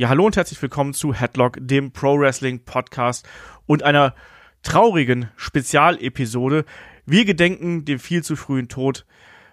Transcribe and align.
Ja, 0.00 0.08
hallo 0.08 0.24
und 0.24 0.34
herzlich 0.34 0.62
willkommen 0.62 0.94
zu 0.94 1.12
Headlock, 1.12 1.58
dem 1.60 1.92
Pro 1.92 2.18
Wrestling 2.18 2.64
Podcast 2.64 3.28
und 3.66 3.82
einer 3.82 4.14
traurigen 4.62 5.28
Spezialepisode. 5.36 6.64
Wir 7.04 7.26
gedenken 7.26 7.84
dem 7.84 7.98
viel 7.98 8.24
zu 8.24 8.34
frühen 8.34 8.68
Tod 8.70 9.04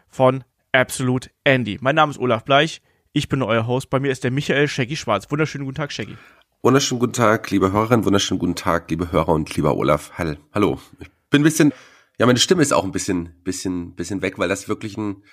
von 0.08 0.46
Absolute 0.72 1.32
Andy. 1.44 1.80
Mein 1.82 1.96
Name 1.96 2.12
ist 2.12 2.18
Olaf 2.18 2.46
Bleich, 2.46 2.82
ich 3.12 3.28
bin 3.28 3.44
euer 3.44 3.68
Host. 3.68 3.90
Bei 3.90 4.00
mir 4.00 4.10
ist 4.10 4.24
der 4.24 4.32
Michael 4.32 4.70
Shaggy 4.70 4.96
Schwarz. 4.96 5.30
Wunderschönen 5.30 5.66
guten 5.66 5.76
Tag, 5.76 5.92
Shaggy. 5.92 6.16
Wunderschönen 6.62 7.02
guten 7.02 7.12
Tag, 7.12 7.52
liebe 7.52 7.74
Hörerinnen, 7.74 8.06
wunderschönen 8.06 8.40
guten 8.40 8.56
Tag, 8.56 8.90
liebe 8.90 9.12
Hörer 9.12 9.34
und 9.34 9.54
lieber 9.54 9.76
Olaf. 9.76 10.14
Hallo. 10.54 10.80
Ich 11.02 11.10
bin 11.30 11.42
ein 11.42 11.44
bisschen, 11.44 11.74
ja, 12.20 12.26
meine 12.26 12.40
Stimme 12.40 12.62
ist 12.62 12.72
auch 12.72 12.86
ein 12.86 12.94
bisschen, 12.94 13.36
bisschen, 13.44 13.96
bisschen 13.96 14.22
weg, 14.22 14.40
weil 14.40 14.48
das 14.48 14.70
wirklich 14.70 14.96
ein, 14.96 15.24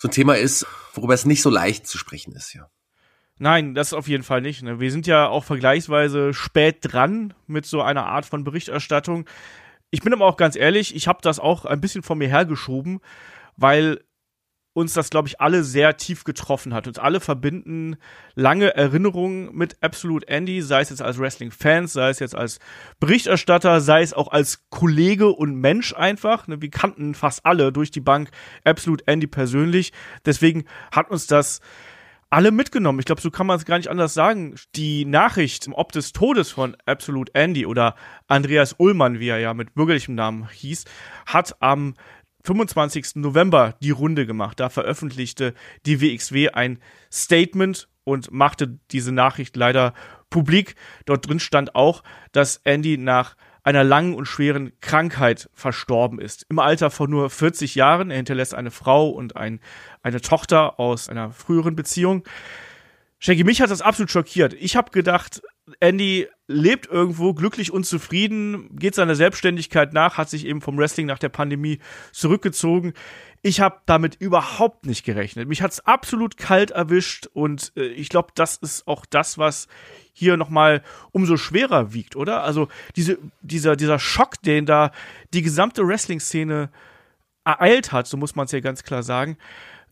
so 0.00 0.08
ein 0.08 0.10
Thema 0.10 0.36
ist, 0.36 0.66
worüber 0.94 1.14
es 1.14 1.26
nicht 1.26 1.42
so 1.42 1.48
leicht 1.48 1.86
zu 1.86 1.96
sprechen 1.96 2.32
ist, 2.32 2.54
ja. 2.54 2.68
Nein, 3.38 3.74
das 3.74 3.92
auf 3.92 4.08
jeden 4.08 4.24
Fall 4.24 4.40
nicht. 4.40 4.62
Ne? 4.62 4.80
Wir 4.80 4.90
sind 4.90 5.06
ja 5.06 5.28
auch 5.28 5.44
vergleichsweise 5.44 6.34
spät 6.34 6.78
dran 6.80 7.34
mit 7.46 7.66
so 7.66 7.82
einer 7.82 8.06
Art 8.06 8.26
von 8.26 8.44
Berichterstattung. 8.44 9.26
Ich 9.90 10.02
bin 10.02 10.12
aber 10.12 10.26
auch 10.26 10.36
ganz 10.36 10.56
ehrlich, 10.56 10.94
ich 10.94 11.08
habe 11.08 11.20
das 11.22 11.38
auch 11.38 11.64
ein 11.64 11.80
bisschen 11.80 12.02
von 12.02 12.18
mir 12.18 12.28
hergeschoben, 12.28 13.00
weil 13.56 14.00
uns 14.78 14.92
das, 14.92 15.10
glaube 15.10 15.28
ich, 15.28 15.40
alle 15.40 15.64
sehr 15.64 15.96
tief 15.96 16.24
getroffen 16.24 16.72
hat. 16.72 16.86
Uns 16.86 16.98
alle 16.98 17.20
verbinden 17.20 17.96
lange 18.34 18.74
Erinnerungen 18.76 19.54
mit 19.54 19.76
Absolute 19.82 20.28
Andy, 20.28 20.62
sei 20.62 20.82
es 20.82 20.90
jetzt 20.90 21.02
als 21.02 21.18
Wrestling-Fans, 21.18 21.92
sei 21.92 22.10
es 22.10 22.20
jetzt 22.20 22.36
als 22.36 22.60
Berichterstatter, 23.00 23.80
sei 23.80 24.02
es 24.02 24.14
auch 24.14 24.28
als 24.28 24.68
Kollege 24.70 25.28
und 25.28 25.56
Mensch 25.56 25.94
einfach. 25.94 26.46
Ne? 26.46 26.62
Wir 26.62 26.70
kannten 26.70 27.14
fast 27.14 27.44
alle 27.44 27.72
durch 27.72 27.90
die 27.90 28.00
Bank 28.00 28.30
Absolute 28.64 29.04
Andy 29.06 29.26
persönlich. 29.26 29.92
Deswegen 30.24 30.64
hat 30.92 31.10
uns 31.10 31.26
das 31.26 31.60
alle 32.30 32.50
mitgenommen. 32.50 32.98
Ich 32.98 33.06
glaube, 33.06 33.20
so 33.20 33.30
kann 33.30 33.46
man 33.46 33.56
es 33.56 33.64
gar 33.64 33.78
nicht 33.78 33.88
anders 33.88 34.14
sagen. 34.14 34.54
Die 34.74 35.04
Nachricht, 35.04 35.66
ob 35.72 35.92
des 35.92 36.12
Todes 36.12 36.50
von 36.50 36.76
Absolute 36.84 37.34
Andy 37.34 37.66
oder 37.66 37.94
Andreas 38.26 38.74
Ullmann, 38.78 39.18
wie 39.18 39.28
er 39.28 39.38
ja 39.38 39.54
mit 39.54 39.74
bürgerlichem 39.74 40.14
Namen 40.14 40.48
hieß, 40.48 40.84
hat 41.26 41.56
am 41.60 41.94
25. 42.44 43.16
November 43.16 43.74
die 43.82 43.90
Runde 43.90 44.26
gemacht. 44.26 44.60
Da 44.60 44.68
veröffentlichte 44.68 45.54
die 45.86 46.00
WXW 46.00 46.50
ein 46.50 46.78
Statement 47.12 47.88
und 48.04 48.30
machte 48.30 48.78
diese 48.90 49.12
Nachricht 49.12 49.56
leider 49.56 49.94
publik. 50.30 50.74
Dort 51.04 51.28
drin 51.28 51.40
stand 51.40 51.74
auch, 51.74 52.02
dass 52.32 52.60
Andy 52.64 52.98
nach 52.98 53.36
einer 53.62 53.84
langen 53.84 54.14
und 54.14 54.26
schweren 54.26 54.72
Krankheit 54.80 55.50
verstorben 55.52 56.20
ist. 56.20 56.46
Im 56.48 56.58
Alter 56.58 56.90
von 56.90 57.10
nur 57.10 57.30
40 57.30 57.74
Jahren. 57.74 58.10
Er 58.10 58.16
hinterlässt 58.16 58.54
eine 58.54 58.70
Frau 58.70 59.08
und 59.08 59.36
ein, 59.36 59.60
eine 60.02 60.20
Tochter 60.20 60.78
aus 60.80 61.08
einer 61.08 61.32
früheren 61.32 61.76
Beziehung. 61.76 62.24
Shaggy, 63.18 63.44
mich 63.44 63.60
hat 63.60 63.70
das 63.70 63.82
absolut 63.82 64.10
schockiert. 64.10 64.54
Ich 64.54 64.76
habe 64.76 64.90
gedacht, 64.90 65.42
Andy 65.80 66.28
lebt 66.46 66.86
irgendwo 66.86 67.34
glücklich 67.34 67.72
und 67.72 67.84
zufrieden, 67.84 68.76
geht 68.76 68.94
seiner 68.94 69.14
Selbstständigkeit 69.14 69.92
nach, 69.92 70.16
hat 70.16 70.30
sich 70.30 70.46
eben 70.46 70.60
vom 70.60 70.78
Wrestling 70.78 71.06
nach 71.06 71.18
der 71.18 71.28
Pandemie 71.28 71.78
zurückgezogen. 72.12 72.94
Ich 73.42 73.60
habe 73.60 73.80
damit 73.86 74.16
überhaupt 74.16 74.86
nicht 74.86 75.04
gerechnet. 75.04 75.48
Mich 75.48 75.62
hat's 75.62 75.80
absolut 75.80 76.36
kalt 76.36 76.70
erwischt 76.70 77.26
und 77.32 77.72
äh, 77.76 77.86
ich 77.86 78.08
glaube, 78.08 78.32
das 78.34 78.56
ist 78.56 78.86
auch 78.88 79.04
das, 79.06 79.38
was 79.38 79.68
hier 80.12 80.36
nochmal 80.36 80.82
umso 81.12 81.36
schwerer 81.36 81.92
wiegt, 81.92 82.16
oder? 82.16 82.42
Also 82.42 82.68
diese, 82.96 83.18
dieser, 83.40 83.76
dieser 83.76 83.98
Schock, 83.98 84.42
den 84.42 84.66
da 84.66 84.90
die 85.34 85.42
gesamte 85.42 85.86
Wrestling-Szene 85.86 86.70
ereilt 87.44 87.92
hat, 87.92 88.06
so 88.06 88.16
muss 88.16 88.34
man 88.34 88.46
es 88.46 88.52
ja 88.52 88.60
ganz 88.60 88.82
klar 88.82 89.02
sagen, 89.02 89.38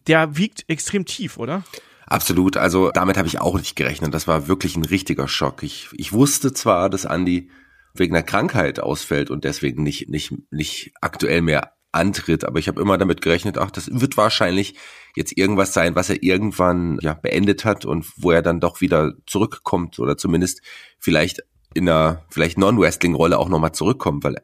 der 0.07 0.37
wiegt 0.37 0.65
extrem 0.69 1.05
tief, 1.05 1.39
oder? 1.39 1.63
Absolut. 2.07 2.57
Also 2.57 2.91
damit 2.93 3.17
habe 3.17 3.29
ich 3.29 3.41
auch 3.41 3.57
nicht 3.57 3.77
gerechnet. 3.77 4.15
Das 4.15 4.29
war 4.29 4.49
wirklich 4.49 4.77
ein 4.77 4.85
richtiger 4.85 5.29
Schock. 5.29 5.63
Ich, 5.63 5.89
ich 5.93 6.13
wusste 6.13 6.53
zwar, 6.53 6.89
dass 6.89 7.05
Andy 7.05 7.51
wegen 7.95 8.15
einer 8.15 8.23
Krankheit 8.23 8.81
ausfällt 8.81 9.31
und 9.31 9.45
deswegen 9.45 9.83
nicht, 9.83 10.09
nicht, 10.09 10.33
nicht 10.51 10.93
aktuell 11.01 11.43
mehr 11.43 11.73
antritt, 11.93 12.45
aber 12.45 12.59
ich 12.59 12.69
habe 12.69 12.81
immer 12.81 12.99
damit 12.99 13.23
gerechnet, 13.23 13.59
ach, 13.59 13.71
das 13.71 13.89
wird 13.91 14.17
wahrscheinlich 14.17 14.77
jetzt 15.17 15.37
irgendwas 15.37 15.73
sein, 15.73 15.95
was 15.97 16.11
er 16.11 16.23
irgendwann 16.23 16.99
ja 17.01 17.15
beendet 17.15 17.65
hat 17.65 17.87
und 17.87 18.07
wo 18.17 18.31
er 18.31 18.43
dann 18.43 18.61
doch 18.61 18.83
wieder 18.83 19.15
zurückkommt 19.27 19.99
oder 19.99 20.17
zumindest 20.19 20.61
vielleicht 20.99 21.43
in 21.75 21.89
einer 21.89 22.25
vielleicht 22.31 22.59
Non-Wrestling-Rolle 22.59 23.39
auch 23.39 23.49
nochmal 23.49 23.73
zurückkommt, 23.73 24.25
weil 24.25 24.37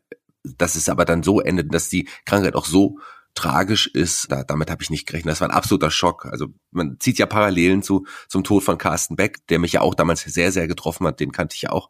das 0.45 0.77
ist 0.77 0.89
aber 0.89 1.05
dann 1.05 1.23
so 1.23 1.41
endet, 1.41 1.73
dass 1.73 1.89
die 1.89 2.09
Krankheit 2.25 2.57
auch 2.57 2.65
so 2.65 2.99
tragisch 3.35 3.87
ist, 3.87 4.31
da, 4.31 4.45
damit 4.45 4.71
habe 4.71 4.83
ich 4.83 4.91
nicht 4.91 5.07
gerechnet. 5.07 5.33
Das 5.33 5.41
war 5.41 5.49
ein 5.49 5.55
absoluter 5.55 5.91
Schock. 5.91 6.27
Also 6.27 6.49
man 6.71 6.99
zieht 7.01 7.19
ja 7.19 7.27
Parallelen 7.27 7.83
zu 7.83 8.07
zum 8.29 8.45
Tod 8.45 8.63
von 8.63 8.79
Carsten 8.79 9.17
Beck, 9.17 9.47
der 9.49 9.59
mich 9.59 9.73
ja 9.73 9.81
auch 9.81 9.95
damals 9.95 10.23
sehr, 10.23 10.53
sehr 10.53 10.69
getroffen 10.69 11.07
hat. 11.07 11.21
Den 11.21 11.33
kannte 11.33 11.55
ich 11.57 11.63
ja 11.63 11.71
auch 11.71 11.89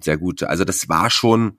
sehr 0.00 0.18
gut. 0.18 0.42
Also 0.44 0.64
das 0.64 0.88
war 0.88 1.10
schon 1.10 1.58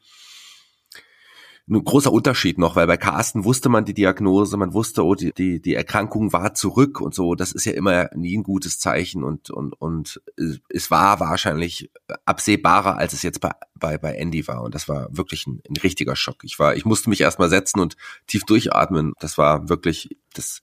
ein 1.67 1.83
großer 1.83 2.11
Unterschied 2.11 2.59
noch, 2.59 2.75
weil 2.75 2.85
bei 2.85 2.97
Carsten 2.97 3.43
wusste 3.43 3.69
man 3.69 3.85
die 3.85 3.95
Diagnose, 3.95 4.55
man 4.55 4.73
wusste, 4.73 5.03
oh, 5.03 5.15
die, 5.15 5.33
die, 5.33 5.59
die 5.59 5.73
Erkrankung 5.73 6.31
war 6.31 6.53
zurück 6.53 7.01
und 7.01 7.15
so. 7.15 7.33
Das 7.33 7.51
ist 7.51 7.65
ja 7.65 7.73
immer 7.73 8.09
nie 8.13 8.37
ein 8.37 8.43
gutes 8.43 8.77
Zeichen 8.77 9.23
und, 9.23 9.49
und, 9.49 9.73
und 9.81 10.21
es 10.69 10.91
war 10.91 11.19
wahrscheinlich 11.19 11.89
absehbarer, 12.25 12.97
als 12.97 13.13
es 13.13 13.23
jetzt 13.23 13.41
bei, 13.41 13.51
bei, 13.73 13.97
bei 13.97 14.15
Andy 14.15 14.47
war. 14.47 14.61
Und 14.61 14.75
das 14.75 14.87
war 14.87 15.07
wirklich 15.09 15.47
ein, 15.47 15.61
ein 15.67 15.77
richtiger 15.77 16.15
Schock. 16.15 16.43
Ich 16.43 16.59
war, 16.59 16.75
ich 16.75 16.85
musste 16.85 17.09
mich 17.09 17.21
erstmal 17.21 17.49
setzen 17.49 17.79
und 17.79 17.97
tief 18.27 18.43
durchatmen. 18.43 19.13
Das 19.19 19.39
war 19.39 19.67
wirklich, 19.67 20.15
das, 20.35 20.61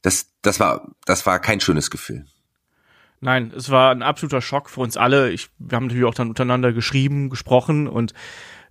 das, 0.00 0.30
das 0.40 0.60
war, 0.60 0.92
das 1.04 1.26
war 1.26 1.40
kein 1.40 1.60
schönes 1.60 1.90
Gefühl. 1.90 2.24
Nein, 3.20 3.52
es 3.54 3.68
war 3.68 3.90
ein 3.90 4.02
absoluter 4.02 4.40
Schock 4.40 4.70
für 4.70 4.80
uns 4.80 4.96
alle. 4.96 5.30
Ich, 5.30 5.50
wir 5.58 5.76
haben 5.76 5.86
natürlich 5.86 6.04
auch 6.04 6.14
dann 6.14 6.28
untereinander 6.28 6.72
geschrieben, 6.72 7.28
gesprochen 7.28 7.86
und 7.88 8.14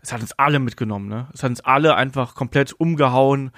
es 0.07 0.13
hat 0.13 0.21
uns 0.21 0.31
alle 0.39 0.59
mitgenommen, 0.59 1.09
ne? 1.09 1.27
Es 1.33 1.43
hat 1.43 1.49
uns 1.49 1.59
alle 1.61 1.95
einfach 1.95 2.33
komplett 2.33 2.71
umgehauen 2.71 3.51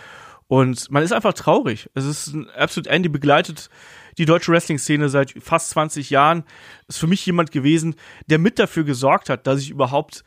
und 0.48 0.90
man 0.90 1.04
ist 1.04 1.14
einfach 1.14 1.34
traurig. 1.34 1.92
Es 1.94 2.06
ist 2.06 2.34
ein 2.34 2.50
absolut 2.50 2.88
Andy 2.88 3.08
begleitet 3.08 3.70
die 4.18 4.26
deutsche 4.26 4.52
Wrestling-Szene 4.52 5.10
seit 5.10 5.36
fast 5.40 5.70
20 5.70 6.10
Jahren. 6.10 6.44
Ist 6.88 6.98
für 6.98 7.06
mich 7.06 7.24
jemand 7.24 7.52
gewesen, 7.52 7.96
der 8.26 8.40
mit 8.40 8.58
dafür 8.58 8.84
gesorgt 8.84 9.30
hat, 9.30 9.46
dass 9.46 9.62
ich 9.62 9.70
überhaupt 9.70 10.24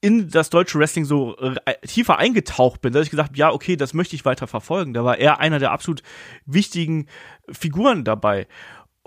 in 0.00 0.28
das 0.28 0.50
deutsche 0.50 0.78
Wrestling 0.78 1.06
so 1.06 1.36
äh, 1.38 1.74
tiefer 1.86 2.18
eingetaucht 2.18 2.82
bin, 2.82 2.92
dass 2.92 3.04
ich 3.04 3.10
gesagt 3.10 3.36
ja, 3.36 3.50
okay, 3.50 3.76
das 3.76 3.94
möchte 3.94 4.14
ich 4.14 4.26
weiter 4.26 4.46
verfolgen. 4.46 4.92
Da 4.92 5.04
war 5.04 5.18
er 5.18 5.40
einer 5.40 5.58
der 5.58 5.72
absolut 5.72 6.02
wichtigen 6.44 7.06
Figuren 7.50 8.04
dabei. 8.04 8.46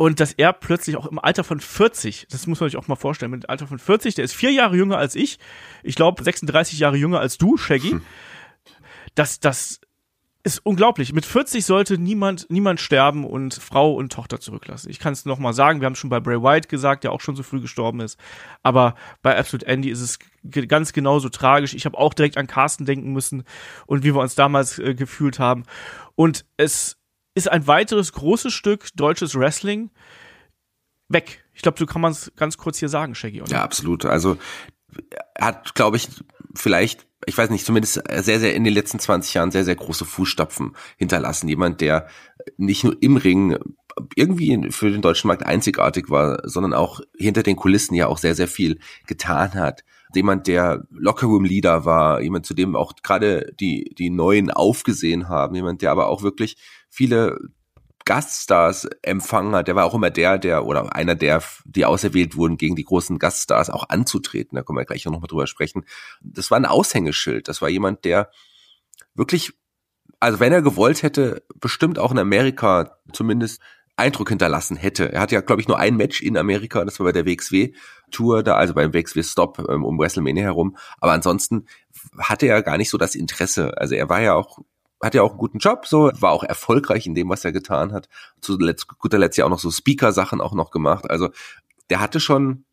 Und 0.01 0.19
dass 0.19 0.33
er 0.33 0.51
plötzlich 0.51 0.97
auch 0.97 1.05
im 1.05 1.19
Alter 1.19 1.43
von 1.43 1.59
40, 1.59 2.25
das 2.31 2.47
muss 2.47 2.59
man 2.59 2.67
sich 2.67 2.75
auch 2.75 2.87
mal 2.87 2.95
vorstellen, 2.95 3.29
mit 3.29 3.43
dem 3.43 3.49
Alter 3.51 3.67
von 3.67 3.77
40, 3.77 4.15
der 4.15 4.25
ist 4.25 4.33
vier 4.33 4.49
Jahre 4.49 4.75
jünger 4.75 4.97
als 4.97 5.13
ich, 5.13 5.37
ich 5.83 5.93
glaube 5.93 6.23
36 6.23 6.79
Jahre 6.79 6.97
jünger 6.97 7.19
als 7.19 7.37
du, 7.37 7.55
Shaggy. 7.55 7.91
Hm. 7.91 8.01
Das, 9.13 9.39
das 9.39 9.79
ist 10.41 10.65
unglaublich. 10.65 11.13
Mit 11.13 11.23
40 11.23 11.63
sollte 11.63 11.99
niemand, 11.99 12.49
niemand 12.49 12.79
sterben 12.79 13.23
und 13.25 13.53
Frau 13.53 13.93
und 13.93 14.11
Tochter 14.11 14.39
zurücklassen. 14.39 14.89
Ich 14.89 14.97
kann 14.97 15.13
es 15.13 15.25
noch 15.25 15.37
mal 15.37 15.53
sagen, 15.53 15.81
wir 15.81 15.85
haben 15.85 15.93
es 15.93 15.99
schon 15.99 16.09
bei 16.09 16.19
Bray 16.19 16.41
White 16.41 16.67
gesagt, 16.67 17.03
der 17.03 17.11
auch 17.11 17.21
schon 17.21 17.35
so 17.35 17.43
früh 17.43 17.61
gestorben 17.61 17.99
ist. 17.99 18.17
Aber 18.63 18.95
bei 19.21 19.37
Absolute 19.37 19.67
Andy 19.67 19.91
ist 19.91 20.01
es 20.01 20.17
ganz 20.67 20.93
genauso 20.93 21.29
tragisch. 21.29 21.75
Ich 21.75 21.85
habe 21.85 21.99
auch 21.99 22.15
direkt 22.15 22.37
an 22.37 22.47
Carsten 22.47 22.85
denken 22.85 23.13
müssen 23.13 23.43
und 23.85 24.03
wie 24.03 24.15
wir 24.15 24.21
uns 24.21 24.33
damals 24.33 24.79
äh, 24.79 24.95
gefühlt 24.95 25.37
haben. 25.37 25.61
Und 26.15 26.43
es 26.57 26.97
ist 27.33 27.49
ein 27.49 27.67
weiteres 27.67 28.13
großes 28.13 28.53
Stück 28.53 28.89
deutsches 28.95 29.35
Wrestling 29.35 29.91
weg. 31.07 31.43
Ich 31.53 31.61
glaube, 31.61 31.79
so 31.79 31.85
kann 31.85 32.01
man 32.01 32.11
es 32.11 32.31
ganz 32.35 32.57
kurz 32.57 32.79
hier 32.79 32.89
sagen, 32.89 33.15
Shaggy. 33.15 33.41
Oder? 33.41 33.51
Ja, 33.51 33.63
absolut. 33.63 34.05
Also 34.05 34.37
hat, 35.39 35.75
glaube 35.75 35.97
ich, 35.97 36.07
vielleicht, 36.55 37.07
ich 37.25 37.37
weiß 37.37 37.49
nicht, 37.49 37.65
zumindest 37.65 38.01
sehr, 38.09 38.39
sehr 38.39 38.55
in 38.55 38.63
den 38.63 38.73
letzten 38.73 38.99
20 38.99 39.33
Jahren 39.33 39.51
sehr, 39.51 39.65
sehr 39.65 39.75
große 39.75 40.05
Fußstapfen 40.05 40.75
hinterlassen. 40.97 41.47
Jemand, 41.47 41.81
der 41.81 42.07
nicht 42.57 42.83
nur 42.83 42.95
im 43.01 43.17
Ring 43.17 43.57
irgendwie 44.15 44.71
für 44.71 44.89
den 44.89 45.01
deutschen 45.01 45.27
Markt 45.27 45.45
einzigartig 45.45 46.09
war, 46.09 46.47
sondern 46.47 46.73
auch 46.73 47.01
hinter 47.17 47.43
den 47.43 47.55
Kulissen 47.55 47.93
ja 47.93 48.07
auch 48.07 48.17
sehr, 48.17 48.35
sehr 48.35 48.47
viel 48.47 48.79
getan 49.05 49.53
hat 49.53 49.83
jemand, 50.15 50.47
der 50.47 50.83
Lockerroom-Leader 50.91 51.85
war, 51.85 52.21
jemand, 52.21 52.45
zu 52.45 52.53
dem 52.53 52.75
auch 52.75 52.93
gerade 53.03 53.53
die, 53.59 53.93
die 53.97 54.09
Neuen 54.09 54.51
aufgesehen 54.51 55.29
haben, 55.29 55.55
jemand, 55.55 55.81
der 55.81 55.91
aber 55.91 56.07
auch 56.07 56.23
wirklich 56.23 56.57
viele 56.91 57.39
Gaststars 58.05 58.87
empfangen 59.01 59.55
hat. 59.55 59.67
Der 59.67 59.75
war 59.75 59.85
auch 59.85 59.93
immer 59.93 60.09
der, 60.09 60.37
der 60.37 60.65
oder 60.65 60.95
einer 60.95 61.15
der, 61.15 61.41
die 61.65 61.85
auserwählt 61.85 62.35
wurden, 62.35 62.57
gegen 62.57 62.75
die 62.75 62.83
großen 62.83 63.19
Gaststars 63.19 63.69
auch 63.69 63.89
anzutreten. 63.89 64.55
Da 64.55 64.63
können 64.63 64.77
wir 64.77 64.85
gleich 64.85 65.05
noch 65.05 65.19
mal 65.19 65.27
drüber 65.27 65.47
sprechen. 65.47 65.85
Das 66.21 66.51
war 66.51 66.57
ein 66.57 66.65
Aushängeschild. 66.65 67.47
Das 67.47 67.61
war 67.61 67.69
jemand, 67.69 68.05
der 68.05 68.29
wirklich, 69.13 69.53
also 70.19 70.39
wenn 70.39 70.53
er 70.53 70.61
gewollt 70.61 71.03
hätte, 71.03 71.43
bestimmt 71.55 71.99
auch 71.99 72.11
in 72.11 72.19
Amerika 72.19 72.97
zumindest 73.13 73.61
Eindruck 73.97 74.29
hinterlassen 74.29 74.77
hätte. 74.77 75.11
Er 75.11 75.21
hat 75.21 75.31
ja, 75.31 75.41
glaube 75.41 75.61
ich, 75.61 75.67
nur 75.67 75.77
ein 75.77 75.95
Match 75.95 76.21
in 76.21 76.37
Amerika, 76.37 76.83
das 76.83 76.99
war 76.99 77.05
bei 77.05 77.11
der 77.11 77.25
WXW-Tour 77.25 78.41
da, 78.41 78.55
also 78.55 78.73
beim 78.73 78.93
WXW-Stop 78.93 79.67
ähm, 79.69 79.85
um 79.85 79.99
WrestleMania 79.99 80.43
herum. 80.43 80.75
Aber 80.99 81.11
ansonsten 81.11 81.67
hatte 82.17 82.47
er 82.47 82.63
gar 82.63 82.77
nicht 82.77 82.89
so 82.89 82.97
das 82.97 83.15
Interesse. 83.15 83.77
Also 83.77 83.95
er 83.95 84.09
war 84.09 84.21
ja 84.21 84.33
auch 84.33 84.59
hat 85.01 85.15
ja 85.15 85.23
auch 85.23 85.31
einen 85.31 85.39
guten 85.39 85.59
Job, 85.59 85.87
so 85.87 86.11
war 86.19 86.31
auch 86.31 86.43
erfolgreich 86.43 87.07
in 87.07 87.15
dem, 87.15 87.29
was 87.29 87.45
er 87.45 87.51
getan 87.51 87.91
hat. 87.91 88.07
Zu 88.39 88.57
guter 88.99 89.17
Letzt 89.17 89.37
ja 89.37 89.45
auch 89.45 89.49
noch 89.49 89.59
so 89.59 89.71
Speaker-Sachen 89.71 90.41
auch 90.41 90.53
noch 90.53 90.71
gemacht. 90.71 91.09
Also 91.09 91.29
der 91.89 91.99
hatte 91.99 92.19
schon, 92.19 92.65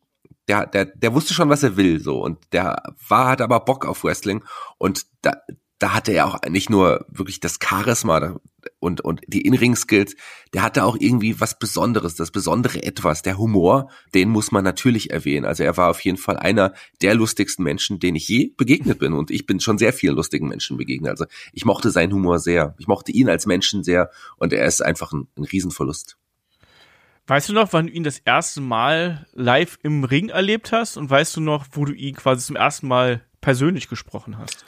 der, 0.47 0.65
der, 0.65 0.85
der 0.85 1.13
wusste 1.13 1.33
schon, 1.33 1.49
was 1.49 1.63
er 1.63 1.77
will, 1.77 1.99
so. 1.99 2.21
Und 2.21 2.39
der 2.51 2.81
war, 3.07 3.29
hat 3.29 3.41
aber 3.41 3.59
Bock 3.61 3.85
auf 3.85 4.03
Wrestling. 4.03 4.43
Und 4.77 5.05
da, 5.21 5.33
da 5.79 5.93
hatte 5.93 6.11
er 6.11 6.27
auch 6.27 6.39
nicht 6.49 6.69
nur 6.69 7.05
wirklich 7.09 7.39
das 7.39 7.57
Charisma 7.63 8.39
und, 8.79 9.01
und 9.01 9.21
die 9.27 9.41
In-Ring-Skills, 9.41 10.15
der 10.53 10.61
hatte 10.61 10.83
auch 10.83 10.97
irgendwie 10.99 11.39
was 11.39 11.57
Besonderes, 11.57 12.15
das 12.15 12.31
besondere 12.31 12.83
Etwas, 12.83 13.21
der 13.21 13.37
Humor, 13.37 13.89
den 14.13 14.29
muss 14.29 14.51
man 14.51 14.63
natürlich 14.65 15.11
erwähnen. 15.11 15.45
Also 15.45 15.63
er 15.63 15.77
war 15.77 15.89
auf 15.89 16.01
jeden 16.01 16.17
Fall 16.17 16.37
einer 16.37 16.73
der 17.01 17.15
lustigsten 17.15 17.63
Menschen, 17.63 17.99
denen 17.99 18.17
ich 18.17 18.27
je 18.27 18.51
begegnet 18.57 18.99
bin. 18.99 19.13
Und 19.13 19.31
ich 19.31 19.45
bin 19.45 19.61
schon 19.61 19.77
sehr 19.77 19.93
vielen 19.93 20.15
lustigen 20.15 20.49
Menschen 20.49 20.75
begegnet. 20.75 21.11
Also 21.11 21.25
ich 21.53 21.63
mochte 21.63 21.91
seinen 21.91 22.13
Humor 22.13 22.39
sehr. 22.39 22.75
Ich 22.77 22.87
mochte 22.87 23.13
ihn 23.13 23.29
als 23.29 23.45
Menschen 23.45 23.83
sehr 23.83 24.11
und 24.35 24.51
er 24.51 24.65
ist 24.65 24.81
einfach 24.81 25.13
ein, 25.13 25.27
ein 25.37 25.45
Riesenverlust. 25.45 26.17
Weißt 27.27 27.47
du 27.47 27.53
noch, 27.53 27.71
wann 27.71 27.87
du 27.87 27.93
ihn 27.93 28.03
das 28.03 28.19
erste 28.19 28.59
Mal 28.59 29.27
live 29.33 29.77
im 29.83 30.03
Ring 30.03 30.29
erlebt 30.29 30.73
hast? 30.73 30.97
Und 30.97 31.09
weißt 31.09 31.37
du 31.37 31.41
noch, 31.41 31.67
wo 31.71 31.85
du 31.85 31.93
ihn 31.93 32.15
quasi 32.15 32.45
zum 32.45 32.57
ersten 32.57 32.87
Mal 32.87 33.23
persönlich 33.39 33.87
gesprochen 33.87 34.37
hast? 34.37 34.65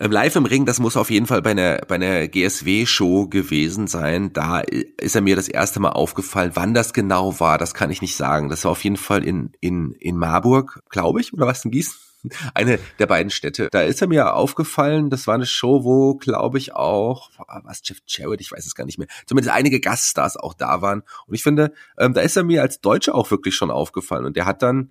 Ähm, 0.00 0.12
live 0.12 0.36
im 0.36 0.46
Ring, 0.46 0.64
das 0.64 0.78
muss 0.78 0.96
auf 0.96 1.10
jeden 1.10 1.26
Fall 1.26 1.42
bei 1.42 1.50
einer, 1.50 1.78
bei 1.88 1.96
einer 1.96 2.28
GSW-Show 2.28 3.28
gewesen 3.28 3.88
sein. 3.88 4.32
Da 4.32 4.60
ist 4.60 5.16
er 5.16 5.22
mir 5.22 5.34
das 5.34 5.48
erste 5.48 5.80
Mal 5.80 5.90
aufgefallen. 5.90 6.52
Wann 6.54 6.72
das 6.72 6.92
genau 6.92 7.40
war, 7.40 7.58
das 7.58 7.74
kann 7.74 7.90
ich 7.90 8.00
nicht 8.00 8.14
sagen. 8.14 8.48
Das 8.48 8.64
war 8.64 8.70
auf 8.70 8.84
jeden 8.84 8.96
Fall 8.96 9.24
in, 9.24 9.52
in, 9.60 9.92
in 9.98 10.16
Marburg, 10.16 10.80
glaube 10.88 11.20
ich, 11.20 11.32
oder 11.32 11.46
was 11.46 11.64
in 11.64 11.72
Gießen? 11.72 11.96
Eine 12.54 12.78
der 12.98 13.06
beiden 13.06 13.30
Städte. 13.30 13.68
Da 13.70 13.82
ist 13.82 14.00
er 14.00 14.08
mir 14.08 14.34
aufgefallen, 14.34 15.10
das 15.10 15.26
war 15.26 15.34
eine 15.34 15.46
Show, 15.46 15.84
wo, 15.84 16.14
glaube 16.14 16.58
ich, 16.58 16.74
auch, 16.74 17.30
was, 17.64 17.80
Jeff 17.84 17.98
Jarrett, 18.06 18.40
ich 18.40 18.50
weiß 18.50 18.66
es 18.66 18.74
gar 18.74 18.84
nicht 18.84 18.98
mehr, 18.98 19.08
zumindest 19.26 19.54
einige 19.54 19.80
Gaststars 19.80 20.36
auch 20.36 20.54
da 20.54 20.82
waren. 20.82 21.02
Und 21.26 21.34
ich 21.34 21.42
finde, 21.42 21.72
ähm, 21.96 22.14
da 22.14 22.20
ist 22.20 22.36
er 22.36 22.44
mir 22.44 22.62
als 22.62 22.80
Deutscher 22.80 23.14
auch 23.14 23.30
wirklich 23.30 23.54
schon 23.54 23.70
aufgefallen. 23.70 24.26
Und 24.26 24.36
der 24.36 24.46
hat 24.46 24.62
dann 24.62 24.90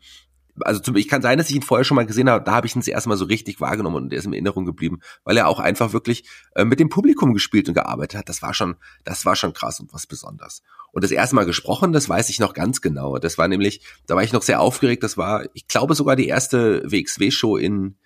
also 0.61 0.79
zum, 0.79 0.95
ich 0.95 1.07
kann 1.07 1.21
sein, 1.21 1.37
dass 1.37 1.49
ich 1.49 1.55
ihn 1.55 1.61
vorher 1.61 1.83
schon 1.83 1.95
mal 1.95 2.05
gesehen 2.05 2.29
habe, 2.29 2.43
da 2.43 2.53
habe 2.53 2.67
ich 2.67 2.75
ihn 2.75 2.79
das 2.79 2.87
erste 2.87 3.09
Mal 3.09 3.17
so 3.17 3.25
richtig 3.25 3.61
wahrgenommen 3.61 3.95
und 3.95 4.09
der 4.09 4.19
ist 4.19 4.25
in 4.25 4.33
Erinnerung 4.33 4.65
geblieben, 4.65 4.99
weil 5.23 5.37
er 5.37 5.47
auch 5.47 5.59
einfach 5.59 5.93
wirklich 5.93 6.25
äh, 6.55 6.65
mit 6.65 6.79
dem 6.79 6.89
Publikum 6.89 7.33
gespielt 7.33 7.67
und 7.67 7.73
gearbeitet 7.73 8.17
hat. 8.17 8.29
Das 8.29 8.41
war 8.41 8.53
schon, 8.53 8.75
das 9.03 9.25
war 9.25 9.35
schon 9.35 9.53
krass 9.53 9.79
und 9.79 9.93
was 9.93 10.07
Besonderes. 10.07 10.63
Und 10.91 11.03
das 11.03 11.11
erste 11.11 11.35
Mal 11.35 11.45
gesprochen, 11.45 11.93
das 11.93 12.09
weiß 12.09 12.29
ich 12.29 12.39
noch 12.39 12.53
ganz 12.53 12.81
genau. 12.81 13.17
Das 13.17 13.37
war 13.37 13.47
nämlich, 13.47 13.81
da 14.07 14.15
war 14.15 14.23
ich 14.23 14.33
noch 14.33 14.41
sehr 14.41 14.59
aufgeregt. 14.59 15.03
Das 15.03 15.17
war, 15.17 15.45
ich 15.53 15.67
glaube 15.67 15.95
sogar 15.95 16.15
die 16.15 16.27
erste 16.27 16.83
WXW-Show 16.89 17.57
in 17.57 17.97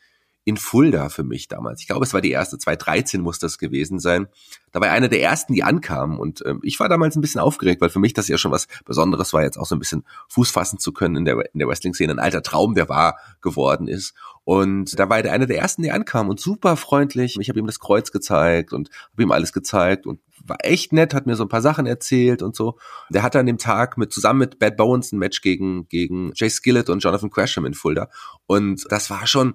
in 0.43 0.57
Fulda 0.57 1.09
für 1.09 1.23
mich 1.23 1.47
damals. 1.47 1.81
Ich 1.81 1.87
glaube, 1.87 2.03
es 2.03 2.13
war 2.13 2.21
die 2.21 2.31
erste, 2.31 2.57
2013 2.57 3.21
muss 3.21 3.37
das 3.37 3.59
gewesen 3.59 3.99
sein. 3.99 4.27
Da 4.71 4.81
war 4.81 4.89
einer 4.89 5.07
der 5.07 5.21
ersten, 5.21 5.53
die 5.53 5.63
ankamen 5.63 6.17
und 6.17 6.43
ähm, 6.45 6.59
ich 6.63 6.79
war 6.79 6.89
damals 6.89 7.15
ein 7.15 7.21
bisschen 7.21 7.41
aufgeregt, 7.41 7.81
weil 7.81 7.89
für 7.89 7.99
mich 7.99 8.13
das 8.13 8.27
ja 8.27 8.37
schon 8.37 8.51
was 8.51 8.67
Besonderes 8.85 9.33
war, 9.33 9.43
jetzt 9.43 9.57
auch 9.57 9.67
so 9.67 9.75
ein 9.75 9.79
bisschen 9.79 10.03
Fuß 10.29 10.49
fassen 10.49 10.79
zu 10.79 10.93
können 10.93 11.17
in 11.17 11.25
der, 11.25 11.53
in 11.53 11.59
der 11.59 11.67
Wrestling-Szene. 11.67 12.13
Ein 12.13 12.19
alter 12.19 12.41
Traum, 12.41 12.73
der 12.73 12.89
wahr 12.89 13.17
geworden 13.41 13.87
ist. 13.87 14.15
Und 14.43 14.97
da 14.97 15.09
war 15.09 15.19
er 15.19 15.31
einer 15.31 15.45
der 15.45 15.59
ersten, 15.59 15.83
die 15.83 15.91
ankam 15.91 16.29
und 16.29 16.39
super 16.39 16.75
freundlich. 16.75 17.37
Ich 17.39 17.49
habe 17.49 17.59
ihm 17.59 17.67
das 17.67 17.79
Kreuz 17.79 18.11
gezeigt 18.11 18.73
und 18.73 18.89
habe 19.11 19.23
ihm 19.23 19.31
alles 19.31 19.53
gezeigt 19.53 20.07
und 20.07 20.19
war 20.43 20.57
echt 20.61 20.91
nett, 20.91 21.13
hat 21.13 21.27
mir 21.27 21.35
so 21.35 21.43
ein 21.43 21.49
paar 21.49 21.61
Sachen 21.61 21.85
erzählt 21.85 22.41
und 22.41 22.55
so. 22.55 22.79
Der 23.09 23.21
hatte 23.21 23.39
an 23.39 23.45
dem 23.45 23.59
Tag 23.59 23.99
mit 23.99 24.11
zusammen 24.11 24.39
mit 24.39 24.57
Bad 24.57 24.77
Bones 24.77 25.11
ein 25.11 25.19
Match 25.19 25.41
gegen 25.41 25.87
gegen 25.87 26.31
Jay 26.33 26.49
Skillett 26.49 26.89
und 26.89 27.03
Jonathan 27.03 27.29
Gresham 27.29 27.65
in 27.65 27.75
Fulda 27.75 28.09
und 28.47 28.85
das 28.89 29.11
war 29.11 29.27
schon 29.27 29.53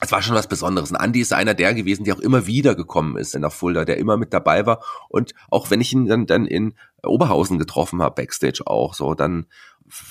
es 0.00 0.10
war 0.10 0.22
schon 0.22 0.34
was 0.34 0.48
Besonderes. 0.48 0.90
Und 0.90 0.96
Andy 0.96 1.20
ist 1.20 1.32
einer 1.32 1.54
der 1.54 1.74
gewesen, 1.74 2.04
der 2.04 2.16
auch 2.16 2.20
immer 2.20 2.46
wieder 2.46 2.74
gekommen 2.74 3.16
ist 3.16 3.38
nach 3.38 3.52
Fulda, 3.52 3.84
der 3.84 3.98
immer 3.98 4.16
mit 4.16 4.32
dabei 4.32 4.66
war. 4.66 4.82
Und 5.08 5.32
auch 5.50 5.70
wenn 5.70 5.80
ich 5.80 5.92
ihn 5.92 6.06
dann, 6.06 6.26
dann 6.26 6.46
in 6.46 6.74
Oberhausen 7.04 7.58
getroffen 7.58 8.02
habe, 8.02 8.22
Backstage 8.22 8.62
auch, 8.66 8.94
so, 8.94 9.14
dann 9.14 9.46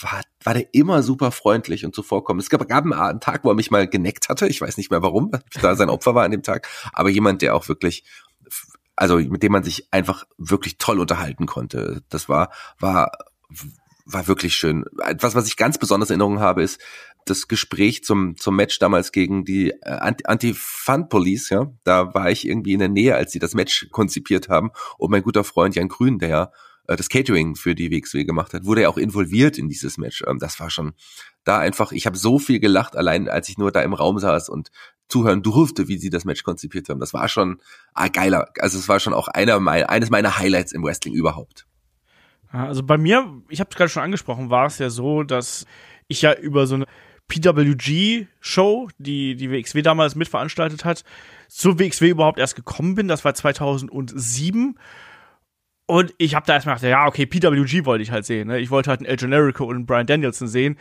war, 0.02 0.22
war 0.44 0.54
der 0.54 0.74
immer 0.74 1.04
super 1.04 1.32
freundlich 1.32 1.86
und 1.86 1.96
zuvorkommend. 1.96 2.44
Es 2.44 2.50
gab, 2.50 2.66
gab 2.68 2.86
einen 2.86 3.20
Tag, 3.20 3.44
wo 3.44 3.50
er 3.50 3.56
mich 3.56 3.72
mal 3.72 3.88
geneckt 3.88 4.30
hatte. 4.30 4.48
Ich 4.48 4.62
weiß 4.62 4.78
nicht 4.78 4.92
mehr 4.92 5.02
warum, 5.02 5.32
da 5.62 5.76
sein 5.76 5.90
Opfer 5.90 6.16
war 6.16 6.24
an 6.24 6.32
dem 6.32 6.44
Tag. 6.44 6.68
Aber 6.94 7.10
jemand, 7.10 7.42
der 7.42 7.56
auch 7.56 7.68
wirklich, 7.68 8.04
also 8.96 9.18
mit 9.18 9.44
dem 9.44 9.52
man 9.52 9.64
sich 9.64 9.88
einfach 9.92 10.26
wirklich 10.38 10.78
toll 10.78 11.00
unterhalten 11.00 11.48
konnte. 11.48 12.04
Das 12.10 12.30
war, 12.30 12.52
war, 12.80 13.12
war 14.06 14.28
wirklich 14.28 14.56
schön. 14.56 14.86
Etwas, 15.04 15.36
was 15.36 15.48
ich 15.48 15.58
ganz 15.58 15.78
besonders 15.78 16.10
in 16.10 16.20
Erinnerung 16.20 16.40
habe, 16.40 16.64
ist, 16.64 16.80
das 17.26 17.48
Gespräch 17.48 18.04
zum, 18.04 18.36
zum 18.38 18.56
Match 18.56 18.80
damals 18.80 19.12
gegen 19.12 19.46
die 19.46 19.72
äh, 19.72 20.14
Anti-Fun-Police, 20.24 21.50
ja, 21.50 21.72
da 21.84 22.14
war 22.14 22.32
ich 22.32 22.48
irgendwie 22.48 22.74
in 22.74 22.80
der 22.80 22.90
Nähe, 22.90 23.16
als 23.16 23.32
sie 23.32 23.40
das 23.40 23.54
Match 23.54 23.88
konzipiert 23.92 24.50
haben. 24.50 24.72
Und 24.98 25.12
mein 25.12 25.24
guter 25.24 25.44
Freund 25.44 25.76
Jan 25.76 25.88
Grün, 25.88 26.20
der 26.20 26.30
ja 26.30 26.52
äh, 26.88 26.96
das 26.96 27.10
Catering 27.10 27.56
für 27.56 27.76
die 27.76 27.92
WXW 27.92 28.24
gemacht 28.24 28.54
hat, 28.54 28.66
wurde 28.66 28.82
ja 28.82 28.90
auch 28.90 28.98
involviert 28.98 29.58
in 29.58 29.70
dieses 29.70 29.98
Match. 29.98 30.24
Ähm, 30.28 30.40
das 30.40 30.60
war 30.60 30.70
schon 30.70 30.94
da 31.44 31.60
einfach, 31.60 31.92
ich 31.92 32.06
habe 32.06 32.18
so 32.18 32.40
viel 32.40 32.60
gelacht, 32.60 32.96
allein 32.96 33.30
als 33.30 33.50
ich 33.50 33.58
nur 33.58 33.72
da 33.72 33.82
im 33.82 33.94
Raum 33.94 34.20
saß 34.20 34.50
und 34.50 34.72
zuhören 35.08 35.44
durfte, 35.44 35.88
wie 35.88 35.98
sie 35.98 36.10
das 36.10 36.26
Match 36.26 36.44
konzipiert 36.44 36.90
haben. 36.90 37.00
Das 37.00 37.14
war 37.14 37.28
schon 37.28 37.62
ah, 37.94 38.08
geiler. 38.08 38.50
Also 38.60 38.80
es 38.80 38.88
war 38.88 39.00
schon 39.00 39.14
auch 39.14 39.28
einer 39.28 39.60
mein, 39.60 39.84
eines 39.84 40.10
meiner 40.10 40.38
Highlights 40.38 40.72
im 40.72 40.84
Wrestling 40.84 41.14
überhaupt. 41.14 41.66
Also 42.52 42.84
bei 42.84 42.98
mir, 42.98 43.42
ich 43.50 43.60
habe 43.60 43.70
es 43.70 43.76
gerade 43.76 43.90
schon 43.90 44.04
angesprochen, 44.04 44.50
war 44.50 44.66
es 44.66 44.78
ja 44.78 44.90
so, 44.90 45.24
dass 45.24 45.66
ich 46.08 46.22
ja 46.22 46.34
über 46.34 46.68
so 46.68 46.76
eine 46.76 46.86
PWG-Show, 47.30 48.90
die 48.98 49.36
die 49.36 49.52
WXW 49.52 49.82
damals 49.82 50.16
mitveranstaltet 50.16 50.84
hat, 50.84 51.04
zur 51.48 51.80
WXW 51.80 52.10
überhaupt 52.10 52.40
erst 52.40 52.56
gekommen 52.56 52.96
bin. 52.96 53.08
Das 53.08 53.24
war 53.24 53.34
2007. 53.34 54.78
Und 55.86 56.14
ich 56.18 56.36
habe 56.36 56.46
da 56.46 56.54
erstmal 56.54 56.76
gedacht, 56.76 56.90
ja, 56.90 57.08
okay, 57.08 57.26
PWG 57.26 57.86
wollte 57.86 58.04
ich 58.04 58.12
halt 58.12 58.26
sehen. 58.26 58.50
Ne? 58.50 58.60
Ich 58.60 58.70
wollte 58.70 58.90
halt 58.90 59.00
einen 59.00 59.10
El 59.10 59.18
Generico 59.18 59.66
und 59.66 59.76
einen 59.76 59.86
Brian 59.86 60.08
Danielson 60.08 60.48
sehen. 60.48 60.78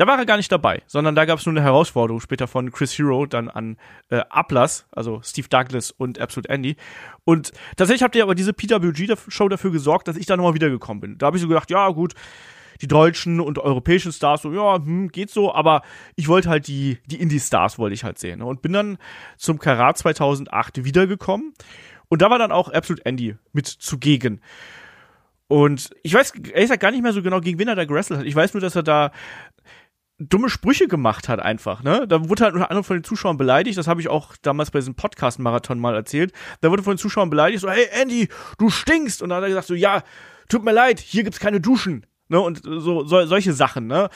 Da 0.00 0.06
war 0.06 0.18
er 0.18 0.24
gar 0.24 0.38
nicht 0.38 0.50
dabei, 0.50 0.80
sondern 0.86 1.14
da 1.14 1.26
gab 1.26 1.40
es 1.40 1.44
nur 1.44 1.52
eine 1.52 1.62
Herausforderung 1.62 2.22
später 2.22 2.48
von 2.48 2.72
Chris 2.72 2.98
Hero 2.98 3.26
dann 3.26 3.50
an 3.50 3.76
äh, 4.08 4.22
Ablass, 4.30 4.86
also 4.92 5.20
Steve 5.22 5.48
Douglas 5.50 5.90
und 5.90 6.18
Absolute 6.18 6.48
Andy. 6.48 6.76
Und 7.24 7.52
tatsächlich 7.76 8.02
habt 8.02 8.16
ihr 8.16 8.22
aber 8.22 8.34
diese 8.34 8.54
PWG-Show 8.54 9.50
dafür 9.50 9.70
gesorgt, 9.70 10.08
dass 10.08 10.16
ich 10.16 10.24
da 10.24 10.38
nochmal 10.38 10.54
wiedergekommen 10.54 11.02
bin. 11.02 11.18
Da 11.18 11.26
habe 11.26 11.36
ich 11.36 11.42
so 11.42 11.48
gedacht, 11.48 11.70
ja 11.70 11.86
gut, 11.90 12.14
die 12.80 12.88
deutschen 12.88 13.40
und 13.40 13.58
europäischen 13.58 14.10
Stars 14.10 14.40
so, 14.40 14.54
ja, 14.54 14.76
hm, 14.76 15.08
geht 15.08 15.28
so, 15.28 15.54
aber 15.54 15.82
ich 16.16 16.28
wollte 16.28 16.48
halt 16.48 16.66
die, 16.66 16.96
die 17.04 17.20
Indie-Stars 17.20 17.78
wollte 17.78 17.92
ich 17.92 18.02
halt 18.02 18.18
sehen. 18.18 18.38
Ne? 18.38 18.46
Und 18.46 18.62
bin 18.62 18.72
dann 18.72 18.96
zum 19.36 19.58
Karat 19.58 19.98
2008 19.98 20.82
wiedergekommen. 20.82 21.52
Und 22.08 22.22
da 22.22 22.30
war 22.30 22.38
dann 22.38 22.52
auch 22.52 22.70
Absolute 22.70 23.04
Andy 23.04 23.36
mit 23.52 23.66
zugegen. 23.66 24.40
Und 25.50 25.90
ich 26.04 26.14
weiß 26.14 26.30
ehrlich 26.30 26.52
gesagt 26.52 26.80
gar 26.80 26.92
nicht 26.92 27.02
mehr 27.02 27.12
so 27.12 27.22
genau, 27.22 27.40
gegen 27.40 27.58
wen 27.58 27.66
er 27.66 27.74
da 27.74 27.84
gewrestelt 27.84 28.20
hat. 28.20 28.26
Ich 28.26 28.36
weiß 28.36 28.54
nur, 28.54 28.60
dass 28.60 28.76
er 28.76 28.84
da 28.84 29.10
dumme 30.20 30.50
Sprüche 30.50 30.86
gemacht 30.86 31.28
hat 31.28 31.40
einfach, 31.40 31.82
ne? 31.82 32.06
Da 32.06 32.28
wurde 32.28 32.44
halt 32.44 32.54
unter 32.54 32.70
anderem 32.70 32.84
von 32.84 32.96
den 32.98 33.04
Zuschauern 33.04 33.38
beleidigt, 33.38 33.78
das 33.78 33.88
habe 33.88 34.00
ich 34.00 34.08
auch 34.08 34.36
damals 34.42 34.70
bei 34.70 34.78
diesem 34.78 34.94
Podcast-Marathon 34.94 35.80
mal 35.80 35.94
erzählt. 35.94 36.32
Da 36.60 36.70
wurde 36.70 36.82
von 36.82 36.94
den 36.94 36.98
Zuschauern 36.98 37.30
beleidigt, 37.30 37.62
so, 37.62 37.70
hey 37.70 37.88
Andy, 38.00 38.28
du 38.58 38.70
stinkst! 38.70 39.22
Und 39.22 39.30
dann 39.30 39.36
hat 39.36 39.44
er 39.44 39.48
gesagt 39.48 39.66
so, 39.66 39.74
ja, 39.74 40.02
tut 40.48 40.64
mir 40.64 40.72
leid, 40.72 41.00
hier 41.00 41.24
gibt's 41.24 41.40
keine 41.40 41.60
Duschen 41.60 42.06
ne, 42.28 42.40
und 42.40 42.62
so, 42.62 43.04
so 43.04 43.26
solche 43.26 43.52
Sachen, 43.52 43.86
ne. 43.86 44.08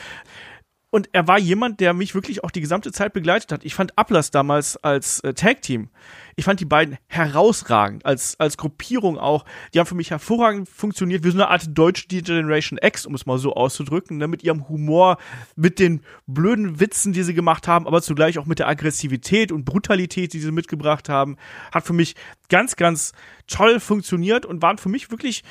Und 0.95 1.09
er 1.11 1.27
war 1.27 1.41
jemand, 1.41 1.81
der 1.81 1.93
mich 1.93 2.15
wirklich 2.15 2.45
auch 2.45 2.53
die 2.53 2.61
gesamte 2.61 2.93
Zeit 2.93 3.13
begleitet 3.15 3.51
hat. 3.51 3.65
Ich 3.65 3.75
fand 3.75 3.99
Ablass 3.99 4.31
damals 4.31 4.77
als 4.77 5.19
äh, 5.25 5.35
Tag-Team, 5.35 5.89
ich 6.37 6.45
fand 6.45 6.61
die 6.61 6.67
beiden 6.67 6.99
herausragend, 7.09 8.07
als, 8.07 8.39
als 8.39 8.57
Gruppierung 8.57 9.19
auch. 9.19 9.45
Die 9.73 9.81
haben 9.81 9.89
für 9.89 9.97
mich 9.97 10.13
hervorragend 10.13 10.69
funktioniert. 10.69 11.25
wie 11.25 11.31
so 11.31 11.37
eine 11.39 11.49
Art 11.49 11.67
deutsche 11.77 12.07
Generation 12.07 12.79
X, 12.81 13.07
um 13.07 13.15
es 13.17 13.27
mal 13.27 13.39
so 13.39 13.55
auszudrücken, 13.55 14.19
ne? 14.19 14.29
mit 14.29 14.45
ihrem 14.45 14.69
Humor, 14.69 15.17
mit 15.57 15.81
den 15.81 16.01
blöden 16.29 16.79
Witzen, 16.79 17.13
die 17.13 17.25
sie 17.25 17.35
gemacht 17.35 17.67
haben, 17.67 17.89
aber 17.89 18.01
zugleich 18.01 18.39
auch 18.39 18.47
mit 18.47 18.61
der 18.61 18.69
Aggressivität 18.69 19.51
und 19.51 19.65
Brutalität, 19.65 20.33
die 20.33 20.39
sie 20.39 20.53
mitgebracht 20.53 21.09
haben. 21.09 21.39
Hat 21.73 21.85
für 21.85 21.93
mich 21.93 22.15
ganz, 22.49 22.77
ganz 22.77 23.15
toll 23.49 23.81
funktioniert 23.81 24.47
und 24.47 24.63
waren 24.63 24.79
für 24.79 24.91
mich 24.91 25.11
wirklich 25.11 25.43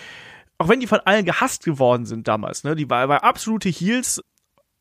auch 0.57 0.69
wenn 0.69 0.79
die 0.79 0.87
von 0.87 1.01
allen 1.01 1.25
gehasst 1.25 1.65
geworden 1.65 2.05
sind 2.05 2.27
damals, 2.27 2.63
ne, 2.63 2.75
die 2.75 2.89
war, 2.89 3.09
war 3.09 3.23
absolute 3.23 3.67
Heels. 3.67 4.21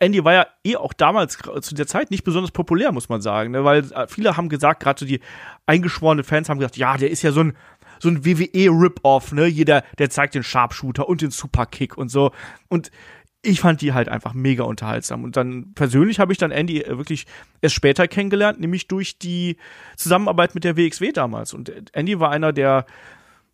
Andy 0.03 0.25
war 0.25 0.33
ja 0.33 0.47
eh 0.65 0.77
auch 0.77 0.93
damals 0.93 1.39
zu 1.61 1.75
der 1.77 1.87
Zeit 1.87 2.11
nicht 2.11 2.25
besonders 2.25 2.51
populär, 2.51 2.91
muss 2.91 3.09
man 3.09 3.23
sagen, 3.23 3.53
ne, 3.53 3.65
weil 3.65 3.85
äh, 3.93 4.09
viele 4.09 4.37
haben 4.37 4.49
gesagt, 4.49 4.83
gerade 4.83 4.99
so 4.99 5.07
die 5.07 5.21
eingeschworenen 5.67 6.25
Fans 6.25 6.49
haben 6.49 6.59
gesagt, 6.59 6.77
ja, 6.77 6.97
der 6.97 7.11
ist 7.11 7.23
ja 7.23 7.31
so 7.31 7.41
ein 7.41 7.57
so 8.01 8.09
ein 8.09 8.25
WWE-Rip-Off, 8.25 9.31
ne? 9.31 9.47
Jeder, 9.47 9.85
der 9.97 10.11
zeigt 10.11 10.35
den 10.35 10.43
Sharpshooter 10.43 11.09
und 11.09 11.23
den 11.23 11.31
Superkick 11.31 11.97
und 11.97 12.09
so. 12.09 12.33
Und 12.69 12.91
ich 13.43 13.61
fand 13.61 13.81
die 13.81 13.93
halt 13.93 14.09
einfach 14.09 14.35
mega 14.35 14.65
unterhaltsam. 14.65 15.23
Und 15.23 15.37
dann 15.37 15.73
persönlich 15.75 16.19
habe 16.19 16.33
ich 16.33 16.39
dann 16.39 16.51
Andy 16.51 16.83
äh, 16.83 16.99
wirklich 16.99 17.27
erst 17.61 17.77
später 17.77 18.09
kennengelernt, 18.09 18.59
nämlich 18.59 18.89
durch 18.89 19.19
die 19.19 19.57
Zusammenarbeit 19.97 20.57
mit 20.57 20.65
der 20.65 20.77
WXW 20.77 21.13
damals. 21.13 21.55
Und 21.55 21.73
Andy 21.95 22.19
war 22.19 22.31
einer 22.31 22.53
der 22.53 22.87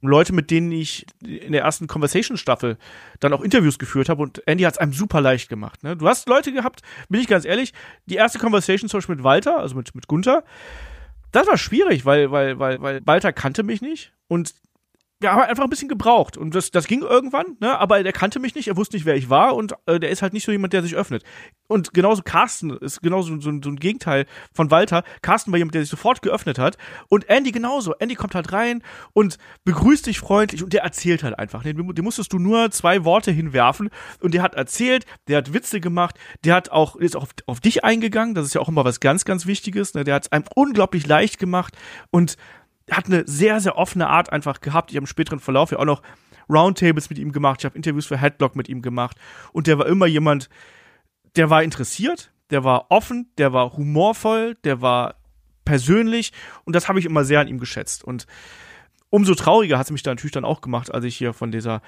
Leute, 0.01 0.33
mit 0.33 0.51
denen 0.51 0.71
ich 0.71 1.07
in 1.25 1.53
der 1.53 1.63
ersten 1.63 1.89
Conversation-Staffel 1.89 2.79
dann 3.21 3.33
auch 3.33 3.41
Interviews 3.41 3.79
geführt 3.79 4.09
habe 4.09 4.23
und 4.23 4.47
Andy 4.47 4.65
hat 4.65 4.75
es 4.75 4.79
einem 4.79 4.93
super 4.93 5.21
leicht 5.21 5.49
gemacht. 5.49 5.83
Ne? 5.83 5.97
Du 5.97 6.07
hast 6.07 6.29
Leute 6.29 6.53
gehabt, 6.53 6.83
bin 7.09 7.21
ich 7.21 7.27
ganz 7.27 7.45
ehrlich, 7.45 7.73
die 8.07 8.15
erste 8.15 8.39
Conversation 8.39 8.89
zum 8.89 8.99
Beispiel 8.99 9.17
mit 9.17 9.25
Walter, 9.25 9.59
also 9.59 9.75
mit, 9.75 9.95
mit 9.95 10.07
Gunther, 10.07 10.45
das 11.33 11.47
war 11.47 11.59
schwierig, 11.59 12.05
weil, 12.05 12.31
weil, 12.31 12.59
weil, 12.59 12.81
weil 12.81 13.01
Walter 13.05 13.33
kannte 13.33 13.63
mich 13.63 13.83
nicht 13.83 14.13
und 14.29 14.55
ja, 15.23 15.33
aber 15.33 15.49
einfach 15.49 15.65
ein 15.65 15.71
bisschen 15.71 15.89
gebraucht. 15.89 16.37
Und 16.37 16.55
das, 16.55 16.71
das 16.71 16.87
ging 16.87 17.03
irgendwann, 17.03 17.57
ne? 17.61 17.79
aber 17.79 18.03
der 18.03 18.13
kannte 18.13 18.39
mich 18.39 18.55
nicht, 18.55 18.69
er 18.69 18.77
wusste 18.77 18.97
nicht, 18.97 19.05
wer 19.05 19.17
ich 19.17 19.29
war 19.29 19.57
und 19.57 19.75
äh, 19.87 19.99
der 19.99 20.11
ist 20.11 20.23
halt 20.23 20.33
nicht 20.33 20.45
so 20.45 20.53
jemand, 20.53 20.73
der 20.73 20.83
sich 20.83 20.95
öffnet. 20.95 21.25
Und 21.67 21.93
genauso 21.93 22.23
Carsten 22.23 22.71
ist 22.71 23.03
genauso 23.03 23.35
so, 23.41 23.51
so, 23.63 23.71
ein 23.71 23.77
Gegenteil 23.77 24.27
von 24.55 24.71
Walter. 24.71 25.03
Carsten 25.21 25.53
war 25.53 25.59
jemand, 25.59 25.75
der 25.75 25.83
sich 25.83 25.91
sofort 25.91 26.23
geöffnet 26.23 26.59
hat. 26.59 26.79
Und 27.09 27.29
Andy 27.29 27.51
genauso. 27.53 27.95
Andy 27.99 28.15
kommt 28.15 28.35
halt 28.35 28.53
rein 28.53 28.83
und 29.13 29.39
begrüßt 29.65 30.07
dich 30.07 30.19
freundlich 30.19 30.63
und 30.63 30.73
der 30.73 30.83
erzählt 30.83 31.23
halt 31.23 31.39
einfach. 31.39 31.63
Dem, 31.63 31.95
dem 31.95 32.05
musstest 32.05 32.33
du 32.33 32.39
nur 32.39 32.71
zwei 32.71 33.05
Worte 33.05 33.31
hinwerfen 33.31 33.91
und 34.21 34.35
der 34.35 34.43
hat 34.43 34.55
erzählt, 34.55 35.05
der 35.27 35.39
hat 35.39 35.53
Witze 35.53 35.81
gemacht, 35.81 36.19
der 36.45 36.55
hat 36.55 36.71
auch, 36.71 36.97
ist 36.97 37.17
auch 37.17 37.25
auf, 37.25 37.31
auf 37.47 37.61
dich 37.61 37.85
eingegangen, 37.85 38.35
das 38.35 38.47
ist 38.47 38.55
ja 38.55 38.61
auch 38.61 38.69
immer 38.69 38.85
was 38.85 39.01
ganz, 39.01 39.25
ganz 39.25 39.47
Wichtiges. 39.47 39.95
Ne? 39.95 40.05
Der 40.05 40.15
hat 40.15 40.25
es 40.25 40.33
einem 40.33 40.45
unglaublich 40.55 41.07
leicht 41.07 41.39
gemacht 41.39 41.77
und 42.11 42.37
hat 42.97 43.07
eine 43.07 43.25
sehr, 43.27 43.61
sehr 43.61 43.77
offene 43.77 44.09
Art 44.09 44.33
einfach 44.33 44.61
gehabt. 44.61 44.91
Ich 44.91 44.97
habe 44.97 45.05
im 45.05 45.07
späteren 45.07 45.41
Verlauf 45.41 45.71
ja 45.71 45.79
auch 45.79 45.85
noch 45.85 46.03
Roundtables 46.49 47.11
mit 47.11 47.19
ihm 47.19 47.33
gemacht. 47.33 47.61
Ich 47.61 47.65
habe 47.65 47.77
Interviews 47.77 48.07
für 48.07 48.19
Headlock 48.19 48.57
mit 48.57 48.69
ihm 48.69 48.83
gemacht. 48.83 49.17
Und 49.53 49.67
der 49.67 49.79
war 49.79 49.87
immer 49.87 50.07
jemand, 50.07 50.49
der 51.37 51.51
war 51.51 51.63
interessiert, 51.63 52.33
der 52.51 52.65
war 52.65 52.91
offen, 52.91 53.31
der 53.39 53.53
war 53.53 53.77
humorvoll, 53.77 54.57
der 54.65 54.81
war 54.81 55.17
persönlich. 55.65 56.33
Und 56.65 56.75
das 56.75 56.89
habe 56.89 56.99
ich 56.99 57.05
immer 57.05 57.25
sehr 57.25 57.41
an 57.41 57.49
ihm 57.49 57.59
geschätzt. 57.59 58.03
Und 58.03 58.27
umso 59.11 59.35
trauriger 59.35 59.79
hat 59.79 59.87
es 59.87 59.91
mich 59.91 60.03
dann 60.03 60.13
natürlich 60.13 60.33
dann 60.33 60.45
auch 60.45 60.61
gemacht, 60.61 60.93
als 60.93 61.05
ich 61.05 61.17
hier 61.17 61.33
von 61.33 61.53
dieser 61.53 61.83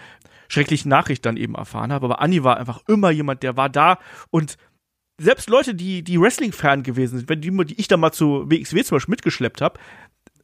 schrecklichen 0.49 0.89
Nachricht 0.89 1.25
dann 1.25 1.37
eben 1.37 1.55
erfahren 1.55 1.93
habe. 1.93 2.07
Aber 2.07 2.21
Anni 2.21 2.45
war 2.45 2.59
einfach 2.59 2.81
immer 2.89 3.11
jemand, 3.11 3.43
der 3.43 3.57
war 3.57 3.69
da 3.69 3.99
und 4.31 4.57
selbst 5.21 5.51
Leute, 5.51 5.75
die, 5.75 6.03
die 6.03 6.19
Wrestling-Fan 6.19 6.83
gewesen 6.83 7.19
sind, 7.19 7.29
wenn 7.29 7.43
die, 7.43 7.51
die 7.67 7.79
ich 7.79 7.89
da 7.89 7.99
mal 7.99 8.11
zu 8.11 8.51
WXW 8.51 8.83
zum 8.85 8.97
Beispiel 8.97 9.13
mitgeschleppt 9.13 9.61
habe, 9.61 9.79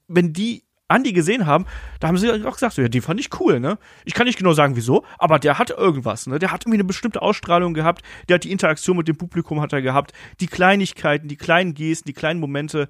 wenn 0.09 0.33
die 0.33 0.65
Andy 0.89 1.13
gesehen 1.13 1.47
haben, 1.47 1.67
da 1.99 2.09
haben 2.09 2.17
sie 2.17 2.31
auch 2.31 2.55
gesagt, 2.55 2.75
so, 2.75 2.83
ja, 2.83 2.89
die 2.89 3.01
fand 3.01 3.19
ich 3.19 3.29
cool, 3.41 3.59
ne? 3.59 3.79
Ich 4.05 4.15
kann 4.15 4.27
nicht 4.27 4.39
genau 4.39 4.53
sagen, 4.53 4.77
wieso, 4.77 5.05
aber 5.19 5.39
der 5.39 5.59
hat 5.59 5.71
irgendwas, 5.71 6.27
ne? 6.27 6.39
Der 6.39 6.53
hat 6.53 6.63
irgendwie 6.63 6.77
eine 6.77 6.85
bestimmte 6.85 7.23
Ausstrahlung 7.23 7.75
gehabt, 7.75 8.03
der 8.29 8.37
hat 8.37 8.45
die 8.45 8.53
Interaktion 8.53 8.97
mit 8.97 9.09
dem 9.09 9.17
Publikum 9.17 9.61
hat 9.61 9.73
er 9.73 9.83
gehabt, 9.83 10.13
die 10.41 10.47
Kleinigkeiten, 10.47 11.29
die 11.29 11.37
kleinen 11.37 11.75
Gesten, 11.75 12.07
die 12.07 12.13
kleinen 12.13 12.39
Momente, 12.39 12.89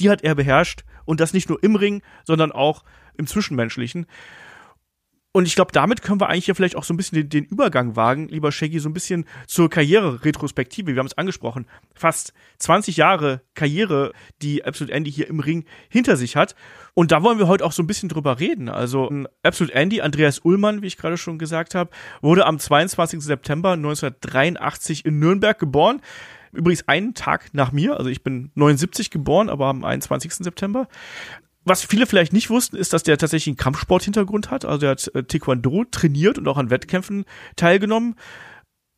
die 0.00 0.08
hat 0.08 0.22
er 0.22 0.34
beherrscht 0.36 0.84
und 1.04 1.20
das 1.20 1.34
nicht 1.34 1.48
nur 1.48 1.62
im 1.62 1.76
Ring, 1.76 2.02
sondern 2.24 2.50
auch 2.50 2.82
im 3.16 3.26
Zwischenmenschlichen. 3.26 4.06
Und 5.32 5.46
ich 5.46 5.54
glaube, 5.54 5.72
damit 5.72 6.00
können 6.00 6.20
wir 6.20 6.28
eigentlich 6.28 6.46
ja 6.46 6.54
vielleicht 6.54 6.74
auch 6.74 6.84
so 6.84 6.94
ein 6.94 6.96
bisschen 6.96 7.16
den, 7.16 7.28
den 7.28 7.44
Übergang 7.44 7.96
wagen, 7.96 8.28
lieber 8.28 8.50
Shaggy, 8.50 8.78
so 8.78 8.88
ein 8.88 8.94
bisschen 8.94 9.26
zur 9.46 9.68
Karriere-Retrospektive. 9.68 10.94
Wir 10.94 10.98
haben 10.98 11.06
es 11.06 11.18
angesprochen. 11.18 11.66
Fast 11.94 12.32
20 12.58 12.96
Jahre 12.96 13.42
Karriere, 13.54 14.12
die 14.40 14.64
Absolute 14.64 14.94
Andy 14.94 15.12
hier 15.12 15.28
im 15.28 15.40
Ring 15.40 15.66
hinter 15.90 16.16
sich 16.16 16.34
hat. 16.34 16.54
Und 16.94 17.12
da 17.12 17.22
wollen 17.22 17.38
wir 17.38 17.46
heute 17.46 17.64
auch 17.64 17.72
so 17.72 17.82
ein 17.82 17.86
bisschen 17.86 18.08
drüber 18.08 18.40
reden. 18.40 18.70
Also 18.70 19.10
Absolute 19.42 19.74
Andy, 19.74 20.00
Andreas 20.00 20.38
Ullmann, 20.38 20.80
wie 20.80 20.86
ich 20.86 20.96
gerade 20.96 21.18
schon 21.18 21.38
gesagt 21.38 21.74
habe, 21.74 21.90
wurde 22.22 22.46
am 22.46 22.58
22. 22.58 23.20
September 23.20 23.72
1983 23.72 25.04
in 25.04 25.18
Nürnberg 25.18 25.58
geboren. 25.58 26.00
Übrigens 26.52 26.88
einen 26.88 27.12
Tag 27.12 27.50
nach 27.52 27.72
mir, 27.72 27.98
also 27.98 28.08
ich 28.08 28.22
bin 28.22 28.50
79 28.54 29.10
geboren, 29.10 29.50
aber 29.50 29.66
am 29.66 29.84
21. 29.84 30.32
September 30.32 30.88
was 31.68 31.84
viele 31.84 32.06
vielleicht 32.06 32.32
nicht 32.32 32.50
wussten, 32.50 32.76
ist, 32.76 32.92
dass 32.92 33.02
der 33.02 33.18
tatsächlich 33.18 33.48
einen 33.48 33.56
Kampfsport-Hintergrund 33.56 34.50
hat. 34.50 34.64
Also 34.64 34.86
er 34.86 34.92
hat 34.92 35.10
äh, 35.14 35.22
Taekwondo 35.22 35.84
trainiert 35.90 36.38
und 36.38 36.48
auch 36.48 36.56
an 36.56 36.70
Wettkämpfen 36.70 37.24
teilgenommen 37.56 38.14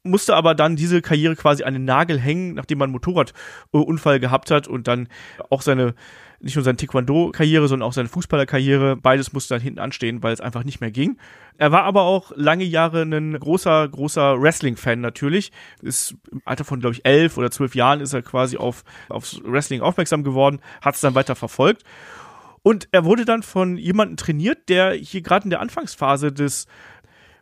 musste 0.02 0.34
aber 0.34 0.54
dann 0.54 0.76
diese 0.76 1.02
Karriere 1.02 1.36
quasi 1.36 1.64
an 1.64 1.74
den 1.74 1.84
Nagel 1.84 2.18
hängen, 2.18 2.54
nachdem 2.54 2.78
man 2.78 2.86
einen 2.86 2.92
Motorradunfall 2.94 4.18
gehabt 4.18 4.50
hat 4.50 4.66
und 4.66 4.88
dann 4.88 5.08
auch 5.50 5.60
seine, 5.60 5.94
nicht 6.40 6.56
nur 6.56 6.64
seine 6.64 6.78
Taekwondo-Karriere, 6.78 7.68
sondern 7.68 7.86
auch 7.86 7.92
seine 7.92 8.08
Fußballer-Karriere, 8.08 8.96
beides 8.96 9.32
musste 9.34 9.54
dann 9.54 9.62
hinten 9.62 9.78
anstehen, 9.78 10.22
weil 10.22 10.32
es 10.32 10.40
einfach 10.40 10.64
nicht 10.64 10.80
mehr 10.80 10.90
ging. 10.90 11.18
Er 11.58 11.70
war 11.70 11.84
aber 11.84 12.02
auch 12.02 12.32
lange 12.34 12.64
Jahre 12.64 13.02
ein 13.02 13.38
großer, 13.38 13.88
großer 13.88 14.40
Wrestling-Fan 14.40 15.00
natürlich. 15.00 15.52
Ist 15.82 16.14
im 16.32 16.40
Alter 16.46 16.64
von, 16.64 16.80
glaube 16.80 16.94
ich, 16.94 17.04
elf 17.04 17.36
oder 17.36 17.50
zwölf 17.50 17.74
Jahren 17.74 18.00
ist 18.00 18.14
er 18.14 18.22
quasi 18.22 18.56
auf, 18.56 18.84
aufs 19.10 19.40
Wrestling 19.44 19.82
aufmerksam 19.82 20.24
geworden, 20.24 20.60
hat 20.80 20.94
es 20.94 21.02
dann 21.02 21.14
weiter 21.14 21.36
verfolgt 21.36 21.84
und 22.62 22.88
er 22.92 23.04
wurde 23.04 23.24
dann 23.24 23.42
von 23.42 23.76
jemandem 23.76 24.16
trainiert, 24.16 24.68
der 24.68 24.92
hier 24.92 25.22
gerade 25.22 25.44
in 25.44 25.50
der 25.50 25.60
Anfangsphase 25.60 26.32
des 26.32 26.66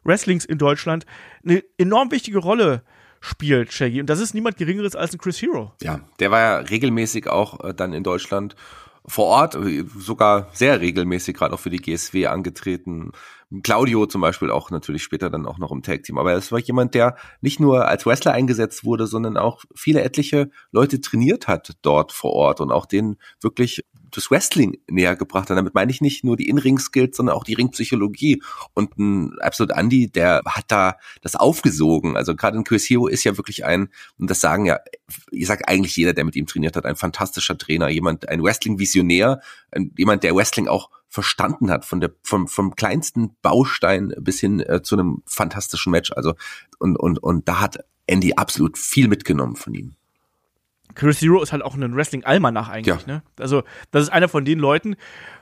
Wrestlings 0.04 0.44
in 0.44 0.58
Deutschland 0.58 1.06
eine 1.44 1.62
enorm 1.76 2.10
wichtige 2.10 2.38
Rolle 2.38 2.82
spielt, 3.20 3.72
Shaggy. 3.72 4.00
Und 4.00 4.08
das 4.08 4.20
ist 4.20 4.34
niemand 4.34 4.56
Geringeres 4.56 4.94
als 4.94 5.12
ein 5.12 5.18
Chris 5.18 5.40
Hero. 5.42 5.72
Ja, 5.82 6.00
der 6.20 6.30
war 6.30 6.40
ja 6.40 6.56
regelmäßig 6.58 7.28
auch 7.28 7.62
äh, 7.64 7.75
dann 7.75 7.92
in 7.92 8.04
Deutschland 8.04 8.54
vor 9.06 9.26
Ort, 9.26 9.54
äh, 9.54 9.84
sogar 9.98 10.48
sehr 10.52 10.80
regelmäßig, 10.80 11.37
gerade 11.37 11.54
auch 11.54 11.60
für 11.60 11.70
die 11.70 11.78
GSW 11.78 12.26
angetreten. 12.26 13.12
Claudio 13.62 14.06
zum 14.06 14.20
Beispiel 14.20 14.50
auch 14.50 14.70
natürlich 14.70 15.02
später 15.02 15.30
dann 15.30 15.46
auch 15.46 15.58
noch 15.58 15.72
im 15.72 15.82
Tag-Team. 15.82 16.18
Aber 16.18 16.34
es 16.34 16.52
war 16.52 16.58
jemand, 16.58 16.94
der 16.94 17.16
nicht 17.40 17.60
nur 17.60 17.88
als 17.88 18.06
Wrestler 18.06 18.32
eingesetzt 18.32 18.84
wurde, 18.84 19.06
sondern 19.06 19.37
auch 19.37 19.64
viele 19.75 20.02
etliche 20.02 20.50
Leute 20.70 21.00
trainiert 21.00 21.48
hat 21.48 21.76
dort 21.82 22.12
vor 22.12 22.32
Ort 22.34 22.60
und 22.60 22.70
auch 22.70 22.87
denen 22.87 23.16
wirklich 23.40 23.84
das 24.11 24.31
Wrestling 24.31 24.79
näher 24.88 25.17
gebracht 25.17 25.50
hat. 25.50 25.57
Damit 25.57 25.75
meine 25.75 25.91
ich 25.91 26.00
nicht 26.00 26.25
nur 26.25 26.37
die 26.37 26.49
In-Ring-Skills, 26.49 27.17
sondern 27.17 27.37
auch 27.37 27.45
die 27.45 27.55
Ringpsychologie. 27.55 28.43
Und 28.75 28.99
ein 28.99 29.38
Absolute 29.41 29.75
Andy, 29.75 30.11
der 30.11 30.43
hat 30.47 30.67
da 30.69 30.97
das 31.23 31.37
aufgesogen. 31.37 32.17
Also 32.17 32.35
gerade 32.35 32.59
ein 32.59 32.65
Chris 32.65 32.88
Hero 32.88 33.07
ist 33.07 33.25
ja 33.25 33.37
wirklich 33.37 33.65
ein, 33.65 33.88
und 34.19 34.31
das 34.31 34.41
sagen 34.41 34.67
ja, 34.67 34.79
ich 35.31 35.47
sag 35.47 35.69
eigentlich 35.69 35.97
jeder, 35.97 36.15
der 36.15 36.25
mit 36.25 36.37
ihm 36.37 36.47
trainiert 36.47 36.77
hat, 36.77 36.85
ein 36.85 36.97
fantastischer 36.97 37.59
Trainer, 37.59 37.88
jemand, 37.88 38.29
ein 38.29 38.43
Wrestling-Visionär, 38.43 39.41
jemand, 39.97 40.23
der 40.23 40.35
Wrestling 40.35 40.69
auch 40.69 40.91
verstanden 41.09 41.71
hat, 41.71 41.85
von 41.85 42.00
der, 42.00 42.11
vom, 42.23 42.49
vom 42.49 42.75
kleinsten 42.75 43.37
Baustein 43.41 44.15
bis 44.19 44.41
hin 44.41 44.61
äh, 44.61 44.83
zu 44.83 44.97
einem 44.97 45.23
fantastischen 45.27 45.91
Match. 45.91 46.12
Also, 46.12 46.35
und, 46.79 46.97
und, 46.97 47.19
und 47.23 47.49
da 47.49 47.61
hat 47.61 47.79
Andy 48.07 48.35
absolut 48.35 48.79
viel 48.79 49.09
mitgenommen 49.09 49.57
von 49.57 49.75
ihm. 49.75 49.98
Chris 50.95 51.21
Hero 51.21 51.42
ist 51.42 51.52
halt 51.52 51.62
auch 51.62 51.75
ein 51.75 51.95
Wrestling-Almanach 51.95 52.68
eigentlich, 52.68 53.07
ja. 53.07 53.14
ne? 53.14 53.23
Also, 53.38 53.62
das 53.90 54.04
ist 54.04 54.09
einer 54.09 54.28
von 54.28 54.45
den 54.45 54.59
Leuten, 54.59 54.97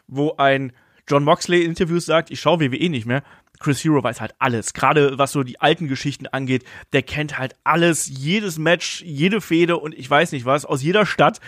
wo 0.06 0.36
ein 0.36 0.72
John 1.08 1.24
Moxley 1.24 1.62
in 1.62 1.70
Interviews 1.70 2.06
sagt, 2.06 2.30
ich 2.30 2.40
schaue 2.40 2.60
WWE 2.60 2.90
nicht 2.90 3.06
mehr. 3.06 3.22
Chris 3.58 3.82
Hero 3.82 4.02
weiß 4.02 4.20
halt 4.20 4.34
alles. 4.38 4.74
Gerade 4.74 5.18
was 5.18 5.32
so 5.32 5.42
die 5.42 5.60
alten 5.60 5.88
Geschichten 5.88 6.26
angeht, 6.26 6.64
der 6.92 7.02
kennt 7.02 7.38
halt 7.38 7.54
alles, 7.64 8.06
jedes 8.06 8.58
Match, 8.58 9.02
jede 9.02 9.40
Fehde 9.40 9.78
und 9.78 9.94
ich 9.94 10.08
weiß 10.08 10.32
nicht 10.32 10.44
was, 10.44 10.64
aus 10.64 10.82
jeder 10.82 11.06
Stadt. 11.06 11.40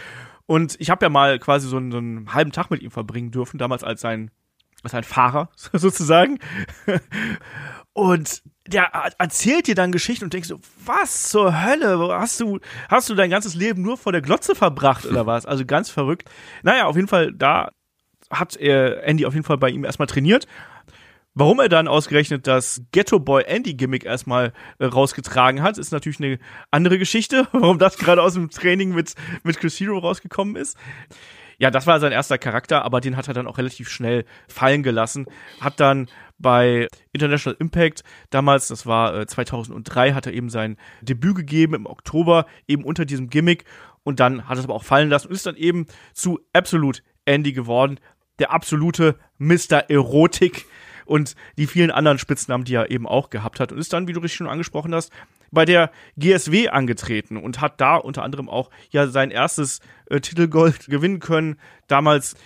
Und 0.47 0.77
ich 0.79 0.91
habe 0.91 1.05
ja 1.05 1.11
mal 1.11 1.39
quasi 1.39 1.69
so 1.69 1.77
einen, 1.77 1.91
so 1.91 1.99
einen, 1.99 2.33
halben 2.33 2.53
Tag 2.53 2.71
mit 2.71 2.83
ihm 2.83 2.91
verbringen 2.91 3.31
dürfen, 3.31 3.59
damals 3.59 3.85
als 3.85 4.01
sein, 4.01 4.31
als 4.83 4.93
sein 4.93 5.05
Fahrer 5.05 5.51
sozusagen. 5.73 6.39
Und 7.93 8.43
der 8.69 8.93
erzählt 9.19 9.67
dir 9.67 9.75
dann 9.75 9.93
Geschichten 9.93 10.25
und 10.25 10.33
denkst 10.33 10.49
so, 10.49 10.61
was 10.85 11.29
zur 11.29 11.65
Hölle? 11.65 11.99
Hast 12.13 12.41
du, 12.41 12.61
hast 12.89 13.09
du 13.09 13.15
dein 13.15 13.31
ganzes 13.31 13.55
Leben 13.55 13.83
nur 13.83 13.97
vor 13.97 14.13
der 14.13 14.23
Glotze 14.23 14.55
verbracht 14.55 15.07
oder 15.07 15.27
was? 15.27 15.47
Also 15.47 15.65
ganz 15.65 15.91
verrückt. 15.91 16.29
Naja, 16.63 16.87
auf 16.87 16.97
jeden 16.97 17.09
Fall, 17.09 17.33
da 17.33 17.71
hat 18.31 18.57
er 18.57 19.05
Andy 19.05 19.27
auf 19.27 19.35
jeden 19.35 19.47
Fall 19.47 19.59
bei 19.59 19.71
ihm 19.71 19.85
erstmal 19.85 20.07
trainiert. 20.07 20.47
Warum 21.35 21.61
er 21.61 21.69
dann 21.69 21.87
ausgerechnet 21.87 22.47
das 22.47 22.83
Ghetto 22.91 23.21
Boy 23.21 23.45
Andy 23.47 23.75
Gimmick 23.75 24.05
erstmal 24.05 24.53
äh, 24.79 24.87
rausgetragen 24.87 25.63
hat, 25.63 25.79
ist 25.79 25.93
natürlich 25.93 26.19
eine 26.19 26.39
andere 26.71 26.99
Geschichte. 26.99 27.47
Warum 27.53 27.79
das 27.79 27.97
gerade 27.97 28.23
aus 28.23 28.35
dem 28.35 28.51
Training 28.51 28.93
mit, 28.93 29.15
mit 29.45 29.59
Chris 29.59 29.79
Hero 29.79 29.99
rausgekommen 29.99 30.57
ist. 30.57 30.77
Ja, 31.59 31.71
das 31.71 31.87
war 31.87 32.01
sein 32.01 32.13
erster 32.13 32.39
Charakter, 32.39 32.85
aber 32.85 33.01
den 33.01 33.17
hat 33.17 33.29
er 33.29 33.35
dann 33.35 33.47
auch 33.47 33.59
relativ 33.59 33.89
schnell 33.89 34.25
fallen 34.49 34.83
gelassen. 34.83 35.27
Hat 35.61 35.81
dann 35.81 36.09
bei 36.39 36.89
International 37.13 37.57
Impact 37.59 38.03
damals, 38.31 38.69
das 38.69 38.87
war 38.87 39.15
äh, 39.15 39.27
2003, 39.27 40.13
hat 40.13 40.27
er 40.27 40.33
eben 40.33 40.51
sein 40.51 40.77
Debüt 41.03 41.37
gegeben 41.37 41.75
im 41.75 41.87
Oktober, 41.87 42.47
eben 42.67 42.85
unter 42.85 43.05
diesem 43.05 43.29
Gimmick 43.29 43.65
und 44.05 44.21
dann 44.21 44.49
hat 44.49 44.59
es 44.59 44.65
aber 44.65 44.75
auch 44.75 44.85
fallen 44.85 45.11
lassen 45.11 45.29
und 45.29 45.35
ist 45.35 45.47
dann 45.47 45.57
eben 45.57 45.87
zu 46.15 46.41
Absolute 46.53 47.03
Andy 47.25 47.53
geworden, 47.53 48.01
der 48.39 48.53
absolute 48.53 49.17
Mr. 49.39 49.91
Erotik 49.91 50.67
und 51.05 51.35
die 51.57 51.67
vielen 51.67 51.91
anderen 51.91 52.19
Spitznamen, 52.19 52.65
die 52.65 52.75
er 52.75 52.91
eben 52.91 53.07
auch 53.07 53.31
gehabt 53.31 53.61
hat 53.61 53.73
und 53.73 53.79
ist 53.79 53.93
dann, 53.93 54.07
wie 54.07 54.13
du 54.13 54.21
richtig 54.21 54.37
schon 54.37 54.47
angesprochen 54.47 54.95
hast, 54.95 55.11
bei 55.51 55.65
der 55.65 55.91
GSW 56.17 56.69
angetreten 56.69 57.37
und 57.37 57.61
hat 57.61 57.81
da 57.81 57.97
unter 57.97 58.23
anderem 58.23 58.49
auch 58.49 58.71
ja 58.91 59.07
sein 59.07 59.31
erstes 59.31 59.81
äh, 60.11 60.21
Titelgold 60.21 60.87
gewinnen 60.87 61.21
können. 61.21 61.59
Damals 61.87 62.37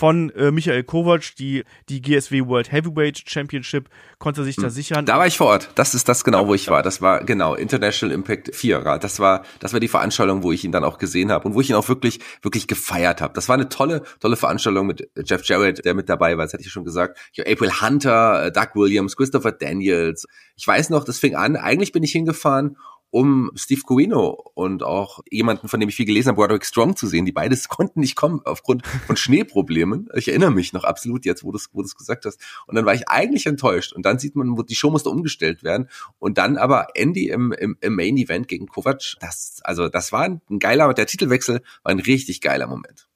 von 0.00 0.30
äh, 0.30 0.50
Michael 0.50 0.82
Kovac, 0.82 1.36
die, 1.38 1.62
die 1.90 2.00
GSW 2.00 2.46
World 2.46 2.72
Heavyweight 2.72 3.22
Championship, 3.26 3.90
konnte 4.18 4.44
sich 4.44 4.56
da 4.56 4.62
hm. 4.62 4.70
sichern. 4.70 5.04
Da 5.04 5.18
war 5.18 5.26
ich 5.26 5.36
vor 5.36 5.48
Ort. 5.48 5.72
Das 5.74 5.94
ist 5.94 6.08
das 6.08 6.24
genau, 6.24 6.48
wo 6.48 6.54
ich 6.54 6.68
war. 6.68 6.82
Das 6.82 7.02
war 7.02 7.22
genau 7.22 7.54
International 7.54 8.14
Impact 8.14 8.56
4. 8.56 8.98
Das 8.98 9.20
war, 9.20 9.44
das 9.58 9.74
war 9.74 9.80
die 9.80 9.88
Veranstaltung, 9.88 10.42
wo 10.42 10.52
ich 10.52 10.64
ihn 10.64 10.72
dann 10.72 10.84
auch 10.84 10.96
gesehen 10.96 11.30
habe 11.30 11.46
und 11.46 11.54
wo 11.54 11.60
ich 11.60 11.68
ihn 11.68 11.76
auch 11.76 11.86
wirklich, 11.90 12.18
wirklich 12.40 12.66
gefeiert 12.66 13.20
habe. 13.20 13.34
Das 13.34 13.50
war 13.50 13.56
eine 13.56 13.68
tolle, 13.68 14.02
tolle 14.20 14.36
Veranstaltung 14.36 14.86
mit 14.86 15.06
Jeff 15.22 15.44
Jarrett, 15.44 15.84
der 15.84 15.92
mit 15.92 16.08
dabei 16.08 16.38
war. 16.38 16.46
Das 16.46 16.54
hatte 16.54 16.62
ich 16.62 16.72
schon 16.72 16.86
gesagt. 16.86 17.18
April 17.38 17.70
Hunter, 17.82 18.50
Doug 18.52 18.68
Williams, 18.76 19.18
Christopher 19.18 19.52
Daniels. 19.52 20.26
Ich 20.56 20.66
weiß 20.66 20.88
noch, 20.88 21.04
das 21.04 21.18
fing 21.18 21.34
an. 21.34 21.56
Eigentlich 21.56 21.92
bin 21.92 22.02
ich 22.02 22.12
hingefahren 22.12 22.78
um 23.10 23.50
Steve 23.54 23.82
Corino 23.82 24.50
und 24.54 24.82
auch 24.82 25.20
jemanden, 25.30 25.68
von 25.68 25.80
dem 25.80 25.88
ich 25.88 25.96
viel 25.96 26.06
gelesen 26.06 26.28
habe, 26.28 26.36
Broderick 26.36 26.64
Strong 26.64 26.96
zu 26.96 27.06
sehen. 27.06 27.24
Die 27.24 27.32
beides 27.32 27.68
konnten 27.68 28.00
nicht 28.00 28.16
kommen 28.16 28.40
aufgrund 28.44 28.86
von 28.86 29.16
Schneeproblemen. 29.16 30.08
Ich 30.14 30.28
erinnere 30.28 30.50
mich 30.50 30.72
noch 30.72 30.84
absolut 30.84 31.24
jetzt, 31.24 31.44
wo 31.44 31.52
du 31.52 31.56
es 31.56 31.68
wo 31.72 31.82
gesagt 31.82 32.24
hast. 32.24 32.40
Und 32.66 32.76
dann 32.76 32.86
war 32.86 32.94
ich 32.94 33.08
eigentlich 33.08 33.46
enttäuscht. 33.46 33.92
Und 33.92 34.06
dann 34.06 34.18
sieht 34.18 34.36
man, 34.36 34.54
die 34.66 34.74
Show 34.74 34.90
musste 34.90 35.10
umgestellt 35.10 35.62
werden. 35.62 35.88
Und 36.18 36.38
dann 36.38 36.56
aber 36.56 36.88
Andy 36.94 37.28
im, 37.28 37.52
im, 37.52 37.76
im 37.80 37.94
Main 37.96 38.16
Event 38.16 38.48
gegen 38.48 38.66
Kovac, 38.66 39.16
das, 39.20 39.60
also 39.64 39.88
das 39.88 40.12
war 40.12 40.24
ein 40.24 40.58
geiler, 40.58 40.92
der 40.94 41.06
Titelwechsel 41.06 41.62
war 41.82 41.92
ein 41.92 42.00
richtig 42.00 42.40
geiler 42.40 42.66
Moment 42.66 43.09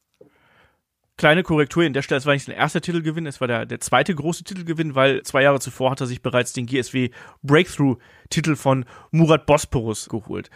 kleine 1.17 1.43
Korrektur 1.43 1.85
in 1.85 1.93
der 1.93 2.03
Stelle, 2.03 2.19
es 2.19 2.27
war 2.27 2.35
nicht 2.35 2.47
sein 2.47 2.57
erster 2.57 2.81
Titelgewinn, 2.81 3.27
es 3.27 3.41
war 3.41 3.49
der, 3.49 3.67
der 3.67 3.81
zweite 3.81 4.15
große 4.15 4.45
Titelgewinn, 4.45 4.95
weil 4.95 5.23
zwei 5.23 5.43
Jahre 5.43 5.61
zuvor 5.61 5.91
hat 5.91 6.01
er 6.01 6.07
sich 6.07 6.23
bereits 6.23 6.53
den 6.53 6.67
GSW 6.67 7.11
Breakthrough-Titel 7.43 8.57
von 8.57 8.85
Murat 9.11 9.47
Bosporus 9.47 10.09
geholt. 10.09 10.51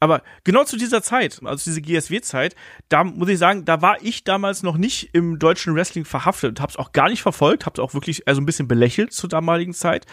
Aber 0.00 0.22
genau 0.42 0.64
zu 0.64 0.76
dieser 0.76 1.02
Zeit, 1.02 1.40
also 1.44 1.64
diese 1.64 1.80
GSW-Zeit, 1.80 2.54
da 2.90 3.04
muss 3.04 3.28
ich 3.28 3.38
sagen, 3.38 3.64
da 3.64 3.80
war 3.80 4.02
ich 4.02 4.24
damals 4.24 4.62
noch 4.62 4.76
nicht 4.76 5.14
im 5.14 5.38
deutschen 5.38 5.74
Wrestling 5.74 6.04
verhaftet 6.04 6.50
und 6.50 6.60
hab's 6.60 6.76
auch 6.76 6.92
gar 6.92 7.08
nicht 7.08 7.22
verfolgt, 7.22 7.64
hab's 7.64 7.78
auch 7.78 7.94
wirklich 7.94 8.28
also 8.28 8.42
ein 8.42 8.46
bisschen 8.46 8.68
belächelt 8.68 9.14
zur 9.14 9.30
damaligen 9.30 9.72
Zeit. 9.72 10.04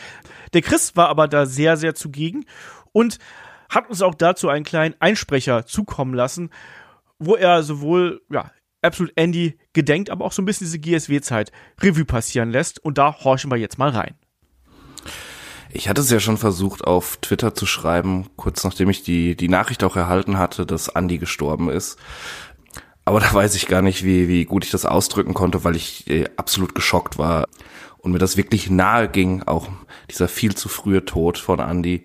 Der 0.53 0.62
Chris 0.62 0.95
war 0.95 1.10
aber 1.10 1.27
da 1.27 1.45
sehr, 1.45 1.75
sehr 1.75 1.93
zugegen 1.93 2.45
und 2.93 3.17
hat 3.69 3.89
uns 3.89 4.01
auch 4.01 4.15
dazu 4.15 4.48
einen 4.48 4.63
kleinen 4.63 4.95
Einsprecher 5.00 5.65
zukommen 5.65 6.13
lassen, 6.13 6.51
wo 7.19 7.36
er 7.36 7.63
sowohl 7.63 8.21
ja, 8.29 8.51
Absolute 8.82 9.16
Andy 9.16 9.58
gedenkt, 9.74 10.10
aber 10.10 10.26
auch 10.26 10.32
so 10.32 10.42
ein 10.42 10.46
bisschen 10.46 10.66
diese 10.66 10.80
GSW-Zeit 10.80 11.52
Revue 11.82 12.06
passieren 12.06 12.52
lässt. 12.52 12.84
Und 12.84 12.98
da 12.98 13.24
horchen 13.24 13.52
wir 13.52 13.58
jetzt 13.58 13.78
mal 13.78 13.90
rein. 13.90 14.16
Ich 15.74 15.88
hatte 15.88 16.02
es 16.02 16.10
ja 16.10 16.20
schon 16.20 16.38
versucht, 16.38 16.84
auf 16.84 17.18
Twitter 17.18 17.56
zu 17.56 17.66
schreiben, 17.66 18.30
kurz 18.36 18.64
nachdem 18.64 18.90
ich 18.90 19.04
die, 19.04 19.38
die 19.38 19.48
Nachricht 19.48 19.84
auch 19.84 19.96
erhalten 19.96 20.38
hatte, 20.38 20.66
dass 20.66 20.90
Andy 20.90 21.18
gestorben 21.18 21.70
ist. 21.70 21.98
Aber 23.06 23.20
da 23.20 23.34
weiß 23.34 23.56
ich 23.56 23.68
gar 23.68 23.82
nicht, 23.82 24.04
wie, 24.04 24.28
wie 24.28 24.46
gut 24.46 24.66
ich 24.66 24.72
das 24.72 24.86
ausdrücken 24.86 25.34
konnte, 25.34 25.64
weil 25.64 25.76
ich 25.76 26.10
äh, 26.10 26.26
absolut 26.36 26.76
geschockt 26.76 27.18
war 27.18 27.48
und 28.00 28.12
mir 28.12 28.20
das 28.20 28.38
wirklich 28.38 28.70
nahe 28.70 29.08
ging, 29.08 29.44
auch 29.44 29.70
dieser 30.10 30.28
viel 30.28 30.56
zu 30.56 30.68
frühe 30.70 31.06
Tod 31.06 31.38
von 31.38 31.60
Andy. 31.60 32.04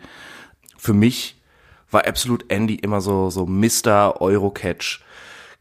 Für 0.76 0.92
mich 0.92 1.42
war 1.90 2.06
Absolute 2.06 2.46
Andy 2.48 2.76
immer 2.76 3.00
so, 3.00 3.30
so 3.30 3.46
Mr. 3.46 4.20
Eurocatch. 4.20 5.02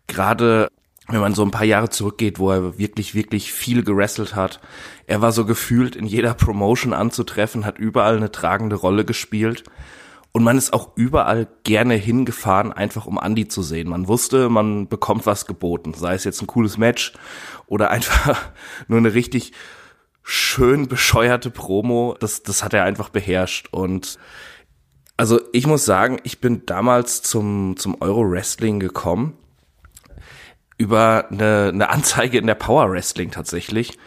Gerade 0.07 0.69
wenn 1.07 1.21
man 1.21 1.35
so 1.35 1.43
ein 1.43 1.51
paar 1.51 1.65
Jahre 1.65 1.89
zurückgeht, 1.89 2.39
wo 2.39 2.51
er 2.51 2.79
wirklich, 2.79 3.13
wirklich 3.13 3.53
viel 3.53 3.83
gerestelt 3.83 4.35
hat. 4.35 4.59
Er 5.05 5.21
war 5.21 5.31
so 5.31 5.45
gefühlt 5.45 5.95
in 5.95 6.07
jeder 6.07 6.33
Promotion 6.33 6.93
anzutreffen, 6.93 7.65
hat 7.65 7.77
überall 7.77 8.17
eine 8.17 8.31
tragende 8.31 8.75
Rolle 8.75 9.05
gespielt. 9.05 9.63
Und 10.31 10.43
man 10.43 10.57
ist 10.57 10.73
auch 10.73 10.91
überall 10.95 11.47
gerne 11.63 11.93
hingefahren, 11.93 12.73
einfach 12.73 13.05
um 13.05 13.19
Andy 13.21 13.47
zu 13.47 13.61
sehen. 13.61 13.87
Man 13.87 14.07
wusste, 14.07 14.49
man 14.49 14.87
bekommt 14.89 15.25
was 15.25 15.45
geboten. 15.45 15.93
Sei 15.93 16.13
es 16.13 16.25
jetzt 16.25 16.41
ein 16.41 16.47
cooles 16.47 16.77
Match 16.77 17.13
oder 17.67 17.89
einfach 17.89 18.51
nur 18.87 18.97
eine 18.97 19.13
richtig 19.13 19.53
schön 20.23 20.87
bescheuerte 20.87 21.51
Promo. 21.51 22.17
Das, 22.19 22.43
das 22.43 22.63
hat 22.63 22.73
er 22.73 22.83
einfach 22.83 23.09
beherrscht. 23.09 23.69
Und 23.71 24.17
also 25.15 25.39
ich 25.53 25.67
muss 25.67 25.85
sagen, 25.85 26.17
ich 26.23 26.41
bin 26.41 26.65
damals 26.65 27.21
zum, 27.21 27.77
zum 27.77 28.01
Euro 28.01 28.29
Wrestling 28.29 28.81
gekommen 28.81 29.37
über 30.77 31.25
eine, 31.31 31.71
eine 31.73 31.89
Anzeige 31.89 32.37
in 32.37 32.47
der 32.47 32.55
Power 32.55 32.91
Wrestling 32.91 33.31
tatsächlich. 33.31 33.97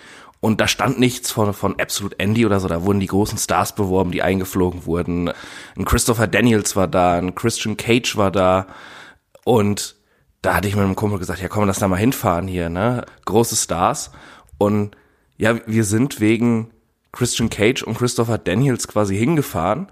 Und 0.40 0.60
da 0.60 0.68
stand 0.68 1.00
nichts 1.00 1.32
von, 1.32 1.52
von 1.52 1.80
Absolute 1.80 2.18
Andy 2.20 2.46
oder 2.46 2.60
so. 2.60 2.68
Da 2.68 2.84
wurden 2.84 3.00
die 3.00 3.06
großen 3.06 3.38
Stars 3.38 3.74
beworben, 3.74 4.12
die 4.12 4.22
eingeflogen 4.22 4.86
wurden. 4.86 5.32
Ein 5.76 5.84
Christopher 5.84 6.28
Daniels 6.28 6.76
war 6.76 6.86
da, 6.86 7.18
ein 7.18 7.34
Christian 7.34 7.76
Cage 7.76 8.16
war 8.16 8.30
da. 8.30 8.66
Und 9.44 9.96
da 10.42 10.54
hatte 10.54 10.68
ich 10.68 10.76
mit 10.76 10.84
einem 10.84 10.94
Kumpel 10.94 11.18
gesagt, 11.18 11.42
ja 11.42 11.48
komm, 11.48 11.66
lass 11.66 11.80
da 11.80 11.88
mal 11.88 11.96
hinfahren 11.96 12.46
hier, 12.46 12.68
ne? 12.68 13.04
Große 13.24 13.56
Stars. 13.56 14.12
Und 14.58 14.96
ja, 15.36 15.58
wir 15.66 15.84
sind 15.84 16.20
wegen 16.20 16.70
Christian 17.10 17.50
Cage 17.50 17.82
und 17.82 17.98
Christopher 17.98 18.38
Daniels 18.38 18.86
quasi 18.86 19.16
hingefahren. 19.16 19.90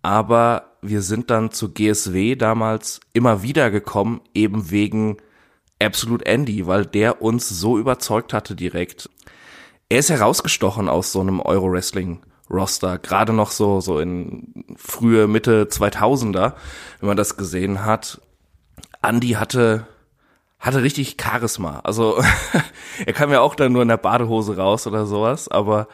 Aber 0.00 0.72
wir 0.80 1.02
sind 1.02 1.30
dann 1.30 1.50
zu 1.50 1.72
GSW 1.72 2.34
damals 2.36 3.00
immer 3.12 3.42
wieder 3.42 3.70
gekommen, 3.70 4.22
eben 4.34 4.70
wegen 4.70 5.18
Absolute 5.82 6.26
Andy, 6.26 6.66
weil 6.66 6.86
der 6.86 7.22
uns 7.22 7.48
so 7.48 7.78
überzeugt 7.78 8.32
hatte 8.32 8.54
direkt. 8.54 9.10
Er 9.88 9.98
ist 9.98 10.10
herausgestochen 10.10 10.88
aus 10.88 11.12
so 11.12 11.20
einem 11.20 11.40
Euro-Wrestling-Roster, 11.40 12.98
gerade 12.98 13.32
noch 13.32 13.50
so, 13.50 13.80
so 13.80 13.98
in 13.98 14.64
frühe, 14.76 15.26
Mitte 15.26 15.64
2000er, 15.64 16.54
wenn 17.00 17.08
man 17.08 17.16
das 17.16 17.36
gesehen 17.36 17.84
hat. 17.84 18.20
Andy 19.02 19.30
hatte, 19.30 19.86
hatte 20.58 20.82
richtig 20.82 21.16
Charisma. 21.20 21.80
Also, 21.84 22.22
er 23.06 23.12
kam 23.12 23.30
ja 23.30 23.40
auch 23.40 23.54
dann 23.54 23.72
nur 23.72 23.82
in 23.82 23.88
der 23.88 23.96
Badehose 23.96 24.56
raus 24.56 24.86
oder 24.86 25.04
sowas, 25.06 25.48
aber 25.48 25.88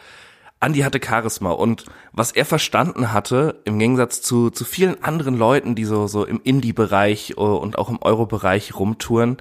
Andy 0.61 0.81
hatte 0.81 1.01
Charisma 1.05 1.51
und 1.51 1.85
was 2.13 2.33
er 2.33 2.45
verstanden 2.45 3.13
hatte, 3.13 3.61
im 3.65 3.79
Gegensatz 3.79 4.23
zu, 4.23 4.51
zu 4.51 4.65
vielen 4.65 5.03
anderen 5.05 5.37
Leuten, 5.37 5.75
die 5.75 5.85
so, 5.85 6.09
so 6.09 6.25
im 6.25 6.41
Indie-Bereich 6.43 7.31
äh, 7.31 7.41
und 7.41 7.79
auch 7.79 7.89
im 7.89 8.03
Euro-Bereich 8.03 8.75
rumtouren, 8.75 9.37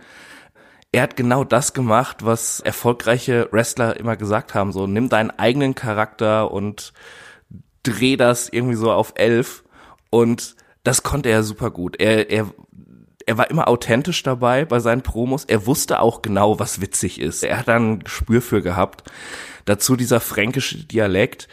er 0.91 1.03
hat 1.03 1.15
genau 1.15 1.43
das 1.43 1.73
gemacht, 1.73 2.25
was 2.25 2.59
erfolgreiche 2.59 3.49
Wrestler 3.51 3.97
immer 3.97 4.15
gesagt 4.15 4.53
haben, 4.53 4.71
so 4.71 4.87
nimm 4.87 5.09
deinen 5.09 5.31
eigenen 5.31 5.75
Charakter 5.75 6.51
und 6.51 6.93
dreh 7.83 8.15
das 8.17 8.49
irgendwie 8.49 8.75
so 8.75 8.91
auf 8.91 9.13
elf 9.15 9.63
und 10.09 10.55
das 10.83 11.03
konnte 11.03 11.29
er 11.29 11.43
super 11.43 11.69
gut. 11.69 11.99
Er, 11.99 12.29
er, 12.29 12.49
er 13.25 13.37
war 13.37 13.49
immer 13.49 13.67
authentisch 13.67 14.23
dabei 14.23 14.63
bei 14.63 14.79
seinen 14.79 15.01
Promos. 15.01 15.43
Er 15.43 15.65
wusste 15.65 15.99
auch 15.99 16.21
genau, 16.21 16.59
was 16.59 16.79
witzig 16.79 17.19
ist. 17.19 17.43
Er 17.43 17.59
hat 17.59 17.67
da 17.67 17.75
ein 17.75 17.99
Gespür 17.99 18.41
für 18.41 18.61
gehabt. 18.61 19.03
Dazu 19.65 19.97
dieser 19.97 20.21
fränkische 20.21 20.85
Dialekt 20.85 21.49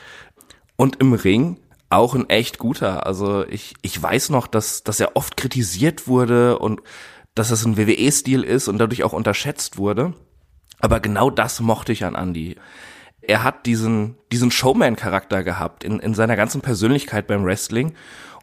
und 0.77 1.01
im 1.01 1.15
Ring 1.15 1.59
auch 1.91 2.15
ein 2.15 2.31
echt 2.31 2.59
guter. 2.59 3.07
Also 3.07 3.45
ich, 3.49 3.75
ich 3.83 4.01
weiß 4.01 4.31
noch, 4.31 4.47
dass, 4.47 4.85
dass 4.85 5.01
er 5.01 5.17
oft 5.17 5.37
kritisiert 5.37 6.07
wurde 6.07 6.59
und 6.59 6.81
dass 7.35 7.49
das 7.49 7.65
ein 7.65 7.77
WWE-Stil 7.77 8.43
ist 8.43 8.69
und 8.69 8.79
dadurch 8.79 9.03
auch 9.05 9.13
unterschätzt 9.13 9.77
wurde. 9.77 10.15
Aber 10.79 11.01
genau 11.01 11.31
das 11.31 11.61
mochte 11.61 11.93
ich 11.93 12.05
an 12.05 12.15
Andy. 12.15 12.57
Er 13.23 13.43
hat 13.43 13.67
diesen, 13.67 14.17
diesen 14.31 14.51
Showman-Charakter 14.51 15.43
gehabt 15.43 15.83
in, 15.83 15.99
in 15.99 16.15
seiner 16.15 16.37
ganzen 16.37 16.61
Persönlichkeit 16.61 17.27
beim 17.27 17.45
Wrestling. 17.45 17.95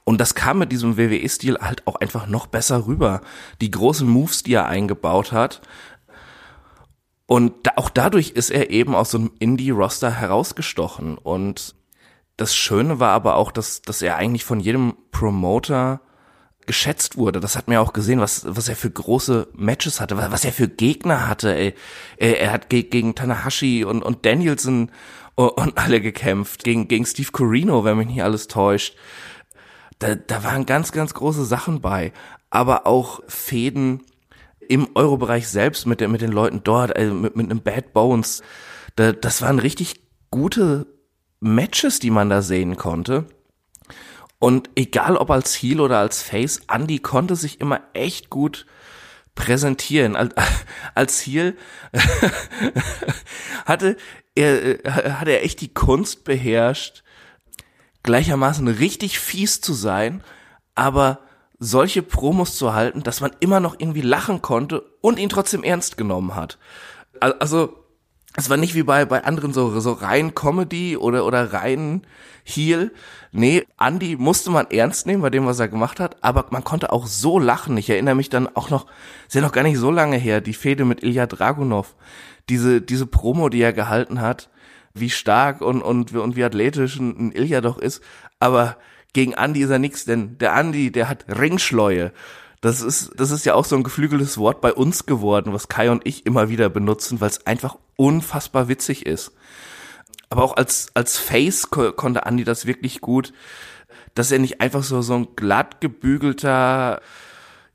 Und 0.04 0.20
das 0.20 0.34
kam 0.34 0.58
mit 0.58 0.72
diesem 0.72 0.98
WWE-Stil 0.98 1.58
halt 1.62 1.86
auch 1.88 1.96
einfach 1.96 2.28
noch 2.28 2.48
besser 2.48 2.88
rüber. 2.88 3.22
Die 3.62 3.70
großen 3.70 4.08
Moves, 4.08 4.44
die 4.44 4.54
er 4.54 4.66
eingebaut 4.66 5.32
hat. 5.32 5.62
Und 7.28 7.54
da, 7.64 7.74
auch 7.76 7.90
dadurch 7.90 8.32
ist 8.32 8.50
er 8.50 8.72
eben 8.72 8.96
aus 8.96 9.12
so 9.12 9.20
einem 9.20 9.32
Indie-Roster 9.40 10.12
herausgestochen. 10.12 11.18
Und 11.18 11.76
das 12.38 12.56
Schöne 12.56 13.00
war 13.00 13.12
aber 13.12 13.36
auch, 13.36 13.52
dass, 13.52 13.84
dass 13.84 14.02
er 14.02 14.18
eigentlich 14.18 14.44
von 14.44 14.60
jedem 14.60 14.96
Promoter 15.12 16.02
geschätzt 16.68 17.18
wurde. 17.18 17.40
Das 17.40 17.56
hat 17.56 17.68
man 17.68 17.76
ja 17.76 17.82
auch 17.82 17.94
gesehen, 17.94 18.20
was, 18.20 18.46
was 18.48 18.70
er 18.70 18.76
für 18.76 18.90
große 18.90 19.48
Matches 19.56 20.00
hatte, 20.00 20.18
was 20.18 20.46
er 20.46 20.54
für 20.54 20.68
Gegner 20.68 21.28
hatte. 21.28 21.56
Ey. 21.56 21.74
Er, 22.18 22.40
er 22.40 22.52
hat 22.52 22.70
ge 22.70 22.84
gegen 22.84 23.16
Tanahashi 23.16 23.84
und, 23.84 24.02
und 24.04 24.26
Danielson 24.26 24.92
und 25.36 25.78
alle 25.78 26.02
gekämpft, 26.02 26.64
gegen, 26.64 26.88
gegen 26.88 27.06
Steve 27.06 27.32
Corino, 27.32 27.84
wenn 27.84 27.98
mich 27.98 28.08
nicht 28.08 28.24
alles 28.24 28.48
täuscht. 28.48 28.96
Da, 30.00 30.16
da 30.16 30.44
waren 30.44 30.66
ganz, 30.66 30.92
ganz 30.92 31.14
große 31.14 31.46
Sachen 31.46 31.82
bei. 31.82 32.12
Aber 32.50 32.86
auch 32.88 33.22
Fäden 33.28 34.04
im 34.68 34.90
Eurobereich 34.96 35.48
selbst 35.48 35.86
mit, 35.86 36.02
der, 36.02 36.08
mit 36.08 36.22
den 36.22 36.32
Leuten 36.32 36.62
dort, 36.64 36.96
also 36.96 37.14
mit, 37.14 37.36
mit 37.36 37.50
einem 37.50 37.62
Bad 37.62 37.94
Bones. 37.94 38.42
Da, 38.96 39.12
das 39.12 39.42
waren 39.42 39.60
richtig 39.60 40.02
gute 40.32 40.88
Matches, 41.40 42.00
die 42.00 42.12
man 42.12 42.30
da 42.30 42.42
sehen 42.42 42.78
konnte. 42.78 43.26
Und 44.42 44.72
egal 44.74 45.18
ob 45.18 45.30
als 45.30 45.54
Heel 45.54 45.80
oder 45.80 46.00
als 46.00 46.24
Face, 46.24 46.62
Andy 46.68 46.98
konnte 46.98 47.36
sich 47.36 47.62
immer 47.62 47.80
echt 47.94 48.32
gut 48.32 48.66
präsentieren. 49.36 50.18
Als 50.96 51.22
Heel 51.22 51.56
hatte 53.66 53.98
er, 54.34 54.84
äh, 54.84 55.12
hat 55.12 55.28
er 55.28 55.44
echt 55.44 55.62
die 55.62 55.72
Kunst 55.72 56.24
beherrscht, 56.24 57.04
gleichermaßen 58.02 58.68
richtig 58.68 59.20
fies 59.20 59.62
zu 59.62 59.74
sein, 59.74 60.24
aber 60.74 61.20
solche 61.60 62.02
Promos 62.02 62.58
zu 62.58 62.74
halten, 62.74 63.04
dass 63.04 63.22
man 63.22 63.36
immer 63.42 63.60
noch 63.60 63.76
irgendwie 63.78 64.02
lachen 64.02 64.42
konnte 64.42 64.82
und 65.02 65.20
ihn 65.20 65.30
trotzdem 65.30 65.64
ernst 65.64 65.98
genommen 65.98 66.34
hat. 66.34 66.58
Also, 67.20 67.78
es 68.36 68.50
war 68.50 68.58
nicht 68.58 68.74
wie 68.74 68.84
bei, 68.84 69.06
bei 69.06 69.24
anderen 69.24 69.54
so, 69.54 69.80
so 69.80 69.92
rein 69.92 70.34
Comedy 70.34 70.98
oder, 70.98 71.28
oder 71.28 71.54
rein 71.54 72.02
Heel. 72.44 72.92
Nee, 73.32 73.66
Andy 73.80 74.16
musste 74.16 74.52
man 74.52 74.70
ernst 74.72 75.06
nehmen 75.06 75.22
bei 75.22 75.30
dem, 75.30 75.46
was 75.46 75.60
er 75.60 75.68
gemacht 75.68 76.00
hat, 76.00 76.18
aber 76.22 76.46
man 76.50 76.64
konnte 76.64 76.92
auch 76.92 77.08
so 77.08 77.40
lachen. 77.40 77.78
Ich 77.78 77.90
erinnere 77.90 78.16
mich 78.16 78.30
dann 78.30 78.48
auch 78.56 78.70
noch, 78.70 78.88
ist 79.28 79.36
ja 79.36 79.42
noch 79.42 79.52
gar 79.52 79.64
nicht 79.64 79.78
so 79.78 79.92
lange 79.92 80.18
her, 80.18 80.42
die 80.42 80.54
Fehde 80.54 80.86
mit 80.86 81.04
Ilya 81.04 81.28
Dragunov. 81.28 81.96
Diese, 82.50 82.82
diese 82.82 83.06
Promo, 83.06 83.50
die 83.50 83.62
er 83.62 83.74
gehalten 83.74 84.22
hat, 84.22 84.50
wie 84.94 85.10
stark 85.10 85.62
und, 85.62 85.82
und, 85.82 86.14
und 86.14 86.36
wie 86.36 86.44
athletisch 86.44 86.98
ein, 86.98 87.28
ein 87.28 87.32
Ilya 87.32 87.62
doch 87.62 87.78
ist. 87.78 88.02
Aber 88.40 88.78
gegen 89.14 89.34
Andy 89.34 89.62
ist 89.62 89.70
er 89.70 89.80
nix, 89.80 90.06
denn 90.06 90.38
der 90.38 90.56
Andy, 90.56 90.92
der 90.92 91.10
hat 91.10 91.26
Ringschleue. 91.28 92.12
Das 92.62 92.82
ist, 92.82 93.14
das 93.18 93.32
ist 93.32 93.46
ja 93.46 93.56
auch 93.56 93.66
so 93.66 93.76
ein 93.76 93.84
geflügeltes 93.84 94.38
Wort 94.38 94.62
bei 94.62 94.72
uns 94.72 95.06
geworden, 95.08 95.52
was 95.52 95.68
Kai 95.68 95.90
und 95.90 96.06
ich 96.06 96.26
immer 96.28 96.50
wieder 96.50 96.70
benutzen, 96.70 97.20
weil 97.20 97.30
es 97.30 97.46
einfach 97.48 97.76
unfassbar 97.96 98.68
witzig 98.68 99.06
ist. 99.06 99.34
Aber 100.30 100.44
auch 100.44 100.56
als, 100.56 100.92
als 100.94 101.18
Face 101.18 101.70
ko 101.70 101.92
konnte 101.92 102.26
Andy 102.26 102.44
das 102.44 102.66
wirklich 102.66 103.02
gut, 103.02 103.34
dass 104.14 104.32
er 104.32 104.40
nicht 104.40 104.62
einfach 104.62 104.84
so, 104.84 105.02
so 105.02 105.16
ein 105.16 105.36
glatt 105.36 105.82
gebügelter, 105.82 107.02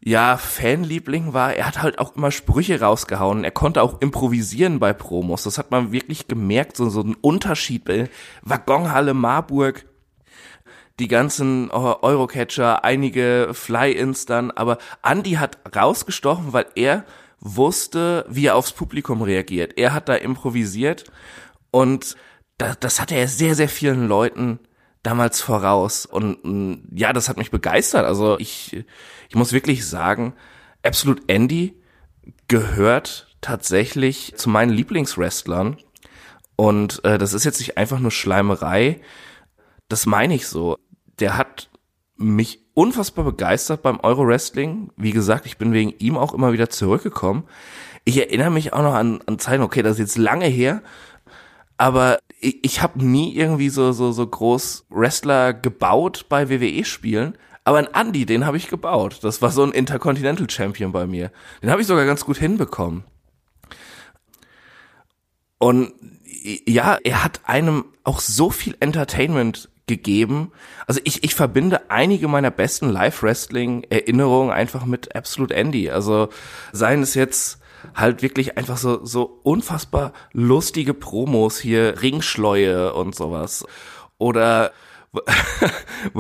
ja, 0.01 0.37
Fanliebling 0.37 1.33
war. 1.33 1.55
Er 1.55 1.67
hat 1.67 1.83
halt 1.83 1.99
auch 1.99 2.15
immer 2.15 2.31
Sprüche 2.31 2.81
rausgehauen. 2.81 3.45
Er 3.45 3.51
konnte 3.51 3.83
auch 3.83 4.01
improvisieren 4.01 4.79
bei 4.79 4.93
Promos. 4.93 5.43
Das 5.43 5.59
hat 5.59 5.71
man 5.71 5.93
wirklich 5.93 6.29
gemerkt, 6.29 6.77
so, 6.77 6.89
so 6.89 7.01
ein 7.01 7.17
Unterschied 7.21 7.85
bei 7.85 8.09
Waggonhalle 8.43 9.15
Marburg 9.15 9.85
die 10.99 11.09
ganzen 11.09 11.71
Eurocatcher, 11.71 12.85
einige 12.85 13.51
Fly-Ins 13.53 14.27
dann, 14.27 14.51
aber 14.51 14.79
Andy 15.03 15.33
hat 15.33 15.59
rausgestochen, 15.75 16.53
weil 16.53 16.67
er 16.75 17.05
wusste, 17.39 18.25
wie 18.29 18.47
er 18.47 18.57
aufs 18.57 18.73
Publikum 18.73 19.23
reagiert. 19.23 19.77
Er 19.77 19.93
hat 19.93 20.09
da 20.09 20.15
improvisiert 20.15 21.05
und 21.71 22.17
das, 22.59 22.79
das 22.81 23.01
hatte 23.01 23.15
er 23.15 23.29
sehr, 23.29 23.55
sehr 23.55 23.69
vielen 23.69 24.09
Leuten 24.09 24.59
damals 25.03 25.41
voraus. 25.41 26.07
Und 26.07 26.87
ja, 26.93 27.13
das 27.13 27.29
hat 27.29 27.37
mich 27.37 27.51
begeistert. 27.51 28.05
Also 28.05 28.39
ich, 28.39 28.85
ich 29.29 29.35
muss 29.35 29.53
wirklich 29.53 29.87
sagen, 29.87 30.35
Absolute 30.83 31.23
Andy 31.27 31.81
gehört 32.49 33.37
tatsächlich 33.41 34.35
zu 34.37 34.49
meinen 34.49 34.71
Lieblingswrestlern. 34.71 35.77
Und 36.57 37.05
äh, 37.05 37.19
das 37.19 37.35
ist 37.35 37.45
jetzt 37.45 37.59
nicht 37.59 37.77
einfach 37.77 37.99
nur 37.99 38.11
Schleimerei. 38.11 39.01
Das 39.89 40.07
meine 40.07 40.35
ich 40.35 40.47
so 40.47 40.77
der 41.19 41.37
hat 41.37 41.69
mich 42.17 42.61
unfassbar 42.75 43.25
begeistert 43.25 43.83
beim 43.83 44.01
Euro-Wrestling. 44.01 44.91
Wie 44.97 45.13
gesagt, 45.13 45.47
ich 45.47 45.59
bin 45.59 45.73
wegen 45.73 45.95
ihm 45.99 46.17
auch 46.17 46.35
immer 46.35 46.53
wieder 46.53 46.71
zurückgekommen. 46.71 47.45
Ich 48.05 48.19
erinnere 48.19 48.51
mich 48.51 48.73
auch 48.73 48.83
noch 48.83 48.95
an, 48.95 49.21
an 49.27 49.39
Zeiten, 49.39 49.63
okay, 49.63 49.83
das 49.83 49.95
ist 49.95 49.99
jetzt 49.99 50.19
lange 50.19 50.47
her, 50.47 50.83
aber 51.77 52.19
ich, 52.41 52.65
ich 52.65 52.83
habe 52.83 53.05
nie 53.05 53.35
irgendwie 53.35 53.69
so, 53.69 53.93
so, 53.93 54.13
so 54.13 54.27
groß 54.27 54.87
Wrestler 54.91 55.55
gebaut 55.55 56.27
bei 56.29 56.49
WWE-Spielen. 56.49 57.37
Aber 57.65 57.79
ein 57.79 57.89
Andy, 57.93 58.27
den 58.27 58.47
habe 58.47 58.57
ich 58.57 58.69
gebaut. 58.69 59.19
Das 59.23 59.43
war 59.43 59.51
so 59.51 59.65
ein 59.65 59.73
Intercontinental 59.73 60.49
Champion 60.49 60.93
bei 60.93 61.07
mir. 61.07 61.33
Den 61.63 61.71
habe 61.71 61.81
ich 61.81 61.87
sogar 61.87 62.07
ganz 62.07 62.25
gut 62.25 62.39
hinbekommen. 62.39 63.05
Und 65.59 65.93
ja, 66.67 66.99
er 67.03 67.25
hat 67.25 67.41
einem 67.45 67.87
auch 68.05 68.21
so 68.21 68.51
viel 68.51 68.77
Entertainment 68.79 69.69
gegeben. 69.89 70.53
Also 70.87 71.01
ich, 71.05 71.25
ich 71.25 71.35
verbinde 71.35 71.91
einige 71.91 72.29
meiner 72.29 72.51
besten 72.51 72.89
Live-Wrestling-Erinnerungen 72.89 74.53
einfach 74.53 74.85
mit 74.85 75.17
Absolute 75.17 75.55
Andy. 75.55 75.91
Also 75.91 76.29
seien 76.73 77.03
es 77.03 77.15
jetzt 77.15 77.59
halt 77.95 78.23
wirklich 78.23 78.59
einfach 78.59 78.77
so, 78.77 79.05
so 79.05 79.41
unfassbar 79.43 80.13
lustige 80.33 80.95
Promos 80.95 81.59
hier, 81.59 82.03
Ringschleue 82.03 82.93
und 82.95 83.15
sowas. 83.15 83.65
Oder 84.19 84.73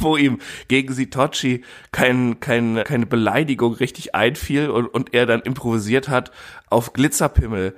wo 0.00 0.16
ihm 0.16 0.38
gegen 0.68 0.92
Sitochi 0.92 1.64
kein, 1.90 2.40
kein, 2.40 2.82
keine 2.84 3.06
Beleidigung 3.06 3.74
richtig 3.74 4.14
einfiel 4.14 4.70
und, 4.70 4.86
und 4.86 5.14
er 5.14 5.26
dann 5.26 5.40
improvisiert 5.40 6.08
hat 6.08 6.32
auf 6.68 6.92
Glitzerpimmel. 6.92 7.74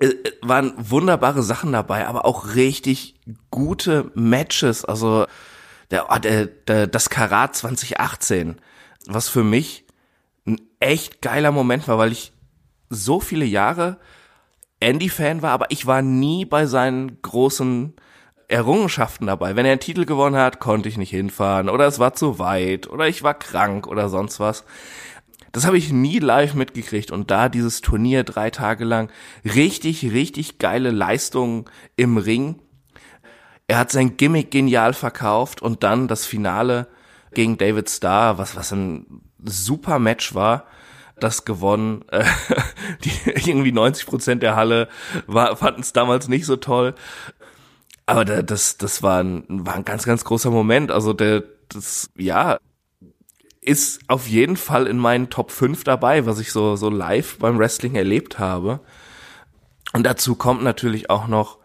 Äh, 0.00 0.06
äh, 0.06 0.32
waren 0.42 0.74
wunderbare 0.78 1.42
Sachen 1.42 1.72
dabei, 1.72 2.06
aber 2.06 2.24
auch 2.24 2.54
richtig 2.54 3.16
gute 3.50 4.10
Matches. 4.14 4.84
Also 4.84 5.26
der, 5.90 6.10
ah, 6.10 6.18
der, 6.18 6.46
der, 6.46 6.86
das 6.86 7.10
Karat 7.10 7.56
2018, 7.56 8.60
was 9.06 9.28
für 9.28 9.44
mich 9.44 9.84
echt 10.80 11.22
geiler 11.22 11.52
Moment 11.52 11.88
war, 11.88 11.98
weil 11.98 12.12
ich 12.12 12.32
so 12.90 13.20
viele 13.20 13.44
Jahre 13.44 13.98
Andy-Fan 14.80 15.42
war, 15.42 15.50
aber 15.50 15.66
ich 15.70 15.86
war 15.86 16.02
nie 16.02 16.44
bei 16.44 16.66
seinen 16.66 17.20
großen 17.22 17.94
Errungenschaften 18.48 19.26
dabei. 19.26 19.56
Wenn 19.56 19.66
er 19.66 19.72
einen 19.72 19.80
Titel 19.80 20.04
gewonnen 20.04 20.36
hat, 20.36 20.60
konnte 20.60 20.88
ich 20.88 20.96
nicht 20.96 21.10
hinfahren 21.10 21.68
oder 21.68 21.86
es 21.86 21.98
war 21.98 22.14
zu 22.14 22.38
weit 22.38 22.88
oder 22.88 23.06
ich 23.08 23.22
war 23.22 23.34
krank 23.34 23.86
oder 23.86 24.08
sonst 24.08 24.40
was. 24.40 24.64
Das 25.52 25.66
habe 25.66 25.78
ich 25.78 25.92
nie 25.92 26.18
live 26.18 26.54
mitgekriegt 26.54 27.10
und 27.10 27.30
da 27.30 27.48
dieses 27.48 27.80
Turnier 27.80 28.24
drei 28.24 28.50
Tage 28.50 28.84
lang 28.84 29.10
richtig, 29.44 30.12
richtig 30.12 30.58
geile 30.58 30.90
Leistungen 30.90 31.64
im 31.96 32.16
Ring. 32.16 32.62
Er 33.66 33.78
hat 33.78 33.90
sein 33.90 34.16
Gimmick 34.16 34.50
genial 34.50 34.94
verkauft 34.94 35.60
und 35.60 35.82
dann 35.82 36.08
das 36.08 36.24
Finale 36.24 36.88
gegen 37.34 37.58
David 37.58 37.90
Starr, 37.90 38.38
was, 38.38 38.56
was 38.56 38.72
ein 38.72 39.27
super 39.44 39.98
Match 39.98 40.34
war, 40.34 40.64
das 41.20 41.44
gewonnen. 41.44 42.04
die, 43.04 43.10
irgendwie 43.48 43.72
90 43.72 44.06
Prozent 44.06 44.42
der 44.42 44.56
Halle 44.56 44.88
fanden 45.28 45.80
es 45.80 45.92
damals 45.92 46.28
nicht 46.28 46.46
so 46.46 46.56
toll. 46.56 46.94
Aber 48.06 48.24
das, 48.24 48.78
das 48.78 49.02
war 49.02 49.22
ein, 49.22 49.44
war 49.48 49.74
ein 49.74 49.84
ganz, 49.84 50.04
ganz 50.04 50.24
großer 50.24 50.50
Moment. 50.50 50.90
Also 50.90 51.12
der, 51.12 51.44
das, 51.68 52.10
ja, 52.16 52.58
ist 53.60 54.00
auf 54.08 54.26
jeden 54.26 54.56
Fall 54.56 54.86
in 54.86 54.96
meinen 54.96 55.28
Top 55.28 55.50
5 55.50 55.84
dabei, 55.84 56.24
was 56.24 56.38
ich 56.38 56.52
so, 56.52 56.76
so 56.76 56.88
live 56.88 57.38
beim 57.38 57.58
Wrestling 57.58 57.96
erlebt 57.96 58.38
habe. 58.38 58.80
Und 59.92 60.04
dazu 60.04 60.36
kommt 60.36 60.62
natürlich 60.62 61.10
auch 61.10 61.26
noch, 61.26 61.58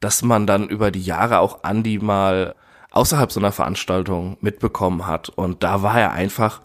dass 0.00 0.22
man 0.22 0.46
dann 0.46 0.68
über 0.68 0.90
die 0.90 1.02
Jahre 1.02 1.38
auch 1.38 1.64
Andy 1.64 1.98
mal 1.98 2.54
außerhalb 2.90 3.32
so 3.32 3.40
einer 3.40 3.52
Veranstaltung 3.52 4.36
mitbekommen 4.40 5.06
hat. 5.06 5.30
Und 5.30 5.62
da 5.62 5.82
war 5.82 5.98
er 5.98 6.12
einfach 6.12 6.60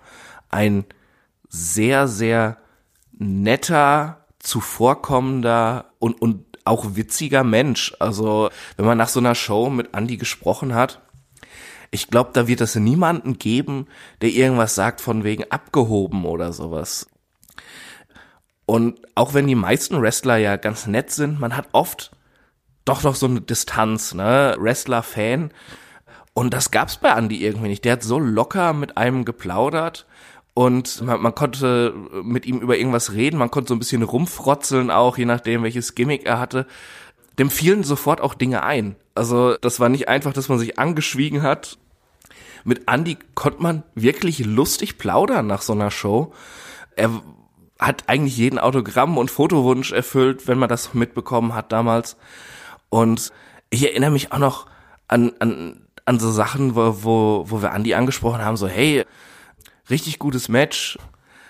ein 0.51 0.85
sehr, 1.49 2.07
sehr 2.07 2.57
netter, 3.11 4.25
zuvorkommender 4.39 5.91
und, 5.99 6.21
und 6.21 6.45
auch 6.65 6.95
witziger 6.95 7.43
Mensch. 7.43 7.93
Also, 7.99 8.49
wenn 8.77 8.85
man 8.85 8.97
nach 8.97 9.09
so 9.09 9.19
einer 9.19 9.35
Show 9.35 9.69
mit 9.69 9.95
Andy 9.95 10.17
gesprochen 10.17 10.73
hat, 10.73 11.01
ich 11.91 12.07
glaube, 12.07 12.31
da 12.33 12.47
wird 12.47 12.61
es 12.61 12.75
niemanden 12.75 13.37
geben, 13.37 13.87
der 14.21 14.29
irgendwas 14.29 14.75
sagt 14.75 15.01
von 15.01 15.23
wegen 15.23 15.51
abgehoben 15.51 16.25
oder 16.25 16.53
sowas. 16.53 17.07
Und 18.65 19.01
auch 19.15 19.33
wenn 19.33 19.47
die 19.47 19.55
meisten 19.55 20.01
Wrestler 20.01 20.37
ja 20.37 20.55
ganz 20.55 20.87
nett 20.87 21.11
sind, 21.11 21.39
man 21.39 21.57
hat 21.57 21.67
oft 21.73 22.11
doch 22.85 23.03
noch 23.03 23.15
so 23.15 23.25
eine 23.25 23.41
Distanz, 23.41 24.13
ne? 24.13 24.55
Wrestler-Fan. 24.57 25.51
Und 26.33 26.53
das 26.53 26.71
gab's 26.71 26.97
bei 26.97 27.09
Andy 27.09 27.43
irgendwie 27.43 27.67
nicht. 27.67 27.83
Der 27.83 27.93
hat 27.93 28.03
so 28.03 28.17
locker 28.19 28.71
mit 28.71 28.95
einem 28.95 29.25
geplaudert 29.25 30.05
und 30.61 31.01
man, 31.01 31.19
man, 31.19 31.33
konnte 31.33 31.91
mit 32.21 32.45
ihm 32.45 32.59
über 32.59 32.77
irgendwas 32.77 33.13
reden, 33.13 33.39
man 33.39 33.49
konnte 33.49 33.69
so 33.69 33.75
ein 33.75 33.79
bisschen 33.79 34.03
rumfrotzeln 34.03 34.91
auch, 34.91 35.17
je 35.17 35.25
nachdem, 35.25 35.63
welches 35.63 35.95
Gimmick 35.95 36.27
er 36.27 36.39
hatte. 36.39 36.67
Dem 37.39 37.49
fielen 37.49 37.83
sofort 37.83 38.21
auch 38.21 38.35
Dinge 38.35 38.61
ein. 38.61 38.95
Also 39.15 39.55
das 39.57 39.79
war 39.79 39.89
nicht 39.89 40.07
einfach, 40.07 40.33
dass 40.33 40.49
man 40.49 40.59
sich 40.59 40.77
angeschwiegen 40.77 41.41
hat. 41.41 41.79
Mit 42.63 42.83
Andy 42.87 43.17
konnte 43.33 43.63
man 43.63 43.81
wirklich 43.95 44.45
lustig 44.45 44.99
plaudern 44.99 45.47
nach 45.47 45.63
so 45.63 45.73
einer 45.73 45.89
Show. 45.89 46.31
Er 46.95 47.09
hat 47.79 48.03
eigentlich 48.05 48.37
jeden 48.37 48.59
Autogramm 48.59 49.17
und 49.17 49.31
Fotowunsch 49.31 49.91
erfüllt, 49.91 50.47
wenn 50.47 50.59
man 50.59 50.69
das 50.69 50.93
mitbekommen 50.93 51.55
hat 51.55 51.71
damals. 51.71 52.17
Und 52.89 53.33
ich 53.71 53.83
erinnere 53.83 54.11
mich 54.11 54.31
auch 54.31 54.37
noch 54.37 54.67
an, 55.07 55.31
an, 55.39 55.87
an 56.05 56.19
so 56.19 56.29
Sachen, 56.29 56.75
wo, 56.75 56.97
wo, 57.01 57.45
wo 57.47 57.63
wir 57.63 57.73
Andy 57.73 57.95
angesprochen 57.95 58.45
haben, 58.45 58.57
so 58.57 58.67
hey, 58.67 59.05
richtig 59.91 60.19
gutes 60.19 60.49
Match, 60.49 60.97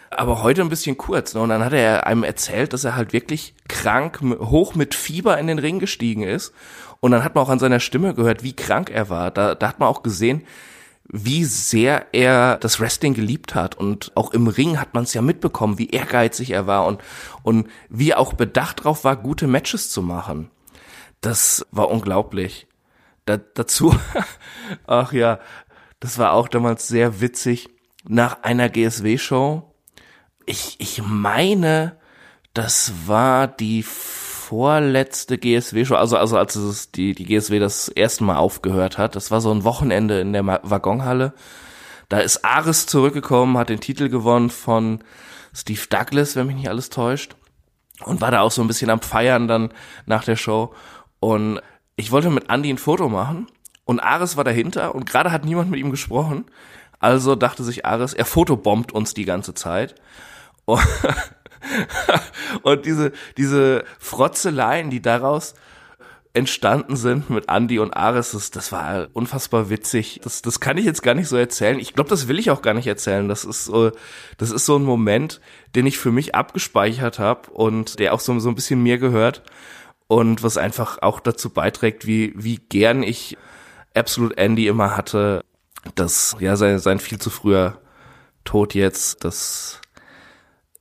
aber 0.10 0.44
heute 0.44 0.62
ein 0.62 0.70
bisschen 0.70 0.98
kurz. 0.98 1.34
Ne? 1.34 1.42
Und 1.42 1.50
dann 1.50 1.64
hat 1.64 1.74
er 1.74 2.06
einem 2.06 2.24
erzählt, 2.24 2.74
dass 2.74 2.84
er 2.84 2.96
halt 2.96 3.14
wirklich 3.14 3.56
krank, 3.70 4.20
hoch 4.22 4.76
mit 4.76 4.94
Fieber 4.94 5.38
in 5.38 5.48
den 5.48 5.60
Ring 5.60 5.80
gestiegen 5.80 6.24
ist. 6.24 6.54
Und 7.00 7.12
dann 7.12 7.24
hat 7.24 7.34
man 7.34 7.46
auch 7.46 7.50
an 7.50 7.60
seiner 7.60 7.80
Stimme 7.80 8.14
gehört, 8.14 8.44
wie 8.44 8.56
krank 8.56 8.90
er 8.90 9.10
war. 9.10 9.32
Da, 9.32 9.56
da 9.56 9.70
hat 9.70 9.80
man 9.80 9.88
auch 9.88 10.04
gesehen, 10.04 10.44
wie 11.08 11.46
sehr 11.46 12.08
er 12.14 12.58
das 12.58 12.80
Wrestling 12.80 13.14
geliebt 13.14 13.56
hat. 13.56 13.76
Und 13.76 14.12
auch 14.16 14.32
im 14.32 14.48
Ring 14.48 14.80
hat 14.80 14.94
man 14.94 15.04
es 15.04 15.14
ja 15.14 15.22
mitbekommen, 15.22 15.78
wie 15.78 15.90
ehrgeizig 15.90 16.52
er 16.52 16.68
war 16.68 16.86
und, 16.86 17.02
und 17.44 17.70
wie 17.90 18.14
auch 18.14 18.34
bedacht 18.34 18.84
drauf 18.84 19.04
war, 19.04 19.16
gute 19.16 19.48
Matches 19.48 19.90
zu 19.90 20.02
machen. 20.02 20.52
Das 21.22 21.66
war 21.72 21.90
unglaublich. 21.90 22.68
Da, 23.26 23.38
dazu, 23.38 23.96
ach 24.88 25.14
ja, 25.14 25.40
das 26.00 26.18
war 26.18 26.34
auch 26.34 26.48
damals 26.48 26.88
sehr 26.88 27.22
witzig. 27.22 27.70
Nach 28.08 28.44
einer 28.44 28.70
GSW-Show, 28.70 29.74
ich, 30.46 30.76
ich 30.80 31.02
meine, 31.04 31.98
das 32.54 32.94
war 33.06 33.48
die 33.48 33.84
vorletzte 33.84 35.38
GSW-Show, 35.38 35.96
also, 35.96 36.18
also 36.18 36.38
als 36.38 36.56
es 36.56 36.92
die, 36.92 37.14
die 37.14 37.26
GSW 37.26 37.60
das 37.60 37.88
erste 37.88 38.24
Mal 38.24 38.38
aufgehört 38.38 38.98
hat. 38.98 39.16
Das 39.16 39.32
war 39.32 39.40
so 39.40 39.52
ein 39.52 39.64
Wochenende 39.64 40.20
in 40.20 40.34
der 40.34 40.46
Waggonhalle. 40.46 41.34
Da 42.10 42.20
ist 42.20 42.44
Ares 42.44 42.88
zurückgekommen, 42.88 43.58
hat 43.58 43.70
den 43.70 43.80
Titel 43.80 44.10
gewonnen 44.10 44.50
von 44.50 45.04
Steve 45.54 45.82
Douglas, 45.90 46.36
wenn 46.36 46.48
mich 46.48 46.58
nicht 46.58 46.70
alles 46.70 46.90
täuscht. 46.90 47.36
Und 48.04 48.20
war 48.20 48.32
da 48.32 48.42
auch 48.42 48.52
so 48.52 48.62
ein 48.62 48.68
bisschen 48.68 48.90
am 48.90 49.00
Feiern 49.00 49.48
dann 49.48 49.70
nach 50.06 50.26
der 50.26 50.36
Show. 50.36 50.74
Und 51.22 51.62
ich 51.96 52.12
wollte 52.12 52.30
mit 52.30 52.50
Andy 52.50 52.70
ein 52.70 52.78
Foto 52.78 53.08
machen. 53.08 53.48
Und 53.86 54.02
Ares 54.02 54.36
war 54.36 54.44
dahinter 54.44 54.94
und 54.96 55.06
gerade 55.06 55.32
hat 55.32 55.46
niemand 55.46 55.72
mit 55.72 55.80
ihm 55.80 55.92
gesprochen. 55.92 56.46
Also 57.02 57.36
dachte 57.36 57.64
sich 57.64 57.86
Ares, 57.86 58.14
er 58.14 58.26
fotobombt 58.26 58.94
uns 58.94 59.14
die 59.14 59.26
ganze 59.26 59.54
Zeit. 59.54 59.96
Und, 60.66 60.82
und 62.62 62.86
diese, 62.86 63.12
diese 63.38 63.84
Frotzeleien, 64.00 64.92
die 64.92 65.02
daraus 65.02 65.56
entstanden 66.34 66.96
sind 66.96 67.30
mit 67.30 67.50
Andy 67.50 67.80
und 67.80 67.92
Ares, 67.92 68.32
das, 68.32 68.52
das 68.52 68.72
war 68.72 69.08
unfassbar 69.14 69.70
witzig. 69.70 70.22
Das, 70.24 70.44
das 70.44 70.60
kann 70.60 70.78
ich 70.78 70.86
jetzt 70.86 71.02
gar 71.02 71.16
nicht 71.16 71.28
so 71.28 71.36
erzählen. 71.36 71.80
Ich 71.80 71.94
glaube, 71.94 72.10
das 72.10 72.28
will 72.28 72.40
ich 72.40 72.52
auch 72.52 72.62
gar 72.62 72.76
nicht 72.76 72.88
erzählen. 72.88 73.28
Das 73.28 73.44
ist 73.44 73.66
so, 73.66 73.92
das 74.38 74.52
ist 74.52 74.66
so 74.66 74.78
ein 74.78 74.84
Moment, 74.84 75.42
den 75.76 75.88
ich 75.88 75.98
für 75.98 76.12
mich 76.12 76.36
abgespeichert 76.36 77.20
habe 77.20 77.50
und 77.50 78.00
der 78.00 78.14
auch 78.14 78.22
so, 78.22 78.38
so 78.40 78.48
ein 78.48 78.56
bisschen 78.56 78.82
mir 78.82 79.00
gehört 79.00 79.42
und 80.08 80.44
was 80.44 80.58
einfach 80.58 81.02
auch 81.02 81.20
dazu 81.20 81.50
beiträgt, 81.50 82.06
wie, 82.06 82.34
wie 82.36 82.58
gern 82.58 83.02
ich 83.02 83.38
Absolute 83.94 84.38
Andy 84.38 84.68
immer 84.68 84.96
hatte. 84.96 85.44
Das, 85.96 86.36
ja, 86.40 86.56
sein, 86.56 86.80
sein 86.80 87.00
viel 87.00 87.20
zu 87.20 87.30
früher 87.30 87.80
Tod 88.44 88.74
jetzt, 88.74 89.24
das 89.24 89.82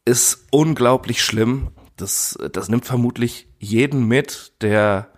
ist 0.04 0.46
unglaublich 0.50 1.22
schlimm. 1.22 1.68
Das, 1.96 2.38
das 2.52 2.68
nimmt 2.68 2.86
vermutlich 2.86 3.48
jeden 3.58 4.06
mit, 4.06 4.52
der 4.62 5.10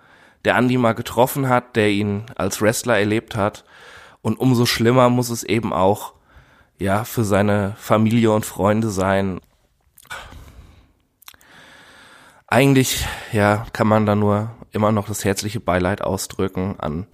der 0.44 0.56
Andy 0.56 0.76
mal 0.76 0.92
getroffen 0.92 1.48
hat, 1.48 1.76
der 1.76 1.90
ihn 1.90 2.24
als 2.34 2.60
Wrestler 2.60 2.98
erlebt 2.98 3.36
hat. 3.36 3.64
Und 4.22 4.38
umso 4.38 4.66
schlimmer 4.66 5.08
muss 5.08 5.30
es 5.30 5.44
eben 5.44 5.72
auch, 5.72 6.14
ja, 6.78 7.04
für 7.04 7.24
seine 7.24 7.74
Familie 7.78 8.32
und 8.32 8.44
Freunde 8.44 8.90
sein. 8.90 9.40
Eigentlich, 12.46 13.06
ja, 13.32 13.66
kann 13.72 13.86
man 13.86 14.04
da 14.04 14.14
nur 14.14 14.50
immer 14.72 14.92
noch 14.92 15.06
das 15.06 15.24
herzliche 15.24 15.60
Beileid 15.60 16.02
ausdrücken 16.02 16.76
an 16.78 17.06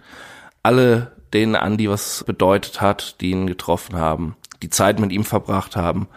alle, 0.62 1.17
denen 1.34 1.54
Andy 1.54 1.88
was 1.88 2.24
bedeutet 2.24 2.80
hat, 2.80 3.20
die 3.20 3.30
ihn 3.30 3.46
getroffen 3.46 3.96
haben, 3.96 4.36
die 4.62 4.70
Zeit 4.70 5.00
mit 5.00 5.12
ihm 5.12 5.24
verbracht 5.24 5.76
haben. 5.76 6.08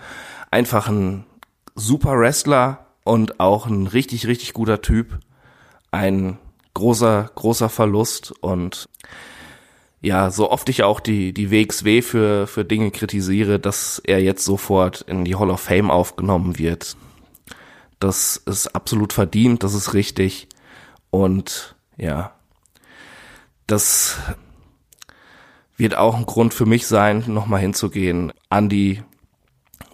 Einfach 0.49 0.87
ein 0.87 1.25
super 1.75 2.17
Wrestler 2.17 2.85
und 3.03 3.39
auch 3.39 3.65
ein 3.65 3.87
richtig, 3.87 4.27
richtig 4.27 4.53
guter 4.53 4.81
Typ. 4.81 5.19
Ein 5.91 6.37
großer, 6.73 7.31
großer 7.35 7.69
Verlust 7.69 8.31
und 8.41 8.87
ja, 10.01 10.31
so 10.31 10.49
oft 10.49 10.67
ich 10.69 10.83
auch 10.83 10.99
die, 10.99 11.31
die 11.31 11.51
WXW 11.51 12.01
für, 12.01 12.47
für 12.47 12.65
Dinge 12.65 12.89
kritisiere, 12.89 13.59
dass 13.59 14.01
er 14.03 14.19
jetzt 14.19 14.43
sofort 14.43 15.01
in 15.01 15.25
die 15.25 15.35
Hall 15.35 15.51
of 15.51 15.61
Fame 15.61 15.91
aufgenommen 15.91 16.57
wird. 16.57 16.95
Das 17.99 18.37
ist 18.37 18.75
absolut 18.75 19.13
verdient, 19.13 19.63
das 19.63 19.75
ist 19.75 19.93
richtig. 19.93 20.47
Und 21.11 21.75
ja, 21.97 22.33
das 23.67 24.17
wird 25.81 25.97
auch 25.97 26.15
ein 26.15 26.27
Grund 26.27 26.53
für 26.53 26.67
mich 26.67 26.85
sein, 26.85 27.23
nochmal 27.27 27.59
hinzugehen. 27.59 28.31
Andy 28.51 29.01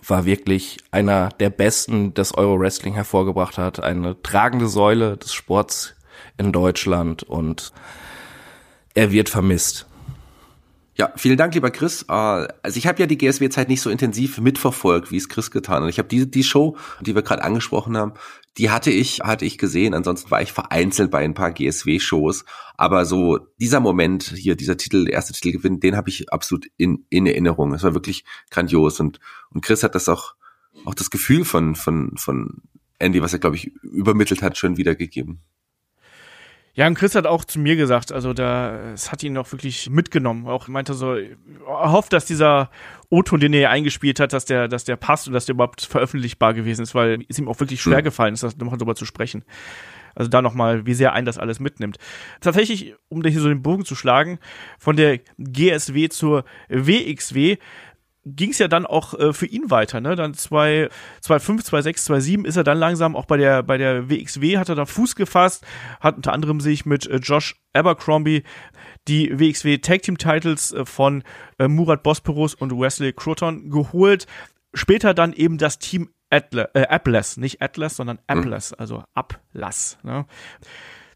war 0.06 0.26
wirklich 0.26 0.78
einer 0.91 1.30
der 1.30 1.50
besten, 1.50 2.13
das 2.13 2.34
Euro 2.34 2.60
Wrestling 2.60 2.93
hervorgebracht 2.93 3.58
hat, 3.58 3.82
eine 3.82 4.21
tragende 4.21 4.67
Säule 4.67 5.15
des 5.15 5.34
Sports 5.34 5.95
in 6.38 6.52
Deutschland 6.52 7.23
und 7.23 7.71
er 8.95 9.12
wird 9.12 9.30
vermisst. 9.30 9.88
Ja, 10.97 11.13
vielen 11.15 11.38
Dank, 11.38 11.54
lieber 11.54 11.71
Chris. 11.71 12.04
Äh, 12.10 12.12
also 12.12 12.78
ich 12.78 12.86
habe 12.86 13.00
ja 13.00 13.06
die 13.06 13.17
GSW-Zeit 13.17 13.69
nicht 13.69 13.82
so 13.82 13.89
intensiv 13.89 14.39
mitverfolgt, 14.39 15.12
wie 15.12 15.17
es 15.17 15.30
Chris 15.30 15.52
getan 15.52 15.84
hat. 15.84 15.89
Ich 15.89 16.00
habe 16.00 16.10
die, 16.10 16.30
die 16.30 16.43
Show, 16.43 16.76
die 17.02 17.15
wir 17.15 17.21
gerade 17.21 17.43
angesprochen 17.43 17.95
haben, 17.95 18.13
die 18.58 18.72
hatte 18.72 18.89
ich, 18.91 19.20
hatte 19.20 19.46
ich 19.46 19.58
gesehen. 19.58 19.93
Ansonsten 19.93 20.32
war 20.32 20.41
ich 20.41 20.52
vereinzelt 20.52 21.12
bei 21.12 21.24
ein 21.24 21.34
paar 21.34 21.52
GSW-Shows. 21.52 22.46
Aber 22.76 23.06
so 23.06 23.39
dieser 23.60 23.80
Moment 23.80 24.34
hier, 24.36 24.56
dieser 24.56 24.78
Titel, 24.78 25.06
der 25.06 25.13
erste 25.13 25.34
Titelgewinn, 25.34 25.80
den 25.80 25.96
habe 25.96 26.10
ich 26.10 26.32
absolut 26.34 26.65
in, 26.78 27.06
in 27.10 27.28
Erinnerung. 27.28 27.74
Es 27.74 27.84
war 27.84 27.93
wirklich 27.93 28.26
grandios. 28.50 29.00
Und, 29.00 29.20
und 29.52 29.62
Chris 29.62 29.84
hat 29.84 29.96
das 29.96 30.10
auch, 30.10 30.36
auch 30.86 30.96
das 30.96 31.10
Gefühl 31.10 31.46
von, 31.46 31.76
von, 31.76 32.17
von 32.17 32.62
Andy, 33.00 33.22
was 33.22 33.34
er, 33.34 33.39
glaube 33.39 33.58
ich, 33.58 33.67
übermittelt 33.84 34.41
hat, 34.41 34.58
schon 34.58 34.78
wiedergegeben. 34.78 35.41
Ja, 36.78 36.86
und 36.86 36.94
Chris 36.94 37.16
hat 37.16 37.26
auch 37.26 37.44
zu 37.44 37.60
mir 37.60 37.76
gesagt, 37.76 38.12
also 38.12 38.34
da, 38.34 38.92
es 38.94 39.12
hat 39.12 39.24
ihn 39.24 39.36
auch 39.40 39.52
wirklich 39.52 39.90
mitgenommen. 39.90 40.46
Auch 40.46 40.68
meinte 40.68 40.94
so, 40.94 41.16
er 41.16 41.92
hofft, 41.92 42.13
dass 42.13 42.26
dieser 42.26 42.70
O-Ton, 43.10 43.40
den 43.40 43.52
er 43.54 43.72
eingespielt 43.72 44.20
hat, 44.20 44.32
dass 44.32 44.46
der, 44.46 44.68
dass 44.68 44.84
der 44.84 44.96
passt 44.96 45.28
und 45.28 45.34
dass 45.34 45.48
der 45.48 45.56
überhaupt 45.56 45.82
veröffentlichbar 45.82 46.54
gewesen 46.54 46.84
ist, 46.84 46.94
weil 46.94 47.26
es 47.28 47.40
ihm 47.40 47.48
auch 47.48 47.60
wirklich 47.60 47.82
schwer 47.82 47.98
hm. 47.98 48.04
gefallen 48.04 48.36
ist, 48.36 48.44
nochmal 48.44 48.78
darüber 48.78 48.94
zu 48.94 49.06
sprechen. 49.06 49.44
Also 50.13 50.30
da 50.30 50.44
nochmal, 50.44 50.86
wie 50.86 50.94
sehr 50.94 51.13
ein 51.13 51.26
das 51.26 51.40
alles 51.40 51.60
mitnimmt. 51.60 51.98
Tatsächlich, 52.42 52.94
um 53.10 53.24
hier 53.24 53.42
so 53.42 53.50
den 53.50 53.63
Bogen 53.63 53.84
zu 53.84 53.96
schlagen, 53.96 54.38
von 54.78 54.96
der 54.96 55.20
GSW 55.40 56.10
zur 56.10 56.44
WXW, 56.70 57.58
ging 58.36 58.52
es 58.52 58.60
ja 58.60 58.68
dann 58.68 58.86
auch 58.86 59.13
äh, 59.13 59.34
für 59.34 59.46
ihn 59.46 59.70
weiter, 59.70 60.02
ne? 60.02 60.16
Dann 60.16 60.34
2 60.34 60.90
2 61.22 61.82
6 61.82 62.06
2 62.06 62.20
7 62.20 62.46
ist 62.46 62.58
er 62.58 62.63
dann 62.63 62.78
langsam 62.78 63.16
auch 63.16 63.26
bei 63.26 63.38
der 63.38 63.63
bei 63.63 63.78
der 63.78 64.10
WXW 64.10 64.58
hat 64.58 64.70
er 64.70 64.76
da 64.76 64.86
Fuß 64.86 65.16
gefasst, 65.16 65.66
hat 66.00 66.16
unter 66.18 66.34
anderem 66.34 66.60
sich 66.60 66.86
mit 66.86 67.08
äh, 67.08 67.18
Josh 67.18 67.56
Abercrombie 67.74 68.44
die 69.08 69.40
WXW 69.40 69.78
Tag 69.80 70.02
Team 70.02 70.18
Titles 70.18 70.72
äh, 70.72 70.86
von 70.86 71.24
äh, 71.60 71.68
Murat 71.68 72.04
Bosporus 72.04 72.54
und 72.54 72.72
Wesley 72.72 73.13
Croton 73.13 73.70
geholt. 73.70 74.28
Später 74.74 75.13
dann 75.13 75.34
eben 75.34 75.58
das 75.58 75.80
Team 75.80 76.10
Atlas, 76.30 76.68
äh, 76.74 76.86
Atlas 76.90 77.38
nicht 77.38 77.62
Atlas, 77.62 77.96
sondern 77.96 78.18
hm. 78.18 78.40
Atlas, 78.40 78.72
mhm. 78.72 78.76
also 78.80 79.04
Ablass. 79.13 79.98
Ne? 80.04 80.26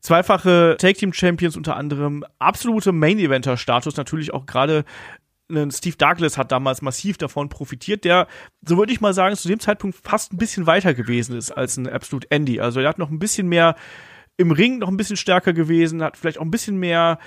Zweifache 0.01 0.77
Tag 0.79 0.95
Team 0.95 1.13
Champions 1.13 1.55
unter 1.55 1.75
anderem, 1.75 2.25
absolute 2.39 2.91
Main 2.91 3.19
Eventer 3.19 3.55
Status 3.55 3.97
natürlich 3.97 4.33
auch 4.33 4.47
gerade 4.47 4.83
Steve 5.71 5.97
Douglas 5.97 6.37
hat 6.37 6.51
damals 6.51 6.81
massiv 6.81 7.17
davon 7.17 7.49
profitiert, 7.49 8.03
der, 8.03 8.27
so 8.65 8.77
würde 8.77 8.93
ich 8.93 9.01
mal 9.01 9.13
sagen, 9.13 9.35
zu 9.35 9.47
dem 9.47 9.59
Zeitpunkt 9.59 9.97
fast 10.03 10.33
ein 10.33 10.37
bisschen 10.37 10.65
weiter 10.67 10.93
gewesen 10.93 11.37
ist 11.37 11.51
als 11.51 11.77
ein 11.77 11.87
Absolute 11.87 12.27
Andy. 12.29 12.59
Also 12.59 12.79
er 12.79 12.89
hat 12.89 12.97
noch 12.97 13.09
ein 13.09 13.19
bisschen 13.19 13.47
mehr 13.47 13.75
im 14.41 14.51
Ring 14.51 14.79
noch 14.79 14.89
ein 14.89 14.97
bisschen 14.97 15.17
stärker 15.17 15.53
gewesen, 15.53 16.03
hat 16.03 16.17
vielleicht 16.17 16.37
auch 16.37 16.43
ein 16.43 16.51
bisschen 16.51 16.77
mehr 16.77 17.19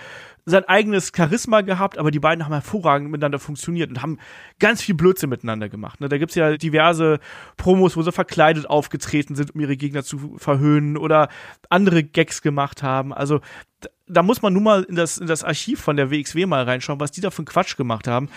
sein 0.46 0.64
eigenes 0.64 1.10
Charisma 1.14 1.62
gehabt, 1.62 1.96
aber 1.96 2.10
die 2.10 2.20
beiden 2.20 2.44
haben 2.44 2.52
hervorragend 2.52 3.10
miteinander 3.10 3.38
funktioniert 3.38 3.88
und 3.88 4.02
haben 4.02 4.18
ganz 4.58 4.82
viel 4.82 4.94
Blödsinn 4.94 5.30
miteinander 5.30 5.70
gemacht. 5.70 6.00
Ne? 6.00 6.08
Da 6.08 6.18
gibt's 6.18 6.34
ja 6.34 6.56
diverse 6.56 7.18
Promos, 7.56 7.96
wo 7.96 8.02
sie 8.02 8.12
verkleidet 8.12 8.68
aufgetreten 8.68 9.36
sind, 9.36 9.54
um 9.54 9.60
ihre 9.60 9.76
Gegner 9.76 10.04
zu 10.04 10.36
verhöhnen 10.36 10.98
oder 10.98 11.28
andere 11.70 12.04
Gags 12.04 12.42
gemacht 12.42 12.82
haben. 12.82 13.14
Also 13.14 13.40
da 14.06 14.22
muss 14.22 14.42
man 14.42 14.52
nun 14.52 14.64
mal 14.64 14.82
in 14.82 14.96
das, 14.96 15.16
in 15.16 15.26
das 15.26 15.44
Archiv 15.44 15.80
von 15.80 15.96
der 15.96 16.10
WXW 16.10 16.44
mal 16.44 16.64
reinschauen, 16.64 17.00
was 17.00 17.10
die 17.10 17.22
da 17.22 17.30
für 17.30 17.38
einen 17.38 17.46
Quatsch 17.46 17.76
gemacht 17.76 18.06
haben. 18.06 18.28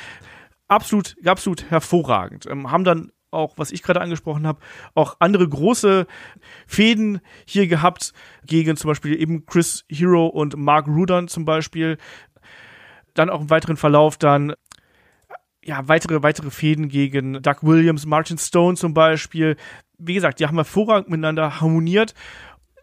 Absolut, 0.69 1.15
absolut 1.25 1.69
hervorragend. 1.69 2.45
Ähm, 2.45 2.71
haben 2.71 2.83
dann 2.83 3.11
auch, 3.31 3.57
was 3.57 3.71
ich 3.71 3.83
gerade 3.83 4.01
angesprochen 4.01 4.47
habe, 4.47 4.59
auch 4.93 5.17
andere 5.19 5.47
große 5.47 6.07
Fäden 6.65 7.21
hier 7.45 7.67
gehabt, 7.67 8.13
gegen 8.45 8.77
zum 8.77 8.89
Beispiel 8.89 9.19
eben 9.19 9.45
Chris 9.45 9.85
Hero 9.89 10.27
und 10.27 10.55
Mark 10.57 10.87
Rudon 10.87 11.27
zum 11.27 11.45
Beispiel. 11.45 11.97
Dann 13.13 13.29
auch 13.29 13.41
im 13.41 13.49
weiteren 13.49 13.77
Verlauf 13.77 14.17
dann 14.17 14.53
ja, 15.63 15.85
weitere, 15.87 16.23
weitere 16.23 16.49
Fäden 16.49 16.87
gegen 16.87 17.41
Doug 17.41 17.57
Williams, 17.61 18.05
Martin 18.05 18.37
Stone 18.37 18.77
zum 18.77 18.93
Beispiel. 18.93 19.57
Wie 19.97 20.13
gesagt, 20.13 20.39
die 20.39 20.47
haben 20.47 20.55
hervorragend 20.55 21.09
miteinander 21.09 21.59
harmoniert 21.59 22.13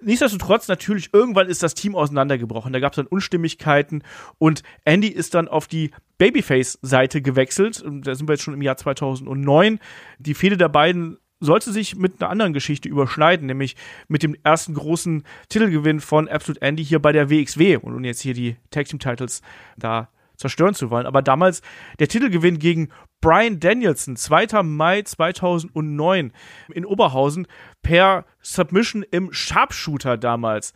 nichtsdestotrotz 0.04 0.68
natürlich, 0.68 1.10
irgendwann 1.12 1.48
ist 1.48 1.62
das 1.62 1.74
Team 1.74 1.94
auseinandergebrochen. 1.94 2.72
Da 2.72 2.80
gab 2.80 2.92
es 2.92 2.96
dann 2.96 3.06
Unstimmigkeiten 3.06 4.02
und 4.38 4.62
Andy 4.84 5.08
ist 5.08 5.34
dann 5.34 5.48
auf 5.48 5.66
die 5.66 5.90
Babyface-Seite 6.18 7.22
gewechselt. 7.22 7.84
Da 7.84 8.14
sind 8.14 8.28
wir 8.28 8.34
jetzt 8.34 8.42
schon 8.42 8.54
im 8.54 8.62
Jahr 8.62 8.76
2009. 8.76 9.78
Die 10.18 10.34
Fehde 10.34 10.56
der 10.56 10.68
beiden 10.68 11.18
sollte 11.40 11.72
sich 11.72 11.96
mit 11.96 12.20
einer 12.20 12.30
anderen 12.30 12.52
Geschichte 12.52 12.88
überschneiden, 12.88 13.46
nämlich 13.46 13.76
mit 14.08 14.22
dem 14.22 14.36
ersten 14.44 14.74
großen 14.74 15.24
Titelgewinn 15.48 16.00
von 16.00 16.28
Absolute 16.28 16.62
Andy 16.62 16.84
hier 16.84 17.00
bei 17.00 17.12
der 17.12 17.30
WXW 17.30 17.76
und 17.76 18.04
jetzt 18.04 18.20
hier 18.20 18.34
die 18.34 18.56
Tag 18.70 18.86
Team 18.86 18.98
Titles 18.98 19.42
da 19.76 20.08
zerstören 20.36 20.74
zu 20.74 20.90
wollen. 20.90 21.06
Aber 21.06 21.22
damals 21.22 21.62
der 21.98 22.08
Titelgewinn 22.08 22.58
gegen 22.58 22.88
Brian 23.20 23.60
Danielson, 23.60 24.16
2. 24.16 24.62
Mai 24.62 25.02
2009 25.02 26.32
in 26.72 26.84
Oberhausen 26.84 27.46
per 27.82 28.24
Submission 28.40 29.04
im 29.10 29.32
Sharpshooter 29.32 30.16
damals. 30.16 30.74